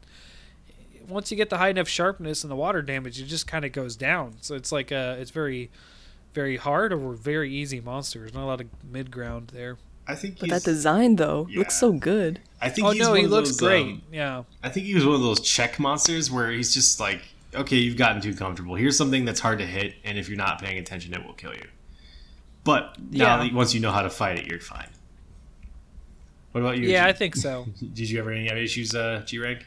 once 1.07 1.31
you 1.31 1.37
get 1.37 1.49
the 1.49 1.57
high 1.57 1.69
enough 1.69 1.87
sharpness 1.87 2.43
and 2.43 2.51
the 2.51 2.55
water 2.55 2.81
damage, 2.81 3.19
it 3.19 3.25
just 3.25 3.47
kind 3.47 3.65
of 3.65 3.71
goes 3.71 3.95
down. 3.95 4.35
So 4.41 4.55
it's 4.55 4.71
like 4.71 4.91
uh, 4.91 5.15
it's 5.19 5.31
very 5.31 5.69
very 6.33 6.57
hard 6.57 6.91
or 6.91 7.13
very 7.13 7.51
easy 7.53 7.79
monsters. 7.79 8.33
Not 8.33 8.43
a 8.43 8.47
lot 8.47 8.61
of 8.61 8.67
mid 8.89 9.09
ground 9.11 9.51
there. 9.53 9.77
I 10.07 10.13
think 10.15 10.39
But 10.39 10.49
that 10.49 10.63
design 10.63 11.15
though 11.15 11.47
looks 11.55 11.79
so 11.79 11.91
good. 11.93 12.39
I 12.61 12.69
think 12.69 12.87
Oh 12.87 12.91
he's 12.91 13.01
no, 13.01 13.09
one 13.11 13.19
he 13.19 13.25
looks 13.27 13.49
those, 13.49 13.59
great. 13.59 13.85
um, 13.87 14.01
yeah. 14.11 14.43
I 14.61 14.69
think 14.69 14.85
he 14.85 14.93
was 14.93 15.05
one 15.05 15.15
of 15.15 15.21
those 15.21 15.39
check 15.39 15.79
monsters 15.79 16.29
where 16.29 16.51
he's 16.51 16.73
just 16.73 16.99
like, 16.99 17.21
okay, 17.55 17.77
you've 17.77 17.97
gotten 17.97 18.21
too 18.21 18.35
comfortable. 18.35 18.75
Here's 18.75 18.97
something 18.97 19.25
that's 19.25 19.39
hard 19.39 19.57
to 19.59 19.65
hit, 19.65 19.95
and 20.03 20.17
if 20.19 20.27
you're 20.29 20.37
not 20.37 20.61
paying 20.61 20.77
attention, 20.77 21.13
it 21.13 21.25
will 21.25 21.33
kill 21.33 21.53
you. 21.53 21.65
But 22.63 22.97
now, 22.99 23.37
Yeah. 23.37 23.43
that- 23.43 23.53
once 23.53 23.73
you 23.73 23.79
know 23.79 23.91
how 23.91 24.01
to 24.03 24.09
fight 24.09 24.37
it, 24.37 24.45
you're 24.45 24.59
fine. 24.59 24.89
What 26.51 26.61
about 26.61 26.77
you? 26.77 26.87
Yeah, 26.87 27.05
I 27.05 27.11
think 27.13 27.35
so. 27.35 27.65
did 27.79 28.09
you 28.09 28.19
ever 28.19 28.31
any 28.31 28.47
have 28.47 28.57
issues, 28.57 28.93
uh, 28.95 29.23
G 29.25 29.39
rank? 29.39 29.65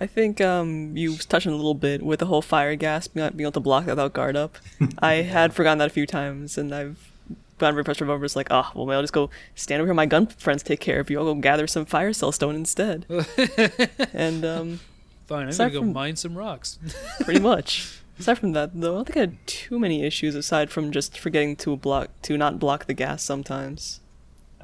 I 0.00 0.06
think 0.06 0.40
um, 0.40 0.96
you 0.96 1.16
touched 1.16 1.46
on 1.46 1.52
a 1.52 1.56
little 1.56 1.74
bit 1.74 2.02
with 2.02 2.20
the 2.20 2.26
whole 2.26 2.42
fire 2.42 2.74
gas 2.76 3.08
being 3.08 3.28
being 3.30 3.42
able 3.42 3.52
to 3.52 3.60
block 3.60 3.86
without 3.86 4.12
guard 4.12 4.36
up. 4.36 4.58
I 4.98 5.14
had 5.14 5.52
forgotten 5.54 5.78
that 5.78 5.86
a 5.88 5.92
few 5.92 6.06
times, 6.06 6.56
and 6.58 6.74
I've 6.74 7.10
gotten 7.58 7.74
very 7.74 7.84
frustrated 7.84 8.10
over. 8.12 8.24
It's 8.24 8.34
like, 8.36 8.48
oh, 8.50 8.70
well, 8.74 8.86
maybe 8.86 8.96
I'll 8.96 9.02
just 9.02 9.12
go 9.12 9.30
stand 9.54 9.80
over 9.80 9.86
here. 9.88 9.94
My 9.94 10.06
gun 10.06 10.26
friends 10.26 10.62
take 10.62 10.80
care 10.80 10.98
of 11.00 11.10
you. 11.10 11.18
I'll 11.18 11.24
go 11.26 11.34
gather 11.34 11.66
some 11.66 11.84
fire 11.84 12.12
cell 12.12 12.32
stone 12.32 12.54
instead. 12.56 13.06
and 14.14 14.44
um, 14.44 14.80
Fine, 15.26 15.42
I'm 15.44 15.48
Aside 15.50 15.64
gonna 15.68 15.74
go 15.74 15.80
from- 15.80 15.92
mine 15.92 16.16
some 16.16 16.36
rocks. 16.36 16.78
pretty 17.20 17.40
much. 17.40 17.98
Aside 18.18 18.38
from 18.38 18.52
that, 18.52 18.70
though, 18.74 18.92
I 18.92 18.96
don't 18.96 19.04
think 19.06 19.16
I 19.16 19.20
had 19.20 19.46
too 19.46 19.78
many 19.78 20.04
issues 20.04 20.34
aside 20.34 20.70
from 20.70 20.90
just 20.92 21.18
forgetting 21.18 21.56
to 21.56 21.76
block 21.76 22.10
to 22.22 22.36
not 22.36 22.58
block 22.58 22.86
the 22.86 22.94
gas 22.94 23.22
sometimes. 23.22 24.00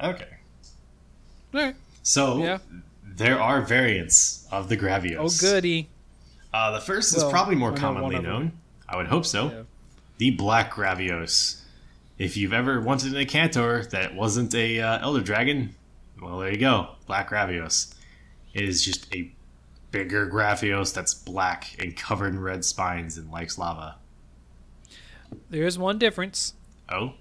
Okay. 0.01 0.27
Alright. 1.53 1.75
So 2.03 2.37
Yeah. 2.43 2.59
There 3.19 3.39
are 3.39 3.61
variants 3.61 4.47
of 4.51 4.69
the 4.69 4.77
Gravios. 4.77 5.17
Oh 5.19 5.29
goody. 5.39 5.89
Uh, 6.53 6.71
the 6.71 6.81
first 6.81 7.15
is 7.15 7.23
probably 7.25 7.55
more 7.55 7.73
commonly 7.73 8.15
one 8.15 8.15
of 8.15 8.23
them. 8.23 8.31
known. 8.31 8.51
I 8.87 8.97
would 8.97 9.07
hope 9.07 9.25
so. 9.25 9.49
Yeah. 9.49 9.61
The 10.17 10.31
Black 10.31 10.73
Gravios. 10.73 11.61
If 12.17 12.35
you've 12.35 12.53
ever 12.53 12.81
wanted 12.81 13.15
an 13.15 13.25
Cantor 13.27 13.85
that 13.91 14.15
wasn't 14.15 14.53
a 14.55 14.79
uh, 14.81 14.99
Elder 15.01 15.21
Dragon, 15.21 15.75
well, 16.21 16.39
there 16.39 16.51
you 16.51 16.57
go. 16.57 16.95
Black 17.05 17.29
Gravios. 17.29 17.93
It 18.53 18.63
is 18.63 18.83
just 18.83 19.13
a 19.13 19.31
bigger 19.91 20.29
Gravios 20.29 20.93
that's 20.93 21.13
black 21.13 21.75
and 21.79 21.95
covered 21.95 22.33
in 22.33 22.39
red 22.39 22.65
spines 22.65 23.17
and 23.17 23.31
likes 23.31 23.57
lava. 23.57 23.97
There 25.49 25.65
is 25.65 25.77
one 25.77 25.99
difference. 25.99 26.53
Oh? 26.89 27.13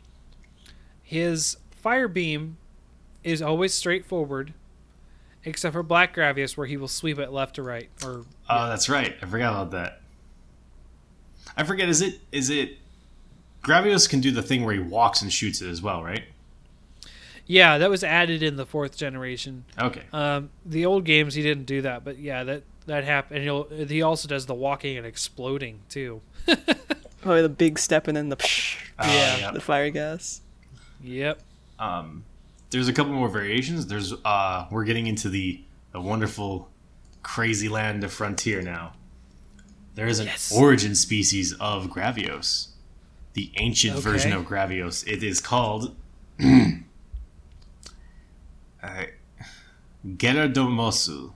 His 1.03 1.59
fire 1.71 2.09
beam 2.09 2.57
is 3.23 3.43
always 3.43 3.75
straightforward, 3.75 4.55
except 5.49 5.73
for 5.73 5.83
Black 5.83 6.15
Gravios, 6.15 6.57
where 6.57 6.67
he 6.67 6.77
will 6.77 6.89
sweep 6.89 7.19
it 7.19 7.33
left 7.33 7.57
to 7.57 7.63
right. 7.63 7.89
Or 8.05 8.25
Oh, 8.49 8.69
that's 8.69 8.89
right. 8.89 9.17
I 9.23 9.27
forgot 9.27 9.53
about 9.53 9.71
that. 9.73 10.01
I 11.57 11.65
forget. 11.65 11.89
Is 11.89 12.01
it? 12.03 12.21
Is 12.33 12.51
it? 12.51 12.79
Gravios 13.63 14.09
can 14.09 14.21
do 14.21 14.31
the 14.31 14.43
thing 14.43 14.65
where 14.65 14.75
he 14.75 14.81
walks 14.81 15.21
and 15.23 15.33
shoots 15.33 15.61
it 15.61 15.69
as 15.69 15.83
well, 15.83 16.03
right? 16.03 16.25
yeah, 17.51 17.79
that 17.79 17.89
was 17.89 18.05
added 18.05 18.43
in 18.43 18.57
the 18.57 18.67
fourth 18.67 18.95
generation. 18.97 19.65
Okay. 19.81 20.03
Um, 20.13 20.51
the 20.67 20.85
old 20.85 21.05
games 21.05 21.35
he 21.35 21.43
didn't 21.43 21.65
do 21.65 21.81
that, 21.83 22.05
but 22.05 22.19
yeah, 22.19 22.45
that 22.45 22.63
that 22.87 23.05
happened. 23.05 23.39
And 23.39 23.45
he'll, 23.45 23.65
he 23.87 24.03
also 24.03 24.29
does 24.29 24.45
the 24.47 24.55
walking 24.55 24.97
and 24.99 25.07
exploding 25.07 25.81
too. 25.89 26.21
Probably 27.23 27.43
the 27.43 27.49
big 27.49 27.79
step 27.79 28.07
and 28.07 28.17
then 28.17 28.29
the 28.29 28.37
psh, 28.37 28.77
Uh, 28.99 29.37
Yeah. 29.41 29.51
the 29.51 29.61
fire 29.61 29.91
gas. 29.91 30.41
Yep. 31.03 31.41
um, 31.79 32.25
there's 32.71 32.89
a 32.89 32.93
couple 32.93 33.13
more 33.13 33.29
variations. 33.29 33.87
There's 33.87 34.13
uh, 34.25 34.67
we're 34.71 34.85
getting 34.85 35.07
into 35.07 35.29
the 35.29 35.63
the 35.93 36.01
wonderful, 36.01 36.69
crazy 37.23 37.69
land 37.69 38.05
of 38.05 38.13
frontier 38.13 38.61
now. 38.63 38.93
There 39.95 40.07
is 40.07 40.19
an 40.21 40.27
Yes. 40.27 40.53
origin 40.55 40.95
species 40.95 41.53
of 41.55 41.87
Gravios, 41.89 42.69
the 43.33 43.51
ancient 43.57 43.95
Okay. 43.97 44.03
version 44.11 44.33
of 44.33 44.45
Gravios. 44.47 45.07
It 45.07 45.23
is 45.23 45.41
called 45.41 45.97
uh, 48.83 49.05
Gureadomosu. 50.07 51.33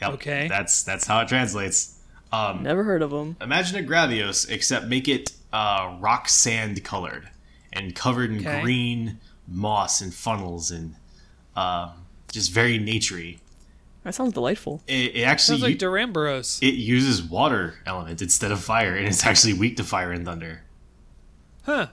Yep, 0.00 0.12
Okay. 0.14 0.48
that's 0.48 0.82
that's 0.82 1.06
how 1.06 1.20
it 1.20 1.28
translates. 1.28 1.96
Um, 2.32 2.62
Never 2.62 2.84
heard 2.84 3.02
of 3.02 3.10
them. 3.10 3.36
Imagine 3.40 3.84
a 3.84 3.88
Gravios, 3.88 4.48
except 4.50 4.86
make 4.86 5.08
it 5.08 5.32
uh, 5.52 5.96
rock 6.00 6.28
sand 6.28 6.82
colored 6.84 7.28
and 7.72 7.94
covered 7.94 8.30
in 8.30 8.38
Okay. 8.40 8.60
green 8.60 9.18
moss 9.50 10.00
and 10.00 10.14
funnels 10.14 10.70
and 10.70 10.94
uh, 11.56 11.90
just 12.32 12.52
very 12.52 12.78
naturey. 12.78 13.38
That 14.04 14.14
sounds 14.14 14.32
delightful. 14.32 14.80
It, 14.86 15.16
it 15.16 15.22
actually 15.24 15.58
Sounds 15.58 15.62
like 15.72 15.82
u- 15.82 15.88
Duramboros. 15.88 16.62
it 16.66 16.74
uses 16.74 17.22
water 17.22 17.74
element 17.84 18.22
instead 18.22 18.50
of 18.50 18.60
fire, 18.62 18.94
and 18.96 19.06
it's 19.06 19.26
actually 19.26 19.52
weak 19.52 19.76
to 19.76 19.84
fire 19.84 20.10
and 20.12 20.24
thunder. 20.24 20.62
Huh. 21.64 21.88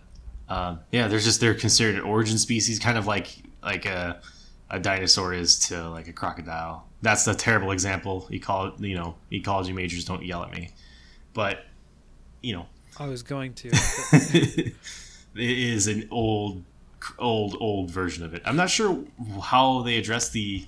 Um, 0.48 0.80
yeah, 0.92 1.10
there's 1.10 1.26
just 1.26 1.42
they're 1.42 1.54
considered 1.54 1.96
an 1.96 2.02
origin 2.02 2.38
species, 2.38 2.80
kind 2.80 2.98
of 2.98 3.08
like 3.08 3.28
like 3.62 3.86
a 3.86 4.22
a 4.70 4.80
dinosaur 4.80 5.34
is 5.34 5.60
to 5.68 5.90
like 5.90 6.08
a 6.08 6.14
crocodile. 6.14 6.88
That's 7.02 7.26
the 7.26 7.34
terrible 7.34 7.72
example. 7.72 8.28
Ecolo- 8.32 8.80
you 8.80 8.96
know, 8.96 9.16
ecology 9.32 9.74
majors 9.74 10.06
don't 10.06 10.24
yell 10.24 10.44
at 10.44 10.54
me, 10.54 10.70
but 11.34 11.66
you 12.42 12.56
know, 12.56 12.68
I 12.98 13.08
was 13.08 13.22
going 13.24 13.54
to. 13.56 13.70
it 14.14 14.74
is 15.36 15.88
an 15.88 16.08
old, 16.10 16.64
old, 17.20 17.58
old 17.60 17.92
version 17.92 18.24
of 18.24 18.34
it. 18.34 18.42
I'm 18.46 18.56
not 18.56 18.70
sure 18.70 19.04
how 19.44 19.82
they 19.82 19.98
address 19.98 20.30
the 20.30 20.66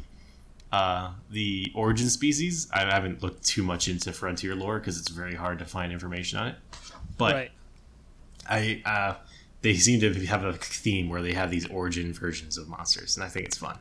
uh, 0.71 1.11
the 1.31 1.71
origin 1.73 2.09
species. 2.09 2.69
I 2.71 2.81
haven't 2.81 3.23
looked 3.23 3.43
too 3.43 3.63
much 3.63 3.87
into 3.87 4.13
frontier 4.13 4.55
lore 4.55 4.79
because 4.79 4.99
it's 4.99 5.09
very 5.09 5.33
hard 5.33 5.59
to 5.59 5.65
find 5.65 5.91
information 5.91 6.37
on 6.37 6.47
it. 6.49 6.55
But 7.17 7.33
right. 7.33 7.51
I 8.47 8.81
uh, 8.85 9.15
they 9.61 9.73
seem 9.75 9.99
to 10.01 10.13
have 10.25 10.43
a 10.43 10.53
theme 10.53 11.09
where 11.09 11.21
they 11.21 11.33
have 11.33 11.51
these 11.51 11.67
origin 11.67 12.13
versions 12.13 12.57
of 12.57 12.67
monsters, 12.67 13.17
and 13.17 13.23
I 13.23 13.29
think 13.29 13.45
it's 13.45 13.57
fun. 13.57 13.77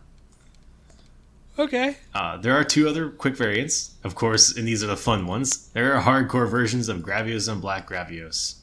Okay. 1.59 1.97
Uh, 2.15 2.37
there 2.37 2.55
are 2.55 2.63
two 2.63 2.89
other 2.89 3.11
quick 3.11 3.37
variants, 3.37 3.97
of 4.05 4.15
course, 4.15 4.57
and 4.57 4.67
these 4.67 4.85
are 4.85 4.87
the 4.87 4.97
fun 4.97 5.27
ones. 5.27 5.69
There 5.71 5.93
are 5.95 6.03
hardcore 6.03 6.49
versions 6.49 6.89
of 6.89 6.99
Gravios 6.99 7.51
and 7.51 7.61
Black 7.61 7.89
Gravios. 7.89 8.57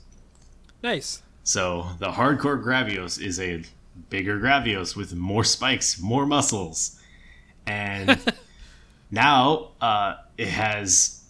Nice. 0.81 1.21
So 1.45 1.91
the 1.99 2.11
hardcore 2.11 2.61
Gravios 2.61 3.21
is 3.21 3.39
a 3.39 3.63
bigger 4.09 4.39
Gravios 4.39 4.95
with 4.95 5.13
more 5.13 5.43
spikes, 5.43 6.01
more 6.01 6.25
muscles, 6.25 6.99
and 7.65 8.19
now 9.11 9.69
uh, 9.79 10.15
it 10.37 10.49
has. 10.49 11.21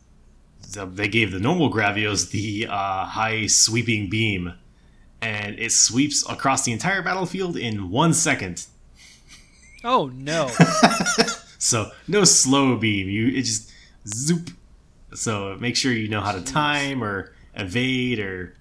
The, 0.72 0.88
they 0.88 1.07
gave 1.07 1.32
the 1.32 1.39
normal 1.39 1.72
Gravios 1.72 2.32
the 2.32 2.66
uh, 2.68 3.05
high 3.05 3.45
sweeping 3.45 4.09
beam, 4.09 4.53
and 5.22 5.59
it 5.59 5.72
sweeps 5.72 6.28
across 6.28 6.63
the 6.63 6.72
entire 6.72 7.03
battlefield 7.03 7.55
in 7.55 7.91
one 7.91 8.13
second. 8.13 8.66
Oh 9.84 10.07
no. 10.07 10.49
So 11.66 11.89
no 12.07 12.24
slow 12.26 12.78
beam. 12.78 13.09
You 13.09 13.30
it 13.30 13.41
just 13.41 13.72
zoop. 14.07 14.51
So 15.16 15.57
make 15.59 15.76
sure 15.76 15.91
you 15.91 16.07
know 16.07 16.22
how 16.22 16.32
to 16.34 16.41
time 16.43 17.03
or 17.03 17.34
evade 17.55 18.20
or 18.20 18.55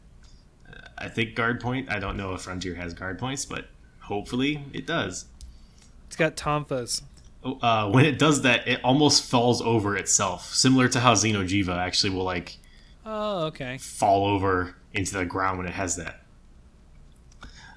I 0.98 1.08
think 1.08 1.34
guard 1.34 1.60
point. 1.60 1.90
I 1.90 1.98
don't 1.98 2.16
know 2.16 2.34
if 2.34 2.42
Frontier 2.42 2.74
has 2.76 2.94
guard 2.94 3.18
points, 3.18 3.44
but 3.44 3.66
hopefully 4.00 4.64
it 4.72 4.86
does. 4.86 5.26
it's 6.06 6.16
got 6.16 6.36
Tonfas. 6.36 7.02
Uh, 7.44 7.90
when 7.90 8.06
it 8.06 8.18
does 8.18 8.42
that, 8.42 8.66
it 8.66 8.80
almost 8.82 9.22
falls 9.28 9.60
over 9.60 9.96
itself, 9.96 10.46
similar 10.54 10.88
to 10.88 11.00
how 11.00 11.12
Xeno'jiiva 11.14 11.76
actually 11.76 12.10
will 12.10 12.24
like 12.24 12.56
Oh, 13.04 13.44
okay. 13.46 13.76
fall 13.78 14.24
over 14.26 14.76
into 14.94 15.12
the 15.12 15.26
ground 15.26 15.58
when 15.58 15.66
it 15.66 15.74
has 15.74 15.96
that. 15.96 16.20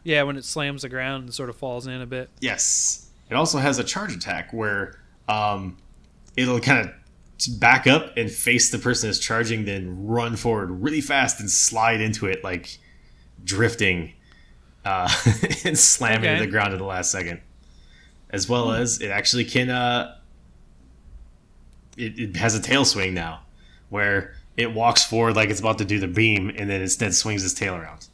Yeah, 0.03 0.23
when 0.23 0.37
it 0.37 0.45
slams 0.45 0.83
the 0.83 0.89
ground 0.89 1.25
and 1.25 1.33
sort 1.33 1.49
of 1.49 1.57
falls 1.57 1.85
in 1.85 1.99
a 2.01 2.05
bit. 2.05 2.29
Yes. 2.39 3.09
It 3.29 3.33
also 3.33 3.57
has 3.57 3.77
a 3.77 3.83
charge 3.83 4.13
attack 4.15 4.53
where 4.53 4.97
um, 5.27 5.77
it'll 6.37 6.61
kind 6.61 6.87
of 6.87 7.59
back 7.59 7.87
up 7.87 8.15
and 8.15 8.31
face 8.31 8.69
the 8.71 8.79
person 8.79 9.09
that's 9.09 9.19
charging, 9.19 9.65
then 9.65 10.07
run 10.07 10.37
forward 10.37 10.71
really 10.71 11.01
fast 11.01 11.41
and 11.41 11.51
slide 11.51 11.99
into 11.99 12.25
it, 12.25 12.41
like 12.41 12.77
drifting 13.43 14.13
uh, 14.85 15.09
and 15.65 15.77
slam 15.77 16.19
Okay. 16.19 16.33
into 16.33 16.45
the 16.45 16.51
ground 16.51 16.73
at 16.73 16.79
the 16.79 16.85
last 16.85 17.11
second. 17.11 17.41
As 18.29 18.49
well 18.49 18.71
as 18.73 18.99
it 19.01 19.09
actually 19.09 19.45
can, 19.45 19.69
uh, 19.69 20.15
it, 21.97 22.19
it 22.19 22.35
has 22.35 22.55
a 22.55 22.61
tail 22.61 22.83
swing 22.85 23.13
now 23.13 23.41
where 23.89 24.35
it 24.57 24.73
walks 24.73 25.03
forward 25.03 25.35
like 25.35 25.49
it's 25.49 25.59
about 25.59 25.77
to 25.77 25.85
do 25.85 25.99
the 25.99 26.07
beam 26.07 26.49
and 26.55 26.69
then 26.69 26.81
instead 26.81 27.13
swings 27.13 27.43
its 27.45 27.53
tail 27.53 27.75
around. 27.75 28.07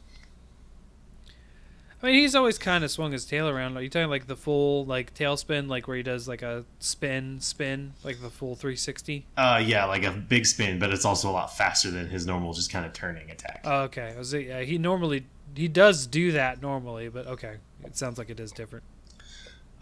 I 2.04 2.08
mean, 2.08 2.16
he's 2.16 2.34
always 2.34 2.58
kind 2.58 2.84
of 2.84 2.90
swung 2.90 3.12
his 3.12 3.24
tail 3.24 3.48
around. 3.48 3.78
Are 3.78 3.82
you 3.82 3.88
talking 3.88 4.10
like 4.10 4.26
the 4.26 4.36
full 4.36 4.84
like 4.84 5.14
tail 5.14 5.38
spin, 5.38 5.68
like 5.68 5.88
where 5.88 5.96
he 5.96 6.02
does 6.02 6.28
like 6.28 6.42
a 6.42 6.66
spin, 6.78 7.40
spin, 7.40 7.94
like 8.04 8.20
the 8.20 8.28
full 8.28 8.56
360? 8.56 9.24
Uh, 9.38 9.62
yeah, 9.64 9.86
like 9.86 10.04
a 10.04 10.10
big 10.10 10.44
spin, 10.44 10.78
but 10.78 10.92
it's 10.92 11.06
also 11.06 11.30
a 11.30 11.32
lot 11.32 11.56
faster 11.56 11.90
than 11.90 12.08
his 12.08 12.26
normal, 12.26 12.52
just 12.52 12.70
kind 12.70 12.84
of 12.84 12.92
turning 12.92 13.30
attack. 13.30 13.62
Oh, 13.64 13.84
okay. 13.84 14.12
I 14.14 14.18
was, 14.18 14.34
yeah, 14.34 14.60
he 14.60 14.76
normally 14.76 15.24
he 15.56 15.66
does 15.66 16.06
do 16.06 16.32
that 16.32 16.60
normally, 16.60 17.08
but 17.08 17.26
okay, 17.26 17.56
it 17.82 17.96
sounds 17.96 18.18
like 18.18 18.28
it 18.28 18.38
is 18.38 18.52
different. 18.52 18.84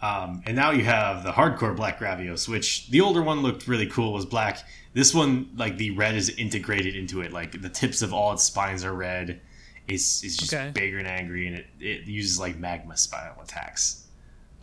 Um, 0.01 0.43
and 0.45 0.55
now 0.55 0.71
you 0.71 0.85
have 0.85 1.23
the 1.23 1.31
hardcore 1.33 1.75
Black 1.75 1.99
Gravios, 1.99 2.47
which 2.47 2.89
the 2.89 3.01
older 3.01 3.21
one 3.21 3.41
looked 3.41 3.67
really 3.67 3.87
cool, 3.87 4.13
was 4.13 4.25
black. 4.25 4.59
This 4.93 5.13
one, 5.13 5.49
like 5.57 5.75
the 5.75 5.91
red 5.91 6.15
is 6.15 6.29
integrated 6.29 6.95
into 6.95 7.19
it. 7.19 7.33
Like 7.33 7.61
the 7.61 7.69
tips 7.69 8.01
of 8.01 8.13
all 8.13 8.31
its 8.31 8.43
spines 8.43 8.85
are 8.85 8.93
red, 8.93 9.41
It's, 9.87 10.23
it's 10.23 10.37
just 10.37 10.53
Okay. 10.53 10.71
bigger 10.73 10.97
and 10.99 11.07
angry, 11.07 11.47
and 11.47 11.57
it, 11.57 11.67
it 11.79 12.05
uses 12.05 12.39
like 12.39 12.57
magma 12.57 12.95
style 12.97 13.39
attacks. 13.41 14.07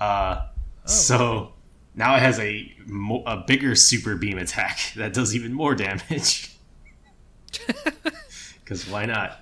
Uh, 0.00 0.46
Oh, 0.82 0.88
so 0.88 1.52
now 1.94 2.16
it 2.16 2.20
has 2.20 2.38
a 2.38 2.72
mo- 2.86 3.22
a 3.26 3.36
bigger 3.46 3.74
super 3.74 4.16
beam 4.16 4.38
attack 4.38 4.78
that 4.96 5.12
does 5.12 5.36
even 5.36 5.52
more 5.52 5.74
damage. 5.74 6.50
Because 8.64 8.88
why 8.88 9.04
not? 9.04 9.40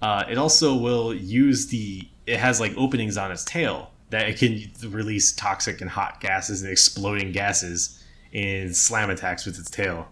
Uh, 0.00 0.24
it 0.28 0.38
also 0.38 0.74
will 0.76 1.12
use 1.12 1.66
the. 1.66 2.08
It 2.26 2.38
has 2.38 2.60
like 2.60 2.72
openings 2.76 3.16
on 3.16 3.32
its 3.32 3.44
tail 3.44 3.90
that 4.10 4.28
it 4.28 4.38
can 4.38 4.70
release 4.92 5.32
toxic 5.32 5.80
and 5.80 5.90
hot 5.90 6.20
gases 6.20 6.62
and 6.62 6.70
exploding 6.70 7.32
gases 7.32 8.02
in 8.32 8.72
slam 8.72 9.10
attacks 9.10 9.44
with 9.46 9.58
its 9.58 9.68
tail. 9.70 10.06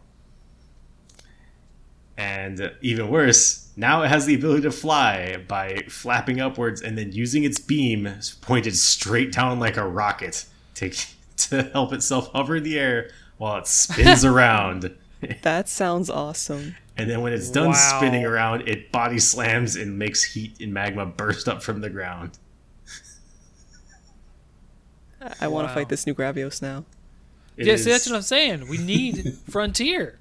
And 2.16 2.72
even 2.80 3.08
worse, 3.08 3.72
now 3.76 4.02
it 4.02 4.08
has 4.08 4.24
the 4.26 4.34
ability 4.36 4.62
to 4.62 4.70
fly 4.70 5.36
by 5.48 5.78
flapping 5.88 6.40
upwards 6.40 6.80
and 6.80 6.96
then 6.96 7.10
using 7.12 7.42
its 7.44 7.58
beam 7.58 8.08
pointed 8.40 8.76
straight 8.76 9.32
down 9.32 9.58
like 9.58 9.76
a 9.76 9.86
rocket 9.86 10.46
to, 10.74 10.90
to 11.36 11.62
help 11.72 11.92
itself 11.92 12.30
hover 12.32 12.56
in 12.56 12.62
the 12.62 12.78
air 12.78 13.10
while 13.38 13.56
it 13.56 13.66
spins 13.66 14.24
around. 14.24 14.96
That 15.42 15.68
sounds 15.68 16.08
awesome. 16.08 16.76
And 16.96 17.10
then 17.10 17.22
when 17.22 17.32
it's 17.32 17.50
done 17.50 17.70
Wow. 17.70 17.72
spinning 17.72 18.24
around, 18.24 18.68
it 18.68 18.92
body 18.92 19.18
slams 19.18 19.74
and 19.74 19.98
makes 19.98 20.22
heat 20.22 20.60
and 20.60 20.72
magma 20.72 21.04
burst 21.06 21.48
up 21.48 21.60
from 21.62 21.80
the 21.80 21.90
ground. 21.90 22.38
I, 25.20 25.34
I 25.42 25.48
want 25.48 25.64
to 25.64 25.68
Wow. 25.70 25.74
fight 25.74 25.88
this 25.88 26.06
new 26.06 26.14
Gravios 26.14 26.62
now. 26.62 26.84
It 27.56 27.66
yeah, 27.66 27.76
see, 27.76 27.90
that's 27.90 28.06
what 28.08 28.14
I'm 28.16 28.22
saying. 28.22 28.68
We 28.68 28.78
need 28.78 29.38
Frontier. 29.48 30.18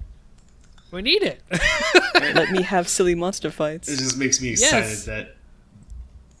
We 0.94 1.02
need 1.02 1.22
it. 1.22 1.42
Let 2.14 2.50
me 2.50 2.62
have 2.62 2.88
silly 2.88 3.14
monster 3.14 3.50
fights. 3.50 3.88
It 3.88 3.98
just 3.98 4.16
makes 4.16 4.40
me 4.40 4.50
excited 4.50 4.88
Yes. 4.88 5.04
that 5.06 5.36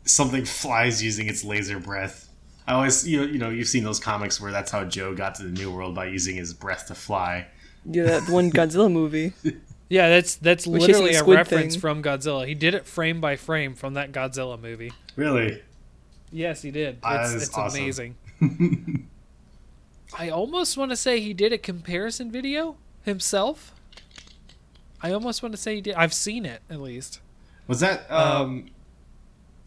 something 0.04 0.44
flies 0.44 1.02
using 1.02 1.28
its 1.28 1.44
laser 1.44 1.78
breath. 1.78 2.28
I 2.66 2.74
always, 2.74 3.06
you 3.06 3.18
know, 3.20 3.26
you 3.26 3.38
know, 3.38 3.50
you've 3.50 3.68
seen 3.68 3.84
those 3.84 4.00
comics 4.00 4.40
where 4.40 4.52
that's 4.52 4.70
how 4.70 4.84
Joe 4.84 5.14
got 5.14 5.34
to 5.36 5.42
the 5.42 5.50
New 5.50 5.70
World 5.70 5.94
by 5.94 6.06
using 6.06 6.36
his 6.36 6.54
breath 6.54 6.86
to 6.86 6.94
fly. 6.94 7.46
Yeah, 7.84 8.04
that 8.04 8.28
one 8.30 8.50
Godzilla 8.52 8.90
movie. 8.90 9.32
yeah, 9.90 10.08
that's 10.08 10.36
that's 10.36 10.66
We're 10.66 10.78
literally 10.78 11.12
the 11.12 11.18
a 11.18 11.24
reference 11.24 11.74
thing. 11.74 11.80
from 11.80 12.02
Godzilla. 12.02 12.46
He 12.46 12.54
did 12.54 12.74
it 12.74 12.86
frame 12.86 13.20
by 13.20 13.36
frame 13.36 13.74
from 13.74 13.94
that 13.94 14.12
Godzilla 14.12 14.58
movie. 14.60 14.92
Really? 15.16 15.62
Yes, 16.32 16.62
he 16.62 16.70
did. 16.70 16.98
Ah, 17.02 17.20
It's, 17.22 17.30
that 17.30 17.36
is 17.36 17.42
it's 17.48 17.58
awesome. 17.58 17.80
amazing. 17.82 18.16
I 20.18 20.28
almost 20.30 20.76
want 20.76 20.90
to 20.90 20.96
say 20.96 21.20
he 21.20 21.34
did 21.34 21.52
a 21.52 21.58
comparison 21.58 22.30
video 22.30 22.76
himself. 23.02 23.72
I 25.04 25.12
almost 25.12 25.42
want 25.42 25.54
to 25.54 25.60
say 25.60 25.74
he 25.76 25.80
did. 25.82 25.94
I've 25.94 26.14
seen 26.14 26.46
it 26.46 26.62
at 26.70 26.80
least. 26.80 27.20
Was 27.68 27.80
that 27.80 28.10
um, 28.10 28.66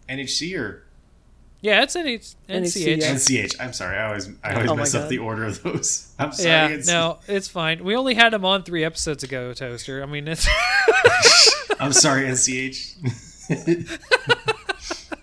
NHC 0.10 0.60
or 0.60 0.84
Yeah, 1.62 1.84
it's 1.84 1.96
an 1.96 2.08
H- 2.08 2.34
NCH. 2.50 2.98
NCH. 2.98 3.02
NCH? 3.04 3.56
I'm 3.60 3.74
sorry, 3.74 3.98
I 3.98 4.08
always 4.08 4.30
I 4.44 4.54
always 4.56 4.70
Oh 4.72 4.76
mess 4.76 4.96
up 4.96 5.10
the 5.10 5.20
order 5.20 5.44
of 5.46 5.62
those. 5.64 6.12
I'm 6.20 6.32
sorry. 6.32 6.50
Yeah, 6.50 6.66
it's- 6.70 6.88
no, 6.88 7.20
it's 7.28 7.48
fine. 7.48 7.84
We 7.84 7.96
only 7.96 8.16
had 8.16 8.34
him 8.34 8.44
on 8.46 8.64
three 8.64 8.84
episodes 8.84 9.24
ago, 9.24 9.54
Toaster. 9.54 10.02
I 10.04 10.08
mean, 10.08 10.28
it's 10.28 10.48
I'm 11.80 11.94
sorry, 11.94 12.24
NCH. 12.24 12.96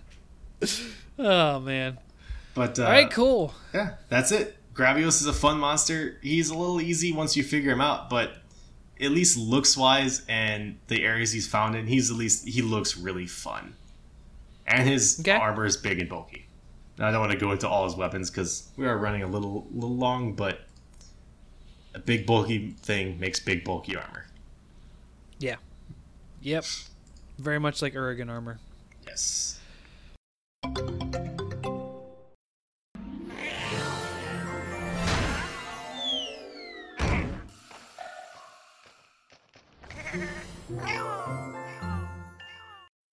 oh 1.18 1.60
man. 1.60 1.98
but 2.54 2.78
uh, 2.78 2.84
All 2.84 2.90
right, 2.90 3.10
cool. 3.10 3.54
Yeah, 3.72 3.94
that's 4.08 4.32
it. 4.32 4.56
Gravios 4.74 5.20
is 5.20 5.26
a 5.26 5.32
fun 5.32 5.58
monster. 5.58 6.18
He's 6.22 6.50
a 6.50 6.56
little 6.56 6.80
easy 6.80 7.12
once 7.12 7.36
you 7.36 7.44
figure 7.44 7.72
him 7.72 7.80
out, 7.80 8.10
but 8.10 8.32
at 9.00 9.10
least 9.10 9.36
looks 9.36 9.76
wise 9.76 10.22
and 10.28 10.78
the 10.88 11.04
areas 11.04 11.32
he's 11.32 11.46
found 11.46 11.74
in, 11.74 11.86
he's 11.86 12.10
at 12.10 12.16
least 12.16 12.46
he 12.46 12.62
looks 12.62 12.96
really 12.96 13.26
fun. 13.26 13.74
And 14.66 14.88
his 14.88 15.20
Okay. 15.20 15.32
armor 15.32 15.66
is 15.66 15.76
big 15.76 15.98
and 15.98 16.08
bulky. 16.08 16.46
Now 16.98 17.08
I 17.08 17.10
don't 17.10 17.20
want 17.20 17.32
to 17.32 17.38
go 17.38 17.52
into 17.52 17.68
all 17.68 17.84
his 17.84 17.96
weapons 17.96 18.30
because 18.30 18.68
we 18.76 18.86
are 18.86 18.96
running 18.96 19.22
a 19.22 19.26
little 19.26 19.66
little 19.72 19.96
long, 19.96 20.34
but 20.34 20.60
a 21.94 21.98
big 21.98 22.24
bulky 22.26 22.70
thing 22.82 23.18
makes 23.20 23.40
big 23.40 23.64
bulky 23.64 23.96
armor. 23.96 24.26
Yeah. 25.38 25.56
Yep. 26.42 26.64
Very 27.38 27.58
much 27.58 27.82
like 27.82 27.94
Uragaan 27.94 28.30
armor. 28.30 28.58
Yes. 29.06 29.58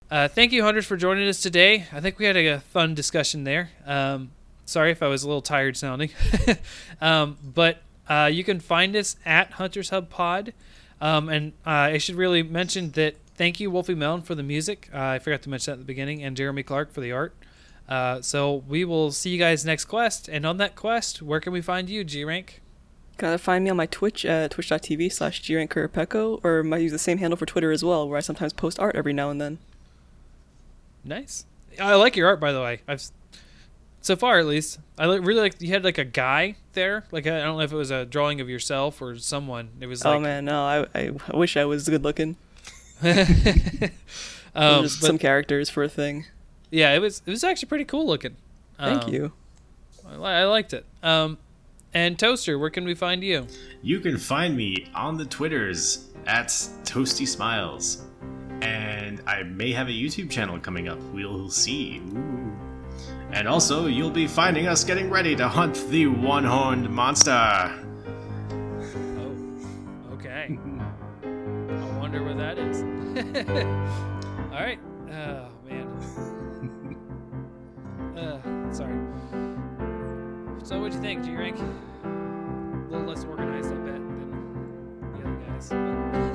Uh, 0.09 0.27
thank 0.27 0.51
you, 0.51 0.63
hunters, 0.63 0.85
for 0.85 0.97
joining 0.97 1.27
us 1.27 1.41
today. 1.41 1.85
I 1.91 2.01
think 2.01 2.19
we 2.19 2.25
had 2.25 2.35
a, 2.35 2.59
fun 2.59 2.93
discussion 2.93 3.43
there. 3.43 3.71
Um, 3.85 4.31
sorry 4.65 4.91
if 4.91 5.01
I 5.01 5.07
was 5.07 5.23
a 5.23 5.27
little 5.27 5.41
tired 5.41 5.77
sounding, 5.77 6.11
um, 7.01 7.37
but 7.43 7.81
uh, 8.09 8.29
you 8.31 8.43
can 8.43 8.59
find 8.59 8.95
us 8.95 9.15
at 9.25 9.51
Hunters 9.51 9.89
Hub 9.89 10.09
Pod. 10.09 10.53
Um, 10.99 11.29
and 11.29 11.53
uh, 11.65 11.69
I 11.69 11.97
should 11.97 12.15
really 12.15 12.43
mention 12.43 12.91
that 12.91 13.15
thank 13.35 13.59
you, 13.59 13.71
Wolfie 13.71 13.95
Melon, 13.95 14.21
for 14.21 14.35
the 14.35 14.43
music. 14.43 14.89
Uh, 14.93 14.99
I 14.99 15.19
forgot 15.19 15.41
to 15.43 15.49
mention 15.49 15.71
that 15.71 15.75
at 15.75 15.79
the 15.79 15.85
beginning, 15.85 16.23
and 16.23 16.37
Jeremy 16.37 16.63
Clark 16.63 16.91
for 16.91 17.01
the 17.01 17.11
art. 17.11 17.33
Uh, 17.87 18.21
so 18.21 18.63
we 18.67 18.85
will 18.85 19.11
see 19.11 19.31
you 19.31 19.39
guys 19.39 19.65
next 19.65 19.85
quest. 19.85 20.29
And 20.29 20.45
on 20.45 20.57
that 20.57 20.75
quest, 20.75 21.21
where 21.21 21.39
can 21.39 21.51
we 21.51 21.61
find 21.61 21.89
you, 21.89 22.03
G 22.03 22.23
Rank? 22.23 22.61
Gotta 23.17 23.37
find 23.37 23.63
me 23.63 23.69
on 23.69 23.77
my 23.77 23.85
Twitch 23.85 24.25
at 24.25 24.51
twitch.tv 24.51 25.11
slash 25.11 25.41
grankqurupeco, 25.43 26.39
or 26.43 26.63
might 26.63 26.81
use 26.81 26.91
the 26.91 26.97
same 26.97 27.19
handle 27.19 27.37
for 27.37 27.45
Twitter 27.45 27.71
as 27.71 27.83
well, 27.83 28.07
where 28.09 28.17
I 28.17 28.21
sometimes 28.21 28.51
post 28.53 28.79
art 28.79 28.95
every 28.95 29.13
now 29.13 29.29
and 29.29 29.39
then. 29.39 29.59
Nice. 31.03 31.45
I 31.79 31.95
like 31.95 32.15
your 32.15 32.27
art, 32.27 32.39
by 32.39 32.51
the 32.51 32.61
way. 32.61 32.81
I've 32.87 33.03
so 34.01 34.15
far 34.15 34.39
at 34.39 34.47
least. 34.47 34.79
I 34.97 35.05
really 35.05 35.39
like 35.41 35.61
you 35.61 35.69
had 35.69 35.83
like 35.83 35.99
a 35.99 36.03
guy 36.03 36.55
there. 36.73 37.05
Like 37.11 37.27
I 37.27 37.39
don't 37.41 37.57
know 37.57 37.61
if 37.61 37.71
it 37.71 37.75
was 37.75 37.91
a 37.91 38.05
drawing 38.05 38.41
of 38.41 38.49
yourself 38.49 39.01
or 39.01 39.17
someone. 39.17 39.69
It 39.79 39.85
was 39.85 40.03
oh 40.03 40.19
man, 40.19 40.45
no, 40.45 40.63
I, 40.63 40.85
I, 40.99 41.11
wish 41.37 41.55
I 41.55 41.65
was 41.65 41.87
good 41.87 42.03
looking. 42.03 42.35
um, 43.03 44.83
just 44.83 45.01
but 45.01 45.07
some 45.07 45.17
characters 45.17 45.69
for 45.69 45.83
a 45.83 45.89
thing. 45.89 46.25
yeah, 46.71 46.93
it 46.93 46.99
was 46.99 47.21
it 47.25 47.29
was 47.29 47.43
actually 47.43 47.67
pretty 47.69 47.85
cool 47.85 48.05
looking. 48.07 48.35
Thank 48.77 49.03
Um, 49.05 49.13
you. 49.13 49.31
I, 50.07 50.15
I 50.15 50.45
liked 50.45 50.73
it. 50.73 50.85
Um, 51.03 51.37
and 51.93 52.17
Toaster, 52.17 52.57
where 52.57 52.69
can 52.69 52.85
we 52.85 52.95
find 52.95 53.23
you? 53.23 53.47
You 53.81 53.99
can 53.99 54.17
find 54.17 54.55
me 54.55 54.87
on 54.95 55.17
the 55.17 55.25
Twitters 55.25 56.09
at 56.27 56.47
Toasty 56.47 57.27
Smiles. 57.27 58.03
And 58.61 59.21
I 59.25 59.43
may 59.43 59.71
have 59.71 59.87
a 59.87 59.91
YouTube 59.91 60.29
channel 60.29 60.59
coming 60.59 60.87
up. 60.87 60.99
We'll 61.13 61.49
see. 61.49 61.99
Ooh. 61.99 62.51
And 63.31 63.47
also, 63.47 63.87
you'll 63.87 64.11
be 64.11 64.27
finding 64.27 64.67
us 64.67 64.83
getting 64.83 65.09
ready 65.09 65.35
to 65.37 65.47
hunt 65.47 65.87
the 65.89 66.07
one 66.07 66.43
horned 66.43 66.89
monster. 66.89 67.31
Oh, 67.31 67.79
okay. 70.13 70.57
I 71.23 71.97
wonder 71.97 72.23
where 72.23 72.35
that 72.35 72.57
is. 72.57 72.81
All 74.51 74.59
right. 74.59 74.79
Oh 75.11 75.47
man. 75.67 75.87
Uh. 78.17 78.50
So, 80.63 80.79
what'd 80.79 80.93
you 80.93 81.01
think, 81.01 81.25
G 81.25 81.35
Rank? 81.35 81.57
A 81.59 82.87
little 82.89 83.07
less 83.07 83.25
organized, 83.25 83.71
I 83.71 83.75
bet, 83.77 83.95
than 83.95 85.11
the 85.11 85.19
other 85.19 85.35
guys. 85.47 85.69
But 85.69 86.30